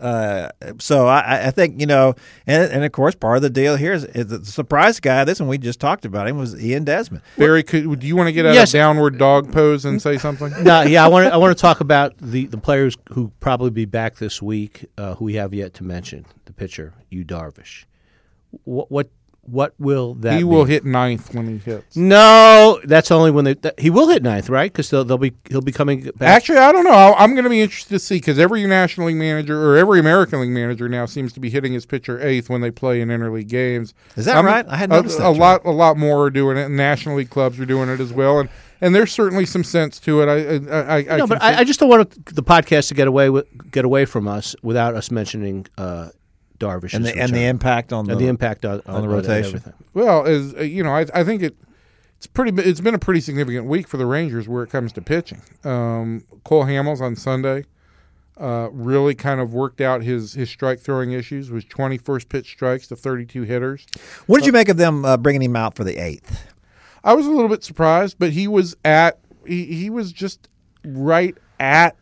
Uh, 0.00 0.48
so 0.78 1.06
I, 1.06 1.48
I 1.48 1.50
think 1.50 1.78
you 1.80 1.86
know, 1.86 2.14
and, 2.46 2.72
and 2.72 2.84
of 2.84 2.92
course, 2.92 3.14
part 3.14 3.36
of 3.36 3.42
the 3.42 3.50
deal 3.50 3.76
here 3.76 3.92
is, 3.92 4.04
is 4.04 4.26
the 4.28 4.44
surprise 4.44 4.98
guy. 5.00 5.24
This 5.24 5.38
one 5.40 5.48
we 5.48 5.58
just 5.58 5.78
talked 5.80 6.04
about 6.04 6.26
him 6.26 6.38
was 6.38 6.60
Ian 6.62 6.84
Desmond. 6.84 7.22
Barry, 7.36 7.62
could, 7.62 8.00
do 8.00 8.06
you 8.06 8.16
want 8.16 8.28
to 8.28 8.32
get 8.32 8.46
out 8.46 8.54
Yes. 8.54 8.70
of 8.70 8.78
downward 8.78 9.18
dog 9.18 9.52
pose 9.52 9.84
and 9.84 10.00
say 10.00 10.16
something? 10.18 10.50
no, 10.64 10.82
yeah, 10.82 11.04
I 11.04 11.08
want 11.08 11.26
to 11.28 11.34
I 11.34 11.36
want 11.36 11.56
to 11.56 11.60
talk 11.60 11.80
about 11.80 12.16
the, 12.18 12.46
the 12.46 12.58
players 12.58 12.96
who 13.10 13.30
probably 13.40 13.70
be 13.70 13.84
back 13.84 14.16
this 14.16 14.40
week, 14.40 14.86
uh, 14.96 15.14
who 15.16 15.26
we 15.26 15.34
have 15.34 15.52
yet 15.52 15.74
to 15.74 15.84
mention. 15.84 16.24
The 16.46 16.52
pitcher, 16.52 16.94
Yu 17.10 17.24
Darvish. 17.24 17.84
What 18.64 18.90
what 18.90 19.10
what 19.50 19.74
will 19.78 20.14
that? 20.14 20.32
he 20.34 20.38
be? 20.38 20.44
will 20.44 20.64
hit 20.64 20.84
ninth 20.84 21.34
when 21.34 21.48
he 21.48 21.58
hits. 21.58 21.96
No, 21.96 22.80
that's 22.84 23.10
only 23.10 23.30
when 23.30 23.44
they. 23.44 23.54
He 23.78 23.90
will 23.90 24.08
hit 24.08 24.22
ninth, 24.22 24.48
right? 24.48 24.72
Because 24.72 24.90
they'll, 24.90 25.04
they'll 25.04 25.18
be 25.18 25.32
he'll 25.48 25.60
be 25.60 25.72
coming 25.72 26.02
back. 26.16 26.28
Actually, 26.36 26.58
I 26.58 26.72
don't 26.72 26.84
know. 26.84 26.90
I'll- 26.92 27.14
I'm 27.18 27.32
going 27.34 27.44
to 27.44 27.50
be 27.50 27.60
interested 27.60 27.90
to 27.94 27.98
see 27.98 28.16
because 28.16 28.38
every 28.38 28.64
National 28.66 29.06
League 29.08 29.16
manager 29.16 29.60
or 29.62 29.76
every 29.76 30.00
American 30.00 30.40
League 30.40 30.50
manager 30.50 30.88
now 30.88 31.06
seems 31.06 31.32
to 31.34 31.40
be 31.40 31.50
hitting 31.50 31.72
his 31.72 31.86
pitcher 31.86 32.20
eighth 32.20 32.48
when 32.48 32.60
they 32.60 32.70
play 32.70 33.00
in 33.00 33.08
interleague 33.08 33.48
games. 33.48 33.94
Is 34.16 34.24
that 34.26 34.36
I'm- 34.36 34.46
right? 34.46 34.66
I 34.68 34.76
hadn't 34.76 34.94
a, 34.94 34.98
noticed 35.00 35.18
that, 35.18 35.28
A 35.30 35.34
Joe. 35.34 35.40
lot, 35.40 35.64
a 35.64 35.70
lot 35.70 35.96
more 35.96 36.24
are 36.26 36.30
doing 36.30 36.56
it. 36.56 36.66
and 36.66 36.76
National 36.76 37.16
League 37.16 37.30
clubs 37.30 37.58
are 37.60 37.66
doing 37.66 37.88
it 37.88 38.00
as 38.00 38.12
well, 38.12 38.38
and 38.40 38.48
and 38.82 38.94
there's 38.94 39.12
certainly 39.12 39.44
some 39.44 39.62
sense 39.62 40.00
to 40.00 40.22
it. 40.22 40.26
I, 40.26 40.74
I, 40.74 40.80
I, 40.80 40.96
I 40.96 41.02
no, 41.02 41.16
can 41.18 41.28
but 41.28 41.42
I, 41.42 41.58
I 41.58 41.64
just 41.64 41.80
don't 41.80 41.90
want 41.90 42.24
the 42.34 42.42
podcast 42.42 42.88
to 42.88 42.94
get 42.94 43.08
away 43.08 43.28
with 43.28 43.46
get 43.70 43.84
away 43.84 44.04
from 44.06 44.26
us 44.26 44.56
without 44.62 44.94
us 44.94 45.10
mentioning 45.10 45.66
uh, 45.76 46.08
Darvish 46.60 46.94
and 46.94 47.04
the 47.04 47.16
and 47.16 47.32
the 47.32 47.44
impact 47.44 47.92
on 47.92 48.06
the, 48.06 48.12
and 48.12 48.20
the 48.20 48.28
impact 48.28 48.64
on, 48.64 48.82
on 48.86 49.02
the 49.02 49.08
rotation. 49.08 49.56
everything. 49.56 49.72
Well, 49.94 50.26
as 50.26 50.54
uh, 50.54 50.60
you 50.60 50.84
know, 50.84 50.94
I, 50.94 51.06
I 51.12 51.24
think 51.24 51.42
it 51.42 51.56
it's 52.18 52.26
pretty. 52.26 52.62
It's 52.62 52.82
been 52.82 52.94
a 52.94 52.98
pretty 52.98 53.20
significant 53.20 53.66
week 53.66 53.88
for 53.88 53.96
the 53.96 54.06
Rangers 54.06 54.46
where 54.46 54.62
it 54.62 54.68
comes 54.68 54.92
to 54.92 55.00
pitching. 55.00 55.40
Um, 55.64 56.24
Cole 56.44 56.64
Hamels 56.64 57.00
on 57.00 57.16
Sunday 57.16 57.64
uh, 58.38 58.68
really 58.72 59.14
kind 59.14 59.40
of 59.40 59.54
worked 59.54 59.80
out 59.80 60.02
his 60.02 60.34
his 60.34 60.50
strike 60.50 60.80
throwing 60.80 61.12
issues. 61.12 61.50
Was 61.50 61.64
twenty 61.64 61.96
first 61.96 62.28
pitch 62.28 62.50
strikes 62.50 62.86
to 62.88 62.96
32 62.96 63.42
hitters. 63.44 63.86
What 64.26 64.40
did 64.40 64.46
you 64.46 64.52
make 64.52 64.68
of 64.68 64.76
them 64.76 65.04
uh, 65.04 65.16
bringing 65.16 65.42
him 65.42 65.56
out 65.56 65.74
for 65.74 65.82
the 65.82 65.96
eighth? 65.96 66.46
I 67.02 67.14
was 67.14 67.26
a 67.26 67.30
little 67.30 67.48
bit 67.48 67.64
surprised, 67.64 68.16
but 68.18 68.32
he 68.32 68.46
was 68.46 68.76
at 68.84 69.18
he, 69.46 69.64
he 69.64 69.90
was 69.90 70.12
just 70.12 70.48
right 70.84 71.36
at 71.58 71.96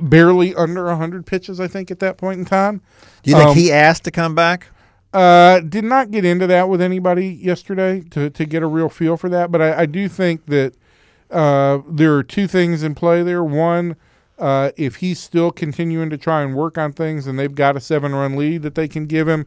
barely 0.00 0.54
under 0.54 0.84
100 0.86 1.26
pitches, 1.26 1.60
I 1.60 1.68
think, 1.68 1.90
at 1.90 1.98
that 2.00 2.16
point 2.18 2.38
in 2.38 2.44
time. 2.44 2.80
Do 3.22 3.30
you 3.30 3.36
think 3.36 3.50
Um, 3.50 3.56
he 3.56 3.72
asked 3.72 4.04
to 4.04 4.10
come 4.10 4.34
back? 4.34 4.68
Uh, 5.12 5.60
did 5.60 5.84
not 5.84 6.10
get 6.10 6.24
into 6.24 6.46
that 6.46 6.68
with 6.68 6.80
anybody 6.80 7.28
yesterday 7.28 8.00
to, 8.10 8.28
to 8.30 8.44
get 8.44 8.62
a 8.62 8.66
real 8.66 8.88
feel 8.88 9.16
for 9.16 9.28
that, 9.30 9.50
but 9.50 9.62
I, 9.62 9.80
I 9.82 9.86
do 9.86 10.08
think 10.08 10.46
that 10.46 10.74
uh, 11.30 11.78
there 11.88 12.14
are 12.14 12.22
two 12.22 12.46
things 12.46 12.82
in 12.82 12.94
play 12.94 13.22
there. 13.22 13.42
One, 13.42 13.96
uh, 14.38 14.72
if 14.76 14.96
he's 14.96 15.18
still 15.18 15.50
continuing 15.50 16.10
to 16.10 16.18
try 16.18 16.42
and 16.42 16.54
work 16.54 16.76
on 16.76 16.92
things 16.92 17.26
and 17.26 17.38
they've 17.38 17.54
got 17.54 17.76
a 17.76 17.80
seven 17.80 18.14
run 18.14 18.36
lead 18.36 18.62
that 18.62 18.74
they 18.74 18.88
can 18.88 19.06
give 19.06 19.26
him, 19.26 19.46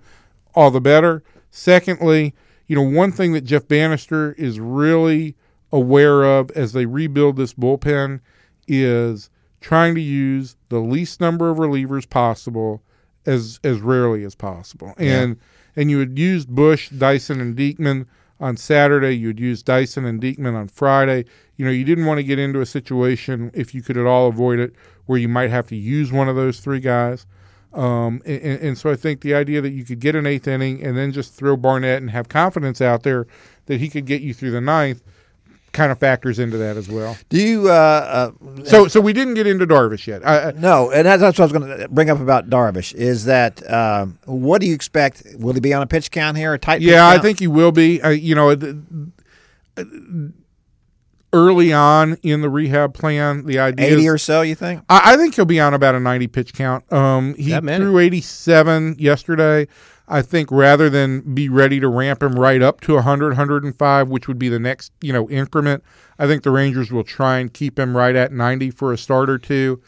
all 0.56 0.72
the 0.72 0.82
better. 0.82 1.24
Secondly, 1.52 2.34
you 2.68 2.76
know, 2.76 2.82
one 2.82 3.12
thing 3.12 3.34
that 3.34 3.42
Jeff 3.42 3.68
Banister 3.68 4.34
is 4.34 4.60
really 4.60 5.36
aware 5.72 6.24
of 6.24 6.50
as 6.52 6.74
they 6.74 6.86
rebuild 6.86 7.36
this 7.38 7.54
bullpen 7.54 8.22
is 8.68 9.30
trying 9.62 9.96
to 9.96 10.02
use 10.02 10.56
the 10.70 10.80
least 10.80 11.20
number 11.20 11.50
of 11.50 11.58
relievers 11.58 12.10
possible 12.10 12.82
as 13.26 13.60
as 13.64 13.80
rarely 13.80 14.24
as 14.24 14.36
possible. 14.36 14.94
And 14.98 15.38
and 15.76 15.90
you 15.92 15.98
would 15.98 16.18
use 16.18 16.46
Bush, 16.46 16.90
Dyson, 16.90 17.40
and 17.40 17.56
Diekman 17.56 18.06
on 18.40 18.58
Saturday. 18.58 19.12
You 19.12 19.28
would 19.28 19.40
use 19.40 19.62
Dyson 19.62 20.06
and 20.06 20.22
Diekman 20.22 20.56
on 20.56 20.68
Friday. 20.68 21.26
You 21.58 21.66
know, 21.66 21.72
you 21.72 21.84
didn't 21.84 22.06
want 22.06 22.20
to 22.20 22.24
get 22.24 22.40
into 22.40 22.62
a 22.62 22.66
situation 22.66 23.52
if 23.54 23.76
you 23.76 23.82
could 23.82 23.98
at 23.98 24.06
all 24.06 24.28
avoid 24.28 24.60
it 24.60 24.74
where 25.06 25.20
you 25.20 25.28
might 25.28 25.50
have 25.50 25.68
to 25.68 25.76
use 25.76 26.12
one 26.12 26.30
of 26.30 26.36
those 26.36 26.60
three 26.60 26.80
guys. 26.80 27.26
Um, 27.74 28.22
and 28.26 28.42
and 28.42 28.78
so 28.78 28.90
I 28.90 28.96
think 28.96 29.22
the 29.22 29.36
idea 29.36 29.62
that 29.62 29.72
you 29.72 29.84
could 29.84 30.00
get 30.00 30.16
an 30.16 30.26
eighth 30.26 30.48
inning 30.48 30.84
and 30.84 30.98
then 30.98 31.12
just 31.12 31.34
throw 31.34 31.56
Barnett 31.56 32.02
and 32.02 32.10
have 32.10 32.28
confidence 32.28 32.82
out 32.82 33.04
there 33.04 33.28
that 33.68 33.80
he 33.80 33.90
could 33.90 34.06
get 34.06 34.22
you 34.22 34.34
through 34.34 34.52
the 34.52 34.62
ninth 34.62 35.04
kind 35.72 35.92
of 35.92 35.98
factors 36.00 36.40
into 36.40 36.58
that 36.58 36.78
as 36.78 36.90
well. 36.90 37.18
Do 37.30 37.42
you? 37.42 37.70
Uh, 37.70 38.32
uh, 38.42 38.64
So 38.66 38.88
so 38.88 39.00
we 39.02 39.14
didn't 39.14 39.36
get 39.36 39.48
into 39.48 39.66
Darvish 39.68 40.08
yet. 40.08 40.26
I, 40.28 40.50
I- 40.50 40.52
no, 40.52 40.92
and 40.92 41.06
that's, 41.06 41.22
that's 41.22 41.38
what 41.40 41.44
I 41.52 41.54
was 41.54 41.66
going 41.68 41.80
to 41.82 41.88
bring 41.90 42.10
up 42.10 42.20
about 42.20 42.50
Darvish. 42.50 42.94
Is 42.94 43.26
that 43.26 43.68
um, 43.72 44.18
what 44.26 44.62
do 44.62 44.68
you 44.68 44.74
expect? 44.74 45.24
Will 45.38 45.54
he 45.54 45.60
be 45.60 45.74
on 45.74 45.82
a 45.82 45.88
pitch 45.88 46.12
count 46.12 46.38
here? 46.38 46.54
A 46.54 46.60
tight? 46.60 46.80
pitch 46.80 46.88
Yeah, 46.90 47.08
I 47.08 47.18
think 47.20 47.40
he 47.40 47.48
will 47.48 47.72
be. 47.72 48.02
Uh, 48.02 48.10
you 48.10 48.36
know, 48.36 48.56
th- 48.56 48.76
uh, 49.78 49.84
early 51.32 51.72
on 51.72 52.18
in 52.24 52.42
the 52.42 52.50
rehab 52.50 52.94
plan, 52.94 53.46
the 53.46 53.60
idea 53.60 53.86
eighty 53.86 54.06
is- 54.06 54.14
or 54.14 54.18
so. 54.18 54.42
You 54.42 54.56
think? 54.56 54.82
I, 54.90 55.14
I 55.14 55.18
think 55.18 55.36
he'll 55.36 55.46
be 55.46 55.60
on 55.60 55.74
about 55.74 55.96
a 55.96 56.00
90 56.00 56.28
pitch 56.28 56.54
count. 56.54 56.92
Um, 56.92 57.36
he 57.36 57.52
threw 57.60 58.00
87 58.00 58.96
yesterday. 58.98 59.68
I 60.12 60.24
think 60.24 60.52
rather 60.52 60.90
than 60.90 61.36
be 61.36 61.50
ready 61.50 61.80
to 61.80 61.88
ramp 61.88 62.24
him 62.24 62.34
right 62.34 62.62
up 62.64 62.82
to 62.82 62.96
100, 62.96 63.30
105, 63.30 64.10
which 64.10 64.28
would 64.28 64.40
be 64.40 64.50
the 64.50 64.60
next 64.60 64.92
you 65.02 65.14
know 65.14 65.30
increment, 65.30 65.84
I 66.18 66.26
think 66.28 66.44
the 66.44 66.52
Rangers 66.52 66.92
will 66.92 67.04
try 67.04 67.38
and 67.38 67.54
keep 67.54 67.78
him 67.78 67.96
right 67.96 68.16
at 68.16 68.32
90 68.32 68.72
for 68.72 68.92
a 68.92 68.98
start 68.98 69.30
or 69.30 69.38
two. 69.38 69.82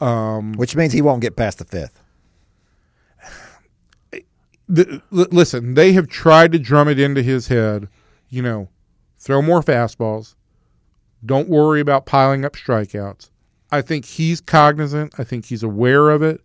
Um, 0.00 0.52
Which 0.54 0.76
means 0.76 0.92
he 0.92 1.02
won't 1.02 1.20
get 1.22 1.36
past 1.36 1.58
the 1.58 1.64
fifth. 1.64 2.02
the, 4.68 5.00
l- 5.12 5.26
listen, 5.30 5.74
they 5.74 5.92
have 5.92 6.08
tried 6.08 6.52
to 6.52 6.58
drum 6.58 6.88
it 6.88 6.98
into 6.98 7.22
his 7.22 7.48
head, 7.48 7.88
you 8.28 8.42
know, 8.42 8.68
throw 9.18 9.40
more 9.42 9.60
fastballs. 9.62 10.34
Don't 11.24 11.48
worry 11.48 11.80
about 11.80 12.06
piling 12.06 12.44
up 12.44 12.54
strikeouts. 12.54 13.30
I 13.70 13.82
think 13.82 14.04
he's 14.04 14.40
cognizant. 14.40 15.14
I 15.18 15.24
think 15.24 15.46
he's 15.46 15.62
aware 15.62 16.10
of 16.10 16.22
it. 16.22 16.40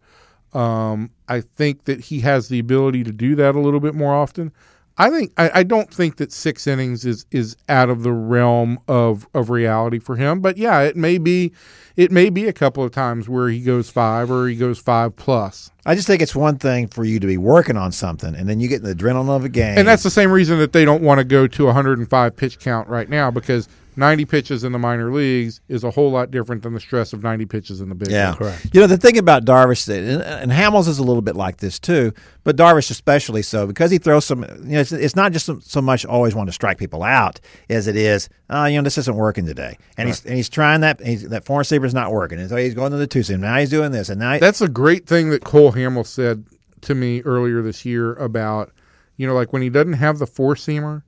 Um, 0.54 1.12
I 1.28 1.42
think 1.42 1.86
that 1.86 2.02
he 2.02 2.20
has 2.22 2.50
the 2.50 2.60
ability 2.60 3.04
to 3.04 3.12
do 3.12 3.36
that 3.36 3.56
a 3.56 3.60
little 3.60 3.80
bit 3.80 3.96
more 3.96 4.14
often. 4.14 4.52
I 4.98 5.10
think 5.10 5.32
I, 5.38 5.50
I 5.56 5.64
don't 5.64 5.92
think 5.92 6.18
that 6.18 6.32
six 6.32 6.68
innings 6.68 7.06
is 7.06 7.26
is 7.32 7.56
out 7.70 7.90
of 7.90 8.04
the 8.04 8.12
realm 8.12 8.78
of 8.88 9.28
of 9.34 9.50
reality 9.50 10.00
for 10.00 10.16
him. 10.16 10.42
But 10.42 10.58
yeah, 10.58 10.82
it 10.82 10.96
may 10.96 11.18
be 11.18 11.54
it 11.96 12.12
may 12.12 12.30
be 12.30 12.48
a 12.48 12.54
couple 12.54 12.84
of 12.84 12.92
times 12.92 13.28
where 13.28 13.48
he 13.50 13.62
goes 13.62 13.90
five 13.90 14.30
or 14.30 14.48
he 14.48 14.56
goes 14.56 14.80
five 14.80 15.16
plus. 15.16 15.72
I 15.86 15.96
just 15.96 16.08
think 16.08 16.22
it's 16.22 16.36
one 16.36 16.58
thing 16.58 16.88
for 16.88 17.04
you 17.04 17.20
to 17.20 17.28
be 17.28 17.38
working 17.38 17.78
on 17.78 17.92
something, 17.92 18.36
and 18.36 18.48
then 18.48 18.60
you 18.60 18.68
get 18.68 18.82
in 18.82 18.84
the 18.84 18.94
adrenaline 18.94 19.36
of 19.36 19.46
a 19.46 19.50
game. 19.50 19.78
And 19.78 19.88
that's 19.88 20.04
the 20.04 20.12
same 20.12 20.32
reason 20.32 20.60
that 20.60 20.74
they 20.74 20.86
don't 20.86 21.02
want 21.02 21.18
to 21.20 21.24
go 21.24 21.48
to 21.48 21.66
105 21.66 22.36
pitch 22.36 22.60
count 22.60 22.88
right 22.88 23.10
now 23.10 23.32
because 23.32 23.68
90 23.98 24.26
pitches 24.26 24.64
in 24.64 24.72
the 24.72 24.80
minor 24.80 25.12
leagues 25.12 25.62
is 25.68 25.84
a 25.84 25.92
whole 25.92 26.12
lot 26.12 26.32
different 26.32 26.64
than 26.64 26.74
the 26.74 26.80
stress 26.80 27.14
of 27.14 27.24
90 27.24 27.46
pitches 27.46 27.82
in 27.82 27.90
the 27.90 27.96
big 27.96 28.10
Yeah, 28.10 28.30
league. 28.30 28.38
Correct. 28.38 28.68
You 28.74 28.82
know 28.82 28.88
the 28.88 28.98
thing 28.98 29.18
about 29.18 29.46
Darvish, 29.46 29.88
and, 29.88 30.22
and 30.22 30.52
Hamels 30.52 30.88
is 30.88 30.98
a 31.00 31.04
little 31.04 31.22
bit 31.22 31.36
like 31.36 31.58
this 31.58 31.80
too, 31.80 32.14
but 32.44 32.56
Darvish 32.56 32.90
especially 32.92 33.42
so 33.42 33.68
because 33.68 33.92
he 33.92 33.98
throws 33.98 34.26
some. 34.26 34.44
You 34.44 34.74
know, 34.74 34.80
it's, 34.80 34.92
it's 34.92 35.16
not 35.16 35.32
just 35.34 35.46
so, 35.46 35.60
so 35.60 35.82
much 35.82 36.06
always 36.06 36.34
wanting 36.36 36.48
to 36.50 36.54
strike 36.54 36.78
people 36.78 37.04
out 37.04 37.40
as 37.70 37.88
it 37.88 37.96
is. 37.96 38.30
Oh, 38.50 38.66
you 38.66 38.78
know, 38.78 38.84
this 38.84 38.98
isn't 38.98 39.16
working 39.16 39.46
today, 39.46 39.78
and 39.98 40.08
he's 40.08 40.26
and 40.26 40.36
he's 40.36 40.50
trying 40.50 40.82
that. 40.82 41.02
He's, 41.02 41.28
that 41.30 41.46
four 41.46 41.62
seamer 41.62 41.86
is 41.86 41.94
not 41.94 42.12
working, 42.12 42.40
and 42.40 42.50
so 42.50 42.56
he's 42.56 42.74
going 42.74 42.92
to 42.92 42.98
the 42.98 43.08
two 43.08 43.24
seam. 43.24 43.42
Now 43.42 43.58
he's 43.58 43.70
doing 43.70 43.92
this, 43.92 44.10
and 44.10 44.20
now 44.20 44.40
That's 44.40 44.62
a 44.62 44.70
great 44.70 45.06
thing 45.08 45.30
that 45.32 45.44
Cole 45.44 45.74
Hamels 45.74 46.08
said 46.08 46.46
to 46.82 46.96
me 46.96 47.22
earlier 47.22 47.62
this 47.62 47.86
year 47.86 48.14
about, 48.14 48.72
you 49.18 49.28
know, 49.28 49.34
like 49.34 49.54
when 49.54 49.62
he 49.62 49.70
doesn't 49.70 49.94
have 49.94 50.18
the 50.18 50.26
four 50.28 50.56
seamer, 50.56 51.04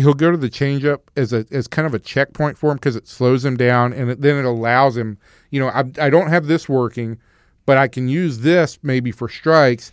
he'll 0.00 0.14
go 0.14 0.30
to 0.30 0.36
the 0.36 0.50
changeup 0.50 1.00
as 1.16 1.32
a 1.32 1.46
as 1.50 1.66
kind 1.66 1.86
of 1.86 1.94
a 1.94 1.98
checkpoint 1.98 2.58
for 2.58 2.70
him 2.70 2.76
because 2.76 2.96
it 2.96 3.08
slows 3.08 3.44
him 3.44 3.56
down 3.56 3.92
and 3.92 4.10
it, 4.10 4.20
then 4.20 4.36
it 4.36 4.44
allows 4.44 4.96
him. 4.96 5.18
You 5.50 5.60
know, 5.60 5.68
I 5.68 5.84
I 5.98 6.10
don't 6.10 6.28
have 6.28 6.46
this 6.46 6.68
working, 6.68 7.18
but 7.66 7.76
I 7.76 7.88
can 7.88 8.08
use 8.08 8.40
this 8.40 8.78
maybe 8.82 9.12
for 9.12 9.28
strikes, 9.28 9.92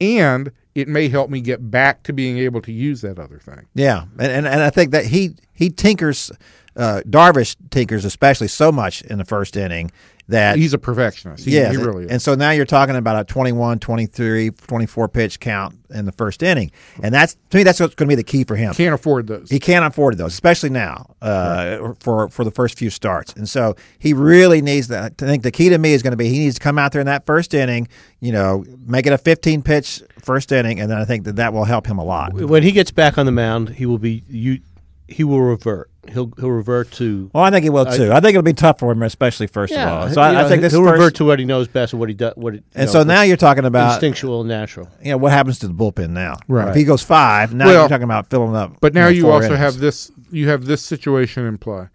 and 0.00 0.50
it 0.74 0.88
may 0.88 1.08
help 1.08 1.30
me 1.30 1.40
get 1.40 1.70
back 1.70 2.02
to 2.04 2.12
being 2.12 2.38
able 2.38 2.60
to 2.62 2.72
use 2.72 3.00
that 3.00 3.18
other 3.18 3.38
thing. 3.38 3.66
Yeah, 3.74 4.02
and, 4.18 4.32
and 4.32 4.46
and 4.46 4.62
I 4.62 4.70
think 4.70 4.90
that 4.90 5.06
he 5.06 5.34
he 5.52 5.70
tinkers, 5.70 6.30
uh, 6.76 7.02
Darvish 7.08 7.56
tinkers 7.70 8.04
especially 8.04 8.48
so 8.48 8.70
much 8.70 9.02
in 9.02 9.18
the 9.18 9.24
first 9.24 9.56
inning 9.56 9.90
that 10.28 10.56
He's 10.56 10.74
a 10.74 10.78
perfectionist. 10.78 11.44
He, 11.44 11.56
yeah, 11.56 11.70
he 11.70 11.76
really 11.76 12.04
is. 12.04 12.10
And 12.10 12.22
so 12.22 12.34
now 12.34 12.50
you're 12.50 12.64
talking 12.64 12.96
about 12.96 13.20
a 13.20 13.24
21, 13.24 13.78
23, 13.78 14.50
24 14.50 15.08
pitch 15.08 15.40
count 15.40 15.78
in 15.90 16.04
the 16.04 16.12
first 16.12 16.42
inning, 16.42 16.72
and 17.02 17.14
that's 17.14 17.36
to 17.50 17.56
me 17.56 17.62
that's 17.62 17.78
what's 17.78 17.94
going 17.94 18.08
to 18.08 18.10
be 18.10 18.16
the 18.16 18.24
key 18.24 18.44
for 18.44 18.56
him. 18.56 18.74
Can't 18.74 18.94
afford 18.94 19.28
those. 19.28 19.48
He 19.48 19.60
can't 19.60 19.84
afford 19.84 20.18
those, 20.18 20.32
especially 20.32 20.70
now 20.70 21.14
uh, 21.22 21.92
for 22.00 22.28
for 22.28 22.44
the 22.44 22.50
first 22.50 22.76
few 22.78 22.90
starts. 22.90 23.32
And 23.34 23.48
so 23.48 23.76
he 23.98 24.12
really 24.12 24.60
needs 24.62 24.88
that. 24.88 25.22
I 25.22 25.26
think 25.26 25.42
the 25.42 25.52
key 25.52 25.68
to 25.68 25.78
me 25.78 25.92
is 25.92 26.02
going 26.02 26.12
to 26.12 26.16
be 26.16 26.28
he 26.28 26.40
needs 26.40 26.56
to 26.56 26.60
come 26.60 26.78
out 26.78 26.92
there 26.92 27.00
in 27.00 27.06
that 27.06 27.24
first 27.24 27.54
inning, 27.54 27.86
you 28.20 28.32
know, 28.32 28.64
make 28.84 29.06
it 29.06 29.12
a 29.12 29.18
15 29.18 29.62
pitch 29.62 30.02
first 30.20 30.50
inning, 30.50 30.80
and 30.80 30.90
then 30.90 30.98
I 30.98 31.04
think 31.04 31.24
that 31.24 31.36
that 31.36 31.52
will 31.52 31.64
help 31.64 31.86
him 31.86 31.98
a 31.98 32.04
lot. 32.04 32.32
When 32.34 32.62
he 32.62 32.72
gets 32.72 32.90
back 32.90 33.16
on 33.16 33.26
the 33.26 33.32
mound, 33.32 33.70
he 33.70 33.86
will 33.86 33.98
be 33.98 34.24
you. 34.28 34.60
He 35.08 35.22
will 35.22 35.40
revert. 35.40 35.88
He'll 36.10 36.32
he'll 36.38 36.50
revert 36.50 36.90
to. 36.92 37.30
Well, 37.32 37.44
I 37.44 37.50
think 37.50 37.64
he 37.64 37.70
will 37.70 37.86
too. 37.86 38.12
I 38.12 38.20
think 38.20 38.30
it'll 38.30 38.42
be 38.42 38.52
tough 38.52 38.78
for 38.78 38.92
him, 38.92 39.02
especially 39.02 39.46
first 39.46 39.72
of 39.74 39.78
all. 39.80 40.08
So 40.10 40.20
you 40.20 40.36
I, 40.36 40.44
I 40.44 40.48
think 40.48 40.62
this 40.62 40.72
he'll 40.72 40.82
first, 40.82 40.92
revert 40.92 41.14
to 41.16 41.24
what 41.24 41.38
he 41.38 41.44
knows 41.44 41.68
best 41.68 41.92
and 41.92 42.00
what 42.00 42.08
he 42.08 42.14
does. 42.14 42.34
What 42.36 42.54
it, 42.54 42.64
and 42.74 42.86
know, 42.86 42.92
so 42.92 43.02
now 43.02 43.22
you're 43.22 43.36
talking 43.36 43.64
about 43.64 43.92
instinctual 43.92 44.40
and 44.40 44.48
natural. 44.48 44.88
you 45.02 45.10
know, 45.10 45.16
what 45.18 45.32
happens 45.32 45.58
to 45.60 45.68
the 45.68 45.74
bullpen 45.74 46.10
now. 46.10 46.36
Right. 46.48 46.68
If 46.68 46.76
he 46.76 46.84
goes 46.84 47.02
five, 47.02 47.54
now 47.54 47.66
Well, 47.66 47.80
you're 47.80 47.88
talking 47.88 48.04
about 48.04 48.28
filling 48.28 48.56
up. 48.56 48.78
But 48.80 48.94
now 48.94 49.04
know, 49.04 49.08
you 49.08 49.30
also 49.30 49.46
innings. 49.46 49.60
have 49.60 49.78
this. 49.78 50.10
You 50.30 50.48
have 50.48 50.64
this 50.64 50.82
situation 50.82 51.46
in 51.46 51.58
play. 51.58 51.88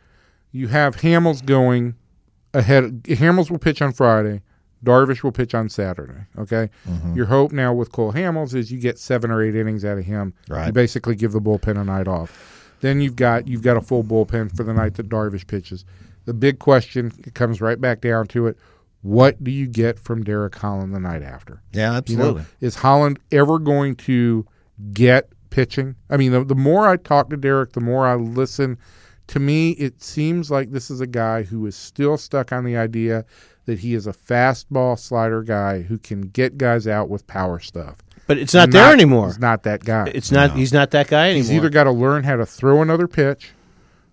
You 0.52 0.68
have 0.68 0.98
Hamels 0.98 1.46
going 1.46 1.96
ahead. 2.54 3.04
Hamels 3.04 3.50
will 3.50 3.60
pitch 3.60 3.82
on 3.82 3.94
Friday. 3.94 4.42
Darvish 4.84 5.24
will 5.24 5.32
pitch 5.32 5.54
on 5.54 5.70
Saturday. 5.70 6.26
Okay. 6.38 6.70
Mm-hmm. 6.90 7.16
Your 7.16 7.28
hope 7.28 7.52
now 7.52 7.74
with 7.74 7.92
Cole 7.92 8.14
Hamels 8.14 8.56
is 8.56 8.72
you 8.72 8.80
get 8.80 8.98
seven 8.98 9.30
or 9.30 9.44
eight 9.44 9.56
innings 9.56 9.86
out 9.86 9.98
of 9.98 10.06
him. 10.06 10.34
Right. 10.50 10.68
You 10.68 10.74
basically 10.74 11.16
give 11.16 11.34
the 11.34 11.42
bullpen 11.42 11.80
a 11.80 11.84
night 11.84 12.08
off. 12.08 12.51
Then 12.82 13.00
you've 13.02 13.16
got 13.16 13.48
you've 13.48 13.62
got 13.64 13.78
a 13.78 13.82
full 13.82 14.04
bullpen 14.04 14.56
for 14.56 14.64
the 14.64 14.74
night 14.74 14.96
that 14.96 15.10
Darvish 15.10 15.48
pitches. 15.48 15.86
The 16.26 16.34
big 16.34 16.60
question 16.60 17.12
it 17.26 17.34
comes 17.34 17.62
right 17.62 17.80
back 17.80 18.02
down 18.02 18.28
to 18.28 18.48
it. 18.48 18.58
What 19.02 19.44
do 19.44 19.50
you 19.50 19.66
get 19.66 19.98
from 19.98 20.24
Derek 20.24 20.56
Holland 20.56 20.94
the 20.94 21.00
night 21.00 21.24
after? 21.24 21.62
Yeah, 21.74 21.92
You 21.92 21.98
absolutely. 21.98 22.42
know, 22.42 22.48
is 22.60 22.76
Holland 22.76 23.20
ever 23.32 23.58
going 23.58 23.96
to 23.96 24.46
get 24.94 25.30
pitching? 25.50 25.96
I 26.12 26.18
mean, 26.18 26.32
the, 26.32 26.44
the 26.44 26.56
more 26.56 26.88
I 26.88 26.98
talk 26.98 27.30
to 27.32 27.38
Derek, 27.38 27.74
the 27.74 27.82
more 27.82 28.06
I 28.06 28.16
listen. 28.16 28.78
To 29.28 29.40
me, 29.40 29.72
it 29.72 30.04
seems 30.04 30.52
like 30.52 30.72
this 30.72 30.92
is 30.92 31.00
a 31.02 31.08
guy 31.08 31.44
who 31.44 31.66
is 31.66 31.76
still 31.76 32.18
stuck 32.18 32.52
on 32.52 32.64
the 32.66 32.76
idea 32.78 33.26
that 33.66 33.80
he 33.80 33.94
is 33.96 34.06
a 34.06 34.12
fastball 34.14 35.00
slider 35.00 35.42
guy 35.42 35.82
who 35.82 35.98
can 35.98 36.22
get 36.22 36.58
guys 36.58 36.86
out 36.86 37.10
with 37.10 37.26
power 37.28 37.60
stuff. 37.60 37.98
But 38.28 38.38
it's 38.38 38.54
not, 38.54 38.72
there 38.72 38.94
anymore. 38.94 39.28
He's 39.28 39.40
not 39.40 39.64
that 39.64 39.84
guy. 39.84 40.12
It's 40.14 40.32
not. 40.32 40.56
He's 40.56 40.72
not 40.72 40.92
that 40.92 41.08
guy 41.08 41.32
anymore. 41.32 41.38
He's 41.38 41.52
either 41.52 41.70
got 41.70 41.84
to 41.86 41.92
learn 41.92 42.24
how 42.24 42.38
to 42.38 42.46
throw 42.46 42.82
another 42.82 43.08
pitch, 43.08 43.52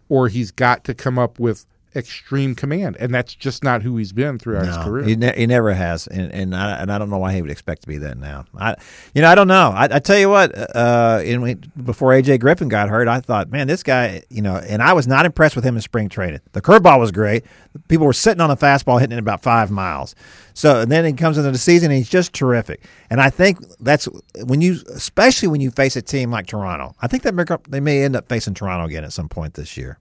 or 0.09 0.28
he's 0.28 0.50
got 0.50 0.84
to 0.84 0.94
come 0.94 1.18
up 1.18 1.38
with 1.38 1.66
extreme 1.99 2.55
command, 2.55 2.96
and 2.99 3.12
that's 3.12 3.34
just 3.34 3.62
not 3.62 3.82
who 3.82 3.96
he's 3.96 4.12
been 4.12 4.38
throughout 4.38 4.66
his 4.66 4.76
career. 4.78 5.05
he, 5.05 5.16
ne- 5.16 5.36
he 5.36 5.46
never 5.46 5.74
has, 5.74 6.07
and 6.07 6.32
and 6.32 6.55
I, 6.55 6.80
and 6.80 6.90
I 6.90 6.99
don't 6.99 7.11
know 7.11 7.18
why 7.18 7.34
he 7.34 7.42
would 7.42 7.51
expect 7.51 7.82
to 7.82 7.88
be 7.88 7.99
that 7.99 8.16
now. 8.16 8.46
I, 8.57 8.76
you 9.14 9.22
know, 9.22 9.28
I 9.28 9.34
don't 9.34 9.49
know. 9.49 9.72
I, 9.74 9.88
I 9.90 9.99
tell 9.99 10.18
you 10.18 10.30
what, 10.30 10.53
uh, 10.76 11.20
in, 11.24 11.62
before 11.84 12.12
AJ 12.12 12.40
Griffin 12.40 12.68
got 12.68 12.88
hurt, 12.88 13.09
I 13.09 13.20
thought, 13.20 13.51
man, 13.51 13.66
this 13.66 13.82
guy, 13.82 14.22
you 14.30 14.40
know, 14.40 14.57
and 14.57 14.82
I 14.82 14.92
was 14.92 15.07
not 15.07 15.26
impressed 15.26 15.57
with 15.57 15.64
him 15.64 15.76
in 15.76 15.82
spring 15.82 16.09
training. 16.09 16.40
The 16.53 16.62
curveball 16.62 16.99
was 16.99 17.11
great. 17.11 17.44
People 17.88 18.07
were 18.07 18.12
sitting 18.12 18.40
on 18.40 18.51
a 18.51 18.57
fastball 18.57 19.01
hitting 19.01 19.16
it 19.16 19.20
about 19.20 19.42
five 19.42 19.70
miles. 19.70 20.14
So 20.55 20.80
and 20.80 20.90
then 20.90 21.05
he 21.05 21.12
comes 21.12 21.38
into 21.38 21.51
the 21.53 21.59
season, 21.59 21.90
and 21.90 21.99
he's 21.99 22.09
just 22.09 22.32
terrific. 22.32 22.82
And 23.11 23.20
I 23.20 23.30
think 23.30 23.59
that's 23.78 24.09
when 24.44 24.61
you, 24.61 24.78
especially 24.92 25.49
when 25.49 25.61
you 25.61 25.70
face 25.70 25.94
a 25.96 26.03
team 26.03 26.30
like 26.30 26.46
Toronto. 26.46 26.94
I 27.01 27.07
think 27.07 27.22
that 27.22 27.61
they 27.68 27.80
may 27.80 28.03
end 28.03 28.16
up 28.16 28.28
facing 28.28 28.55
Toronto 28.55 28.86
again 28.86 29.05
at 29.05 29.12
some 29.12 29.28
point 29.28 29.55
this 29.55 29.76
year. 29.76 29.99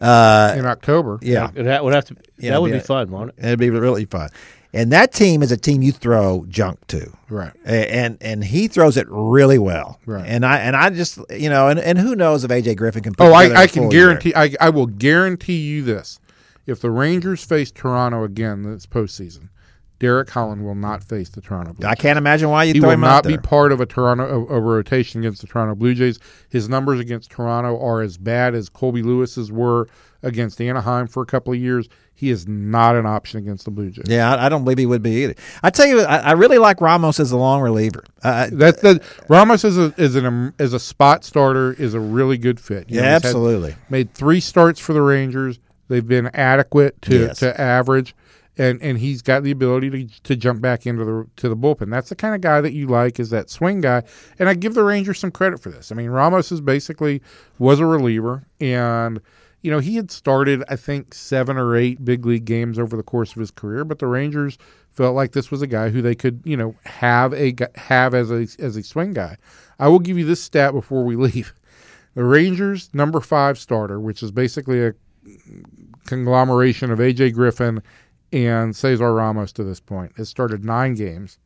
Uh, 0.00 0.54
in 0.58 0.66
October. 0.66 1.18
yeah, 1.22 1.50
It 1.54 1.66
ha- 1.66 1.82
would 1.82 1.94
have 1.94 2.04
to. 2.06 2.16
Yeah, 2.38 2.52
that 2.52 2.62
would 2.62 2.70
yeah. 2.70 2.78
be 2.78 2.82
fun, 2.84 3.10
won't 3.10 3.30
it? 3.30 3.44
It'd 3.44 3.58
be 3.58 3.70
really 3.70 4.04
fun. 4.04 4.28
And 4.72 4.92
that 4.92 5.12
team 5.12 5.42
is 5.42 5.50
a 5.52 5.56
team 5.56 5.80
you 5.80 5.90
throw 5.92 6.44
junk 6.48 6.86
to. 6.88 7.10
Right. 7.30 7.52
And 7.64 8.18
and 8.20 8.44
he 8.44 8.68
throws 8.68 8.98
it 8.98 9.06
really 9.08 9.58
well. 9.58 9.98
Right. 10.04 10.26
And 10.26 10.44
I 10.44 10.58
and 10.58 10.76
I 10.76 10.90
just 10.90 11.18
you 11.30 11.48
know 11.48 11.68
and, 11.68 11.78
and 11.80 11.96
who 11.96 12.14
knows 12.14 12.44
if 12.44 12.50
AJ 12.50 12.76
Griffin 12.76 13.02
can 13.02 13.14
put 13.14 13.24
Oh, 13.26 13.32
I, 13.32 13.44
I, 13.44 13.46
a 13.46 13.54
I 13.54 13.66
can 13.68 13.84
full 13.84 13.92
year. 13.94 14.08
guarantee. 14.08 14.34
I, 14.34 14.50
I 14.60 14.68
will 14.70 14.86
guarantee 14.86 15.56
you 15.62 15.82
this: 15.82 16.20
if 16.66 16.80
the 16.80 16.90
Rangers 16.90 17.42
face 17.42 17.70
Toronto 17.70 18.22
again 18.24 18.64
this 18.64 18.84
postseason, 18.84 19.48
Derek 19.98 20.28
Holland 20.28 20.64
will 20.64 20.74
not 20.74 21.02
face 21.02 21.30
the 21.30 21.40
Toronto 21.40 21.72
Blue 21.72 21.82
Jays. 21.84 21.90
I 21.90 21.94
can't 21.94 22.18
imagine 22.18 22.50
why 22.50 22.64
you 22.64 22.74
He 22.74 22.80
throw 22.80 22.90
will 22.90 22.96
not 22.98 23.24
be 23.24 23.38
part 23.38 23.72
of 23.72 23.80
a 23.80 23.86
Toronto 23.86 24.44
of 24.44 24.50
a 24.50 24.60
rotation 24.60 25.20
against 25.20 25.40
the 25.40 25.46
Toronto 25.46 25.74
Blue 25.74 25.94
Jays. 25.94 26.18
His 26.50 26.68
numbers 26.68 27.00
against 27.00 27.30
Toronto 27.30 27.80
are 27.80 28.02
as 28.02 28.18
bad 28.18 28.54
as 28.54 28.68
Colby 28.68 29.02
Lewis's 29.02 29.50
were 29.50 29.88
against 30.22 30.60
Anaheim 30.60 31.06
for 31.06 31.22
a 31.22 31.26
couple 31.26 31.52
of 31.52 31.58
years. 31.58 31.88
He 32.14 32.30
is 32.30 32.46
not 32.48 32.96
an 32.96 33.04
option 33.04 33.38
against 33.38 33.66
the 33.66 33.70
Blue 33.70 33.90
Jays. 33.90 34.04
yeah, 34.08 34.34
I, 34.34 34.46
I 34.46 34.48
don't 34.48 34.64
believe 34.64 34.78
he 34.78 34.86
would 34.86 35.02
be 35.02 35.24
either. 35.24 35.34
I 35.62 35.70
tell 35.70 35.86
you, 35.86 36.00
I, 36.00 36.16
I 36.18 36.32
really 36.32 36.56
like 36.58 36.80
Ramos 36.80 37.20
as 37.20 37.30
a 37.32 37.36
long 37.36 37.60
reliever. 37.60 38.04
Uh, 38.22 38.48
That's 38.52 38.80
that. 38.82 39.02
Ramos 39.28 39.64
is 39.64 39.76
a 39.78 39.94
is 39.98 40.14
an 40.16 40.52
as 40.58 40.72
a 40.72 40.78
spot 40.80 41.24
starter 41.24 41.72
is 41.74 41.92
a 41.94 42.00
really 42.00 42.38
good 42.38 42.58
fit. 42.60 42.90
You 42.90 42.96
yeah, 42.96 43.02
know, 43.02 43.06
he's 43.08 43.12
had- 43.22 43.24
absolutely. 43.26 43.76
made 43.90 44.12
three 44.14 44.40
starts 44.40 44.80
for 44.80 44.92
the 44.94 45.02
Rangers. 45.02 45.58
They've 45.88 46.06
been 46.06 46.26
adequate 46.34 47.00
to, 47.02 47.26
Yes. 47.26 47.38
to 47.38 47.60
average, 47.60 48.16
and, 48.58 48.80
and 48.82 48.98
he's 48.98 49.22
got 49.22 49.42
the 49.42 49.50
ability 49.50 49.90
to, 49.90 50.22
to 50.22 50.36
jump 50.36 50.60
back 50.60 50.86
into 50.86 51.04
the 51.04 51.26
to 51.36 51.48
the 51.48 51.56
bullpen. 51.56 51.90
That's 51.90 52.08
the 52.08 52.16
kind 52.16 52.34
of 52.34 52.40
guy 52.40 52.60
that 52.60 52.72
you 52.72 52.86
like 52.86 53.20
is 53.20 53.30
that 53.30 53.50
swing 53.50 53.80
guy. 53.80 54.02
And 54.38 54.48
I 54.48 54.54
give 54.54 54.74
the 54.74 54.84
Rangers 54.84 55.18
some 55.18 55.30
credit 55.30 55.60
for 55.60 55.70
this. 55.70 55.92
I 55.92 55.94
mean, 55.94 56.10
Ramos 56.10 56.50
is 56.50 56.60
basically 56.60 57.22
was 57.58 57.80
a 57.80 57.86
reliever, 57.86 58.44
and 58.60 59.20
you 59.62 59.70
know 59.70 59.78
he 59.78 59.96
had 59.96 60.10
started 60.10 60.64
I 60.68 60.76
think 60.76 61.12
seven 61.14 61.56
or 61.56 61.76
eight 61.76 62.04
big 62.04 62.24
league 62.24 62.44
games 62.44 62.78
over 62.78 62.96
the 62.96 63.02
course 63.02 63.32
of 63.32 63.40
his 63.40 63.50
career, 63.50 63.84
but 63.84 63.98
the 63.98 64.06
Rangers 64.06 64.58
felt 64.90 65.14
like 65.14 65.32
this 65.32 65.50
was 65.50 65.60
a 65.60 65.66
guy 65.66 65.90
who 65.90 66.00
they 66.00 66.14
could 66.14 66.40
you 66.44 66.56
know 66.56 66.74
have 66.84 67.34
a 67.34 67.54
have 67.74 68.14
as 68.14 68.30
a 68.30 68.46
as 68.62 68.76
a 68.76 68.82
swing 68.82 69.12
guy. 69.12 69.36
I 69.78 69.88
will 69.88 69.98
give 69.98 70.16
you 70.16 70.24
this 70.24 70.42
stat 70.42 70.72
before 70.72 71.04
we 71.04 71.16
leave. 71.16 71.52
The 72.14 72.24
Rangers' 72.24 72.88
number 72.94 73.20
five 73.20 73.58
starter, 73.58 74.00
which 74.00 74.22
is 74.22 74.30
basically 74.32 74.82
a 74.82 74.94
conglomeration 76.06 76.90
of 76.90 76.98
AJ 76.98 77.34
Griffin 77.34 77.82
and 78.32 78.74
Cesar 78.74 79.14
Ramos 79.14 79.52
to 79.52 79.64
this 79.64 79.80
point, 79.80 80.12
has 80.16 80.28
started 80.28 80.64
nine 80.64 80.94
games. 80.94 81.38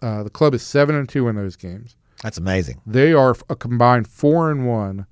Uh, 0.00 0.22
the 0.22 0.30
club 0.30 0.54
is 0.54 0.62
seven 0.62 0.96
and 0.96 1.08
two 1.08 1.28
in 1.28 1.36
those 1.36 1.56
games. 1.56 1.96
That's 2.22 2.38
amazing. 2.38 2.80
They 2.86 3.12
are 3.12 3.36
a 3.48 3.56
combined 3.56 4.08
four 4.08 4.50
and 4.50 4.66
one 4.66 5.06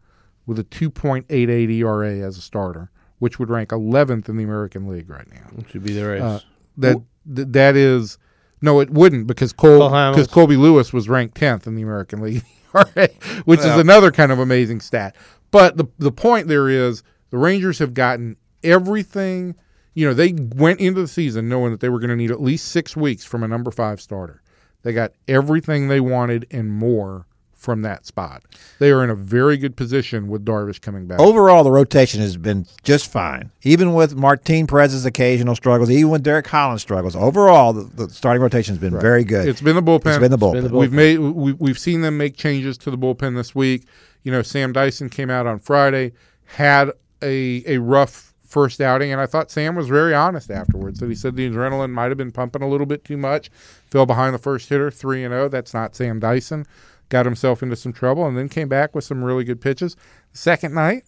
with 0.46 0.58
a 0.58 0.64
2.88 0.64 1.70
ERA 1.70 2.18
as 2.26 2.36
a 2.38 2.40
starter, 2.40 2.90
which 3.18 3.38
would 3.38 3.50
rank 3.50 3.70
11th 3.70 4.28
in 4.28 4.36
the 4.36 4.44
American 4.44 4.88
League 4.88 5.08
right 5.08 5.26
now. 5.32 5.64
Should 5.70 5.84
be 5.84 5.92
the 5.92 6.08
race. 6.08 6.22
Uh, 6.22 6.40
that 6.78 6.96
th- 7.34 7.48
that 7.50 7.76
is 7.76 8.18
no, 8.62 8.80
it 8.80 8.90
wouldn't 8.90 9.26
because 9.26 9.52
Cole 9.52 9.88
Cole 9.88 10.10
because 10.12 10.26
Colby 10.26 10.56
Lewis 10.56 10.92
was 10.92 11.08
ranked 11.08 11.38
10th 11.38 11.66
in 11.66 11.74
the 11.74 11.82
American 11.82 12.20
League, 12.20 12.44
ERA, 12.74 13.08
which 13.44 13.60
is 13.60 13.66
another 13.66 14.10
kind 14.10 14.32
of 14.32 14.38
amazing 14.38 14.80
stat. 14.80 15.16
But 15.50 15.76
the 15.76 15.86
the 15.98 16.12
point 16.12 16.48
there 16.48 16.68
is 16.68 17.02
the 17.30 17.38
Rangers 17.38 17.78
have 17.78 17.94
gotten 17.94 18.36
everything. 18.62 19.56
You 20.00 20.06
know, 20.06 20.14
they 20.14 20.32
went 20.32 20.80
into 20.80 21.02
the 21.02 21.08
season 21.08 21.50
knowing 21.50 21.72
that 21.72 21.80
they 21.80 21.90
were 21.90 21.98
going 21.98 22.08
to 22.08 22.16
need 22.16 22.30
at 22.30 22.40
least 22.40 22.68
six 22.68 22.96
weeks 22.96 23.22
from 23.22 23.42
a 23.42 23.48
number 23.48 23.70
five 23.70 24.00
starter. 24.00 24.40
They 24.82 24.94
got 24.94 25.12
everything 25.28 25.88
they 25.88 26.00
wanted 26.00 26.46
and 26.50 26.70
more 26.70 27.26
from 27.52 27.82
that 27.82 28.06
spot. 28.06 28.42
They 28.78 28.92
are 28.92 29.04
in 29.04 29.10
a 29.10 29.14
very 29.14 29.58
good 29.58 29.76
position 29.76 30.28
with 30.28 30.42
Darvish 30.42 30.80
coming 30.80 31.06
back. 31.06 31.20
Overall, 31.20 31.64
the 31.64 31.70
rotation 31.70 32.22
has 32.22 32.38
been 32.38 32.66
just 32.82 33.12
fine. 33.12 33.50
Even 33.62 33.92
with 33.92 34.16
Martin 34.16 34.66
Perez's 34.66 35.04
occasional 35.04 35.54
struggles, 35.54 35.90
even 35.90 36.10
with 36.10 36.22
Derek 36.22 36.46
Holland's 36.46 36.80
struggles, 36.80 37.14
overall, 37.14 37.74
the, 37.74 37.82
the 37.82 38.08
starting 38.08 38.40
rotation 38.40 38.72
has 38.74 38.80
been 38.80 38.98
very 38.98 39.22
good. 39.22 39.46
It's 39.46 39.60
been 39.60 39.76
the 39.76 39.82
bullpen. 39.82 40.06
It's 40.06 40.18
been 40.18 40.30
the 40.30 40.38
bullpen. 40.38 40.62
been 40.62 40.72
the 40.72 40.78
We've 40.78 40.94
made 40.94 41.18
we, 41.18 41.52
we've 41.52 41.78
seen 41.78 42.00
them 42.00 42.16
make 42.16 42.38
changes 42.38 42.78
to 42.78 42.90
the 42.90 42.96
bullpen 42.96 43.36
this 43.36 43.54
week. 43.54 43.84
You 44.22 44.32
know, 44.32 44.40
Sam 44.40 44.72
Dyson 44.72 45.10
came 45.10 45.28
out 45.28 45.46
on 45.46 45.58
Friday, 45.58 46.12
had 46.46 46.90
a 47.20 47.62
a 47.66 47.76
rough 47.76 48.29
first 48.50 48.80
outing, 48.80 49.12
and 49.12 49.20
I 49.20 49.26
thought 49.26 49.50
Sam 49.50 49.76
was 49.76 49.88
very 49.88 50.14
honest 50.14 50.50
afterwards. 50.50 51.00
That 51.00 51.08
he 51.08 51.14
said 51.14 51.36
the 51.36 51.48
adrenaline 51.48 51.92
might 51.92 52.08
have 52.08 52.18
been 52.18 52.32
pumping 52.32 52.62
a 52.62 52.68
little 52.68 52.86
bit 52.86 53.04
too 53.04 53.16
much. 53.16 53.50
Fell 53.90 54.06
behind 54.06 54.34
the 54.34 54.38
first 54.38 54.68
hitter, 54.68 54.90
three 54.90 55.24
and 55.24 55.32
zero. 55.32 55.48
That's 55.48 55.72
not 55.72 55.94
Sam 55.94 56.20
Dyson. 56.20 56.66
Got 57.08 57.26
himself 57.26 57.62
into 57.62 57.76
some 57.76 57.92
trouble, 57.92 58.26
and 58.26 58.36
then 58.36 58.48
came 58.48 58.68
back 58.68 58.94
with 58.94 59.04
some 59.04 59.24
really 59.24 59.44
good 59.44 59.60
pitches. 59.60 59.96
Second 60.32 60.74
night, 60.74 61.04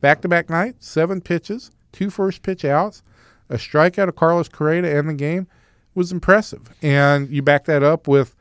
back 0.00 0.20
to 0.22 0.28
back 0.28 0.50
night, 0.50 0.76
seven 0.80 1.20
pitches, 1.20 1.70
two 1.92 2.10
first 2.10 2.42
pitch 2.42 2.64
outs, 2.64 3.02
a 3.48 3.56
strikeout 3.56 4.08
of 4.08 4.16
Carlos 4.16 4.48
Correa 4.48 4.82
to 4.82 4.92
end 4.92 5.08
the 5.08 5.14
game 5.14 5.46
was 5.94 6.12
impressive. 6.12 6.74
And 6.82 7.28
you 7.28 7.42
back 7.42 7.64
that 7.66 7.82
up 7.82 8.08
with 8.08 8.34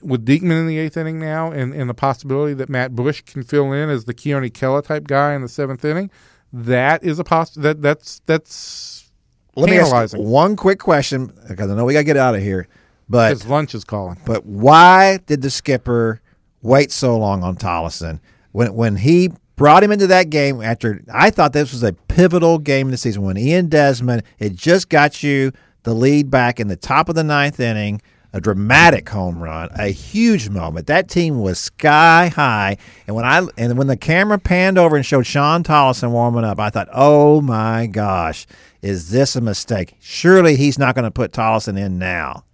with 0.00 0.26
Diekman 0.26 0.60
in 0.60 0.66
the 0.66 0.78
eighth 0.78 0.98
inning 0.98 1.18
now, 1.18 1.50
and, 1.50 1.72
and 1.72 1.88
the 1.88 1.94
possibility 1.94 2.52
that 2.54 2.68
Matt 2.68 2.94
Bush 2.94 3.22
can 3.22 3.42
fill 3.42 3.72
in 3.72 3.88
as 3.88 4.04
the 4.04 4.12
Keone 4.12 4.52
Kela 4.52 4.84
type 4.84 5.04
guy 5.06 5.34
in 5.34 5.40
the 5.40 5.48
seventh 5.48 5.82
inning. 5.84 6.10
That 6.56 7.02
is 7.02 7.18
a 7.18 7.24
poss- 7.24 7.50
that 7.56 7.82
that's 7.82 8.20
that's 8.26 9.10
Let 9.56 9.68
me 9.70 9.76
ask 9.76 9.86
tantalizing. 9.90 10.24
one 10.28 10.54
quick 10.54 10.78
question 10.78 11.32
because 11.48 11.68
I 11.70 11.74
know 11.74 11.84
we 11.84 11.92
got 11.94 12.00
to 12.00 12.04
get 12.04 12.16
out 12.16 12.36
of 12.36 12.42
here. 12.42 12.68
But 13.08 13.30
Because 13.34 13.46
lunch 13.48 13.74
is 13.74 13.82
calling. 13.84 14.18
But 14.24 14.46
why 14.46 15.18
did 15.26 15.42
the 15.42 15.50
skipper 15.50 16.20
wait 16.62 16.92
so 16.92 17.18
long 17.18 17.42
on 17.42 17.56
Tolleson 17.56 18.20
when 18.52 18.72
when 18.74 18.96
he 18.96 19.30
brought 19.56 19.82
him 19.82 19.90
into 19.90 20.06
that 20.06 20.30
game 20.30 20.62
after 20.62 21.02
I 21.12 21.30
thought 21.30 21.52
this 21.52 21.72
was 21.72 21.82
a 21.82 21.92
pivotal 21.92 22.58
game 22.58 22.86
in 22.86 22.90
the 22.92 22.96
season 22.98 23.22
when 23.22 23.36
Ian 23.36 23.66
Desmond 23.68 24.22
had 24.38 24.56
just 24.56 24.88
got 24.88 25.22
you 25.24 25.50
the 25.82 25.92
lead 25.92 26.30
back 26.30 26.60
in 26.60 26.68
the 26.68 26.76
top 26.76 27.08
of 27.08 27.14
the 27.16 27.24
ninth 27.24 27.58
inning, 27.60 28.00
a 28.34 28.40
dramatic 28.40 29.08
home 29.08 29.38
run, 29.38 29.70
a 29.78 29.86
huge 29.86 30.48
moment. 30.48 30.88
That 30.88 31.08
team 31.08 31.40
was 31.40 31.56
sky 31.58 32.26
high, 32.34 32.76
and 33.06 33.14
when 33.14 33.24
I 33.24 33.46
and 33.56 33.78
when 33.78 33.86
the 33.86 33.96
camera 33.96 34.38
panned 34.38 34.76
over 34.76 34.96
and 34.96 35.06
showed 35.06 35.24
Shawn 35.24 35.62
Tolleson 35.62 36.10
warming 36.10 36.44
up, 36.44 36.58
I 36.58 36.68
thought, 36.68 36.88
"Oh 36.92 37.40
my 37.40 37.86
gosh, 37.86 38.46
is 38.82 39.10
this 39.10 39.36
a 39.36 39.40
mistake? 39.40 39.94
Surely 40.00 40.56
he's 40.56 40.78
not 40.78 40.96
going 40.96 41.04
to 41.04 41.12
put 41.12 41.32
Tollison 41.32 41.78
in 41.78 41.98
now." 41.98 42.44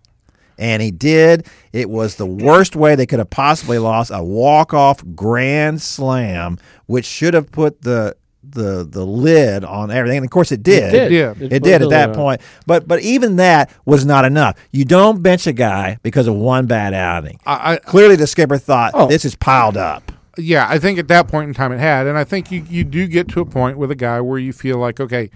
and 0.59 0.83
he 0.83 0.91
did. 0.91 1.47
It 1.73 1.89
was 1.89 2.17
the 2.17 2.27
worst 2.27 2.77
way 2.77 2.95
they 2.95 3.07
could 3.07 3.19
have 3.19 3.31
possibly 3.31 3.79
lost 3.79 4.11
a 4.13 4.23
walk-off 4.23 5.03
grand 5.17 5.81
slam, 5.81 6.59
which 6.85 7.07
should 7.07 7.33
have 7.33 7.51
put 7.51 7.81
the 7.81 8.15
the 8.53 8.87
the 8.89 9.05
lid 9.05 9.65
on 9.65 9.91
everything. 9.91 10.19
And 10.19 10.25
of 10.27 10.31
course, 10.31 10.53
it 10.53 10.63
did. 10.63 10.93
It 10.95 11.09
did. 11.09 11.13
Yeah. 11.13 11.35
It 11.47 11.53
It 11.55 11.63
did 11.63 11.83
at 11.83 11.91
that 11.91 12.15
point. 12.15 12.41
But 12.67 12.87
but 12.89 13.01
even 13.01 13.37
that 13.37 13.71
was 13.85 14.05
not 14.05 14.25
enough. 14.25 14.59
You 14.73 14.85
don't 14.85 15.23
bench 15.23 15.47
a 15.47 15.53
guy 15.53 15.99
because 16.03 16.27
of 16.27 16.35
one 16.35 16.67
bad 16.67 16.95
outing. 16.95 17.39
I, 17.47 17.75
I 17.75 17.77
Clearly, 17.77 18.17
the 18.17 18.27
skipper 18.27 18.59
thought 18.59 18.93
Oh. 18.95 19.07
this 19.07 19.25
is 19.25 19.35
piled 19.35 19.77
up. 19.77 20.13
yeah, 20.39 20.67
I 20.69 20.79
think 20.79 20.99
at 20.99 21.09
that 21.09 21.29
point 21.29 21.49
in 21.49 21.55
time 21.55 21.73
it 21.73 21.79
had, 21.79 22.07
and 22.07 22.17
I 22.19 22.25
think 22.25 22.51
you 22.51 22.65
you 22.69 22.85
do 22.85 23.07
get 23.07 23.29
to 23.29 23.41
a 23.41 23.45
point 23.47 23.79
with 23.79 23.91
a 23.91 23.97
guy 23.97 24.21
where 24.21 24.39
you 24.39 24.53
feel 24.53 24.79
like 24.79 25.01
okay, 25.01 25.31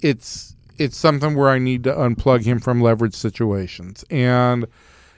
it's 0.00 0.54
it's 0.78 0.96
something 0.96 1.34
where 1.34 1.48
I 1.48 1.58
need 1.58 1.84
to 1.84 1.92
unplug 1.92 2.44
him 2.44 2.60
from 2.60 2.80
leverage 2.80 3.14
situations, 3.14 4.04
and 4.10 4.66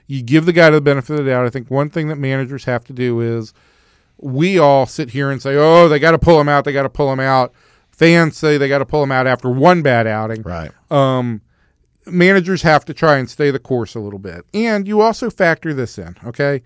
you 0.06 0.22
give 0.22 0.46
the 0.46 0.52
guy 0.52 0.70
the 0.70 0.80
benefit 0.80 1.18
of 1.18 1.24
the 1.24 1.30
doubt. 1.30 1.46
I 1.46 1.50
think 1.50 1.70
one 1.70 1.90
thing 1.90 2.08
that 2.08 2.16
managers 2.16 2.64
have 2.64 2.82
to 2.84 2.92
do 2.92 3.20
is 3.20 3.52
we 4.22 4.58
all 4.58 4.86
sit 4.86 5.10
here 5.10 5.30
and 5.30 5.40
say, 5.40 5.56
oh, 5.56 5.88
they 5.88 5.98
got 5.98 6.12
to 6.12 6.18
pull 6.18 6.40
him 6.40 6.48
out, 6.48 6.64
they 6.64 6.72
got 6.72 6.82
to 6.82 6.88
pull 6.90 7.12
him 7.12 7.20
out. 7.20 7.52
Fans 7.90 8.36
say 8.36 8.56
they 8.56 8.68
got 8.68 8.78
to 8.78 8.86
pull 8.86 9.02
him 9.02 9.12
out 9.12 9.26
after 9.26 9.50
one 9.50 9.82
bad 9.82 10.06
outing 10.06 10.42
Right. 10.42 10.70
um, 10.90 11.42
managers 12.06 12.62
have 12.62 12.84
to 12.86 12.94
try 12.94 13.18
and 13.18 13.28
stay 13.28 13.50
the 13.50 13.58
course 13.58 13.94
a 13.94 14.00
little 14.00 14.18
bit. 14.18 14.44
And 14.54 14.88
you 14.88 15.00
also 15.00 15.30
factor 15.30 15.74
this 15.74 15.98
in, 15.98 16.16
okay? 16.24 16.62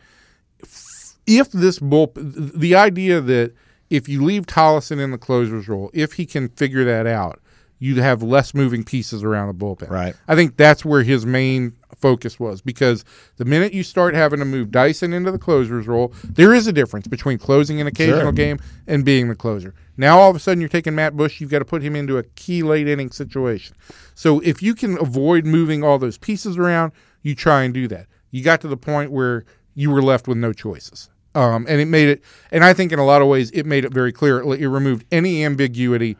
If 1.26 1.50
this 1.52 1.78
bull, 1.78 2.12
the 2.14 2.74
idea 2.74 3.20
that 3.20 3.52
if 3.90 4.08
you 4.08 4.22
leave 4.24 4.46
Tolleson 4.46 5.00
in 5.00 5.10
the 5.10 5.18
closer's 5.18 5.68
role, 5.68 5.90
if 5.92 6.14
he 6.14 6.26
can 6.26 6.48
figure 6.50 6.84
that 6.84 7.06
out, 7.06 7.40
you'd 7.84 7.98
have 7.98 8.22
less 8.22 8.54
moving 8.54 8.82
pieces 8.82 9.22
around 9.22 9.48
the 9.48 9.52
bullpen. 9.64 9.90
Right. 9.90 10.14
I 10.26 10.34
think 10.34 10.56
that's 10.56 10.86
where 10.86 11.02
his 11.02 11.26
main 11.26 11.74
focus 11.94 12.40
was 12.40 12.62
because 12.62 13.04
the 13.36 13.44
minute 13.44 13.74
you 13.74 13.82
start 13.82 14.14
having 14.14 14.38
to 14.38 14.46
move 14.46 14.70
Dyson 14.70 15.12
into 15.12 15.30
the 15.30 15.38
closer's 15.38 15.86
role, 15.86 16.14
there 16.24 16.54
is 16.54 16.66
a 16.66 16.72
difference 16.72 17.06
between 17.06 17.36
closing 17.36 17.82
an 17.82 17.86
occasional 17.86 18.20
Sure. 18.20 18.32
game 18.32 18.58
and 18.86 19.04
being 19.04 19.28
the 19.28 19.34
closer. 19.34 19.74
Now 19.98 20.18
all 20.18 20.30
of 20.30 20.36
a 20.36 20.38
sudden 20.38 20.60
you're 20.62 20.68
taking 20.70 20.94
Matt 20.94 21.14
Bush, 21.14 21.42
you've 21.42 21.50
got 21.50 21.58
to 21.58 21.64
put 21.66 21.82
him 21.82 21.94
into 21.94 22.16
a 22.16 22.22
key 22.22 22.62
late 22.62 22.88
inning 22.88 23.10
situation. 23.10 23.76
So 24.14 24.40
if 24.40 24.62
you 24.62 24.74
can 24.74 24.96
avoid 24.98 25.44
moving 25.44 25.84
all 25.84 25.98
those 25.98 26.16
pieces 26.16 26.56
around, 26.56 26.92
you 27.22 27.34
try 27.34 27.64
and 27.64 27.74
do 27.74 27.86
that. 27.88 28.06
You 28.30 28.42
got 28.42 28.62
to 28.62 28.68
the 28.68 28.78
point 28.78 29.10
where 29.12 29.44
you 29.74 29.90
were 29.90 30.02
left 30.02 30.26
with 30.26 30.38
no 30.38 30.54
choices. 30.54 31.10
Um, 31.34 31.66
and 31.68 31.80
it 31.80 31.86
made 31.86 32.08
it, 32.08 32.22
and 32.52 32.64
I 32.64 32.72
think 32.72 32.92
in 32.92 33.00
a 33.00 33.04
lot 33.04 33.20
of 33.20 33.26
ways 33.28 33.50
it 33.50 33.66
made 33.66 33.84
it 33.84 33.92
very 33.92 34.12
clear. 34.12 34.40
It 34.54 34.68
removed 34.68 35.04
any 35.10 35.44
ambiguity, 35.44 36.16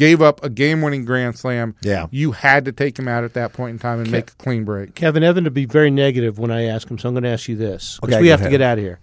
gave 0.00 0.22
up 0.22 0.42
a 0.42 0.48
game-winning 0.48 1.04
grand 1.04 1.36
slam. 1.36 1.74
Yeah. 1.82 2.06
you 2.10 2.32
had 2.32 2.64
to 2.64 2.72
take 2.72 2.98
him 2.98 3.06
out 3.06 3.22
at 3.22 3.34
that 3.34 3.52
point 3.52 3.72
in 3.72 3.78
time 3.78 4.00
and 4.00 4.10
make 4.10 4.30
a 4.30 4.34
clean 4.36 4.64
break. 4.64 4.94
Kevin 4.94 5.22
Evan 5.22 5.44
to 5.44 5.50
be 5.50 5.66
very 5.66 5.90
negative 5.90 6.38
when 6.38 6.50
I 6.50 6.64
ask 6.64 6.90
him, 6.90 6.98
so 6.98 7.08
I'm 7.10 7.14
going 7.14 7.24
to 7.24 7.28
ask 7.28 7.48
you 7.48 7.56
this 7.56 7.98
because 8.00 8.14
Okay, 8.14 8.22
we 8.22 8.28
have 8.28 8.42
to 8.42 8.48
get 8.48 8.62
out 8.62 8.78
of 8.78 8.84
here. 8.84 8.98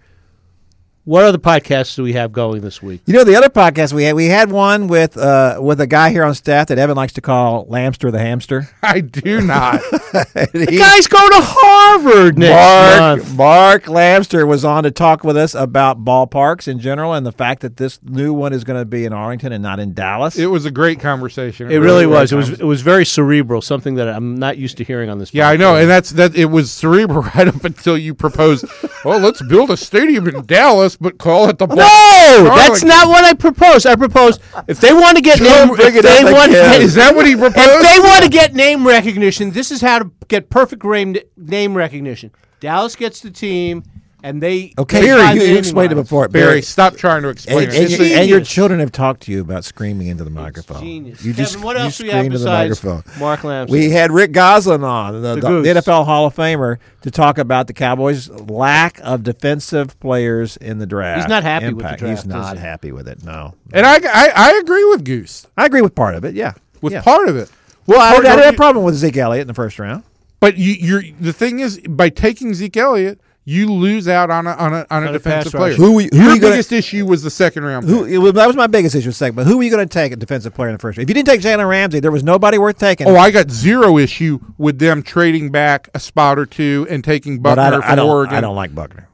What 1.07 1.23
other 1.23 1.37
podcasts 1.37 1.95
do 1.95 2.03
we 2.03 2.11
have 2.13 2.33
going 2.33 2.59
this 2.59 2.83
week? 2.83 2.99
You 3.05 3.13
know 3.13 3.23
the 3.23 3.37
other 3.37 3.47
podcast 3.47 3.93
we 3.93 4.03
had, 4.03 4.13
we 4.15 4.25
had 4.25 4.51
one 4.51 4.89
with 4.89 5.15
uh, 5.15 5.57
with 5.61 5.79
a 5.79 5.87
guy 5.87 6.09
here 6.09 6.25
on 6.25 6.35
staff 6.35 6.67
that 6.67 6.77
Evan 6.77 6.97
likes 6.97 7.13
to 7.13 7.21
call 7.21 7.65
Lamster 7.69 8.11
the 8.11 8.19
Hamster. 8.19 8.67
I 8.83 8.99
do 8.99 9.39
not. 9.39 9.81
The 10.37 10.65
guy's 10.65 11.07
going 11.07 11.29
to 11.29 11.39
Harvard 11.41 12.37
next 12.37 12.99
Mark 12.99 13.19
month. 13.19 13.35
Mark 13.35 13.87
Lamster 13.87 14.45
was 14.45 14.65
on 14.65 14.83
to 14.83 14.91
talk 14.91 15.23
with 15.23 15.37
us 15.37 15.53
about 15.53 16.03
ballparks 16.03 16.67
in 16.67 16.79
general 16.79 17.13
and 17.13 17.25
the 17.25 17.31
fact 17.31 17.61
that 17.61 17.77
this 17.77 17.99
new 18.03 18.33
one 18.33 18.51
is 18.51 18.63
going 18.63 18.79
to 18.79 18.85
be 18.85 19.05
in 19.05 19.13
Arlington 19.13 19.51
and 19.51 19.61
not 19.61 19.79
in 19.79 19.93
Dallas. 19.93 20.37
it 20.37 20.47
was 20.47 20.65
a 20.65 20.71
great 20.71 20.99
conversation. 20.99 21.71
It 21.71 21.77
really 21.77 22.07
was. 22.07 22.31
It 22.31 22.35
was. 22.35 22.49
was. 22.49 22.59
It 22.59 22.65
was 22.65 22.81
very 22.81 23.05
cerebral. 23.05 23.61
Something 23.61 23.95
that 23.95 24.07
I'm 24.09 24.35
not 24.35 24.57
used 24.57 24.77
to 24.77 24.83
hearing 24.83 25.09
on 25.09 25.19
this. 25.19 25.33
Yeah, 25.33 25.49
I 25.49 25.55
know, 25.57 25.75
and 25.75 25.89
that's 25.89 26.11
that. 26.11 26.35
It 26.35 26.45
was 26.45 26.71
cerebral 26.71 27.21
right 27.35 27.47
up 27.47 27.63
until 27.63 27.97
you 27.97 28.13
proposed. 28.13 28.65
well, 29.05 29.19
let's 29.19 29.41
build 29.43 29.69
a 29.69 29.77
stadium 29.77 30.27
in 30.27 30.45
Dallas, 30.45 30.96
but 30.99 31.17
call 31.17 31.49
it 31.49 31.57
the. 31.57 31.67
No, 31.67 32.55
that's 32.55 32.83
not 32.83 33.07
what 33.07 33.23
I 33.23 33.33
proposed. 33.33 33.85
I 33.85 33.95
proposed 33.95 34.41
if 34.67 34.79
they 34.79 34.93
want 34.93 35.17
to 35.17 35.21
get 35.23 35.39
name, 35.39 35.69
if 35.71 36.03
they 36.03 36.23
want. 36.23 36.51
Is 36.51 36.95
that 36.95 37.15
what 37.15 37.25
he 37.25 37.35
proposed? 37.35 37.57
if 37.57 37.81
they 37.81 37.99
want 37.99 38.23
to 38.23 38.29
get 38.29 38.53
name 38.53 38.87
recognition, 38.87 39.51
this 39.51 39.71
is 39.71 39.81
how 39.81 39.99
to 39.99 40.11
get 40.27 40.49
perfect 40.49 40.83
name, 40.83 41.17
name 41.35 41.75
recognition. 41.75 42.31
Dallas 42.59 42.95
gets 42.95 43.21
the 43.21 43.31
team, 43.31 43.83
and 44.23 44.41
they 44.41 44.73
okay, 44.77 45.01
they 45.01 45.07
here 45.07 45.17
buy 45.17 45.33
you, 45.33 45.41
you 45.43 45.57
explained 45.57 45.91
it 45.91 45.95
before. 45.95 46.27
Barry, 46.27 46.61
stop 46.61 46.95
trying 46.95 47.21
to 47.21 47.29
explain 47.29 47.65
and, 47.65 47.73
it. 47.73 47.75
and, 47.75 47.83
It's 47.83 47.97
your, 47.97 48.19
and 48.19 48.29
your 48.29 48.41
children 48.41 48.79
have 48.79 48.91
talked 48.91 49.21
to 49.23 49.31
you 49.31 49.41
about 49.41 49.63
screaming 49.63 50.07
into 50.07 50.23
the 50.23 50.29
microphone. 50.29 50.81
Genius. 50.81 51.23
You 51.23 51.33
Kevin, 51.33 51.45
just 51.45 51.63
what 51.63 51.77
you 51.77 51.83
else 51.83 51.97
do 51.97 52.03
we 52.05 52.09
have 52.09 52.19
screamed 52.19 52.33
into 52.33 52.39
the 52.39 52.45
besides 52.45 52.83
microphone. 52.83 53.19
Mark 53.19 53.43
Lamster? 53.43 53.71
We 53.71 53.89
had 53.91 54.11
Rick 54.11 54.31
Gosselin 54.31 54.83
on, 54.83 55.21
the, 55.21 55.35
The 55.35 55.61
the, 55.61 55.81
NFL 55.81 56.05
Hall 56.05 56.25
of 56.25 56.35
Famer, 56.35 56.77
to 57.01 57.11
talk 57.11 57.37
about 57.37 57.67
the 57.67 57.73
Cowboys' 57.73 58.29
lack 58.29 58.99
of 59.03 59.23
defensive 59.23 59.99
players 59.99 60.57
in 60.57 60.79
the 60.79 60.85
draft. 60.85 61.21
He's 61.21 61.29
not 61.29 61.43
happy 61.43 61.73
with 61.73 61.85
the 61.85 61.95
draft, 61.95 62.01
He's 62.01 62.25
not 62.25 62.57
he? 62.57 62.61
happy 62.61 62.91
with 62.91 63.07
it. 63.07 63.23
No, 63.23 63.53
and 63.71 63.85
I, 63.85 63.95
I, 63.95 64.31
I 64.35 64.59
agree 64.61 64.85
with 64.85 65.05
Goose 65.05 65.47
I 65.55 65.65
agree 65.65 65.81
with 65.81 65.95
part 65.95 66.15
of 66.15 66.25
it. 66.25 66.35
Yeah, 66.35 66.53
with 66.81 66.93
yeah. 66.93 67.01
part 67.01 67.29
of 67.29 67.37
it. 67.37 67.51
Well, 67.85 68.01
I, 68.01 68.13
Part 68.15 68.25
I 68.25 68.33
of 68.33 68.39
had 68.39 68.53
a 68.53 68.57
problem 68.57 68.83
with 68.83 68.95
Zeke 68.95 69.15
Elliott 69.17 69.43
in 69.43 69.47
the 69.47 69.53
first 69.53 69.79
round. 69.79 70.03
But 70.39 70.57
you, 70.57 70.73
you're 70.73 71.03
the 71.19 71.33
thing 71.33 71.59
is 71.59 71.79
by 71.79 72.09
taking 72.09 72.53
Zeke 72.53 72.77
Elliott, 72.77 73.19
you 73.49 73.71
lose 73.71 74.09
out 74.09 74.29
on 74.29 74.45
a 74.45 74.51
on 74.51 74.73
a 74.73 74.85
on 74.89 75.07
a 75.07 75.11
defensive 75.13 75.53
player. 75.53 75.71
rusher. 75.71 75.81
Who 75.81 75.93
we- 75.93 76.09
who 76.11 76.17
Your 76.17 76.33
you 76.33 76.39
gonna- 76.41 76.53
biggest 76.55 76.73
issue 76.73 77.05
was 77.05 77.23
the 77.23 77.29
second 77.29 77.63
round. 77.63 77.87
Who 77.87 78.03
pick. 78.03 78.13
it 78.13 78.17
was, 78.17 78.33
that 78.33 78.45
was 78.45 78.57
my 78.57 78.67
biggest 78.67 78.93
issue 78.93 79.11
second. 79.11 79.37
But 79.37 79.47
who 79.47 79.55
were 79.55 79.63
you 79.63 79.71
going 79.71 79.87
to 79.87 79.93
take 79.93 80.11
a 80.11 80.17
defensive 80.17 80.53
player 80.53 80.67
in 80.67 80.75
the 80.75 80.79
first 80.79 80.97
round? 80.97 81.09
If 81.09 81.09
you 81.09 81.13
didn't 81.23 81.29
take 81.29 81.39
Jalen 81.39 81.65
Ramsey, 81.69 82.01
there 82.01 82.11
was 82.11 82.25
nobody 82.25 82.57
worth 82.57 82.77
taking. 82.77 83.07
Oh, 83.07 83.15
I 83.15 83.31
got 83.31 83.49
zero 83.49 83.97
issue 83.97 84.39
with 84.57 84.79
them 84.79 85.01
trading 85.01 85.49
back 85.49 85.87
a 85.95 85.99
spot 86.01 86.37
or 86.37 86.45
two 86.45 86.85
and 86.89 87.05
taking 87.05 87.39
but 87.39 87.55
Buckner 87.55 87.63
I 87.63 87.69
don't, 87.69 87.81
from 87.83 87.91
I 87.91 87.95
don't, 87.95 88.09
Oregon. 88.09 88.35
I 88.35 88.41
don't 88.41 88.55
like 88.57 88.75
Buckner. 88.75 89.07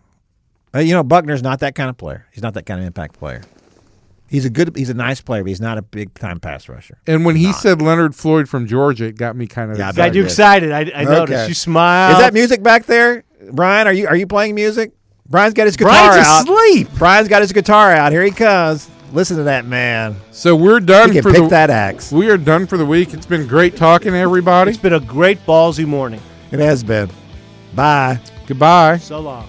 You 0.75 0.93
know, 0.95 1.03
Buckner's 1.03 1.43
not 1.43 1.59
that 1.59 1.75
kind 1.75 1.91
of 1.91 1.97
player. 1.97 2.25
He's 2.31 2.41
not 2.41 2.55
that 2.55 2.65
kind 2.65 2.79
of 2.79 2.87
impact 2.87 3.19
player. 3.19 3.41
He's 4.27 4.45
a 4.45 4.49
good. 4.49 4.75
He's 4.75 4.89
a 4.89 4.95
nice 4.95 5.21
player, 5.21 5.43
but 5.43 5.49
he's 5.49 5.61
not 5.61 5.77
a 5.77 5.83
big 5.83 6.11
time 6.15 6.39
pass 6.39 6.67
rusher. 6.67 6.97
And 7.05 7.23
when 7.23 7.35
he 7.35 7.53
said 7.53 7.83
Leonard 7.83 8.15
Floyd 8.15 8.49
from 8.49 8.65
Georgia, 8.65 9.05
it 9.05 9.15
got 9.15 9.35
me 9.35 9.45
kind 9.45 9.71
of 9.71 9.77
Yeah, 9.77 9.89
excited. 9.89 10.09
got 10.09 10.15
you 10.17 10.23
excited. 10.23 10.71
I, 10.71 10.91
I 10.95 11.03
noticed 11.03 11.47
you 11.49 11.53
smile. 11.53 12.13
Is 12.13 12.17
that 12.17 12.33
music 12.33 12.63
back 12.63 12.87
there, 12.87 13.23
Brian? 13.51 13.87
Are 13.87 13.93
you 13.93 14.07
are 14.07 14.15
you 14.15 14.27
playing 14.27 14.55
music? 14.55 14.91
Brian's 15.29 15.53
got 15.53 15.65
his 15.65 15.75
guitar 15.77 16.09
Brian's 16.09 16.27
out. 16.27 16.43
asleep. 16.43 16.89
Brian's 16.97 17.27
got 17.27 17.41
his 17.41 17.51
guitar 17.51 17.91
out. 17.93 18.11
Here 18.11 18.23
he 18.23 18.31
comes. 18.31 18.89
Listen 19.13 19.37
to 19.37 19.43
that 19.43 19.65
man. 19.65 20.15
So 20.31 20.55
we're 20.55 20.79
done 20.79 21.09
He 21.09 21.13
can 21.15 21.23
for 21.23 21.31
pick 21.31 21.43
the 21.43 21.49
that 21.49 21.69
axe. 21.69 22.11
we 22.11 22.29
are 22.29 22.37
done 22.37 22.65
for 22.65 22.77
the 22.77 22.85
week. 22.85 23.13
It's 23.13 23.25
been 23.27 23.47
great 23.47 23.75
talking 23.75 24.11
to 24.13 24.17
everybody. 24.17 24.71
It's 24.71 24.79
been 24.79 24.93
a 24.93 24.99
great 24.99 25.43
ballsy 25.45 25.85
morning. 25.85 26.19
It 26.51 26.59
has 26.59 26.83
been. 26.83 27.09
Bye. 27.75 28.19
Goodbye. 28.47 28.97
So 28.97 29.19
long. 29.19 29.47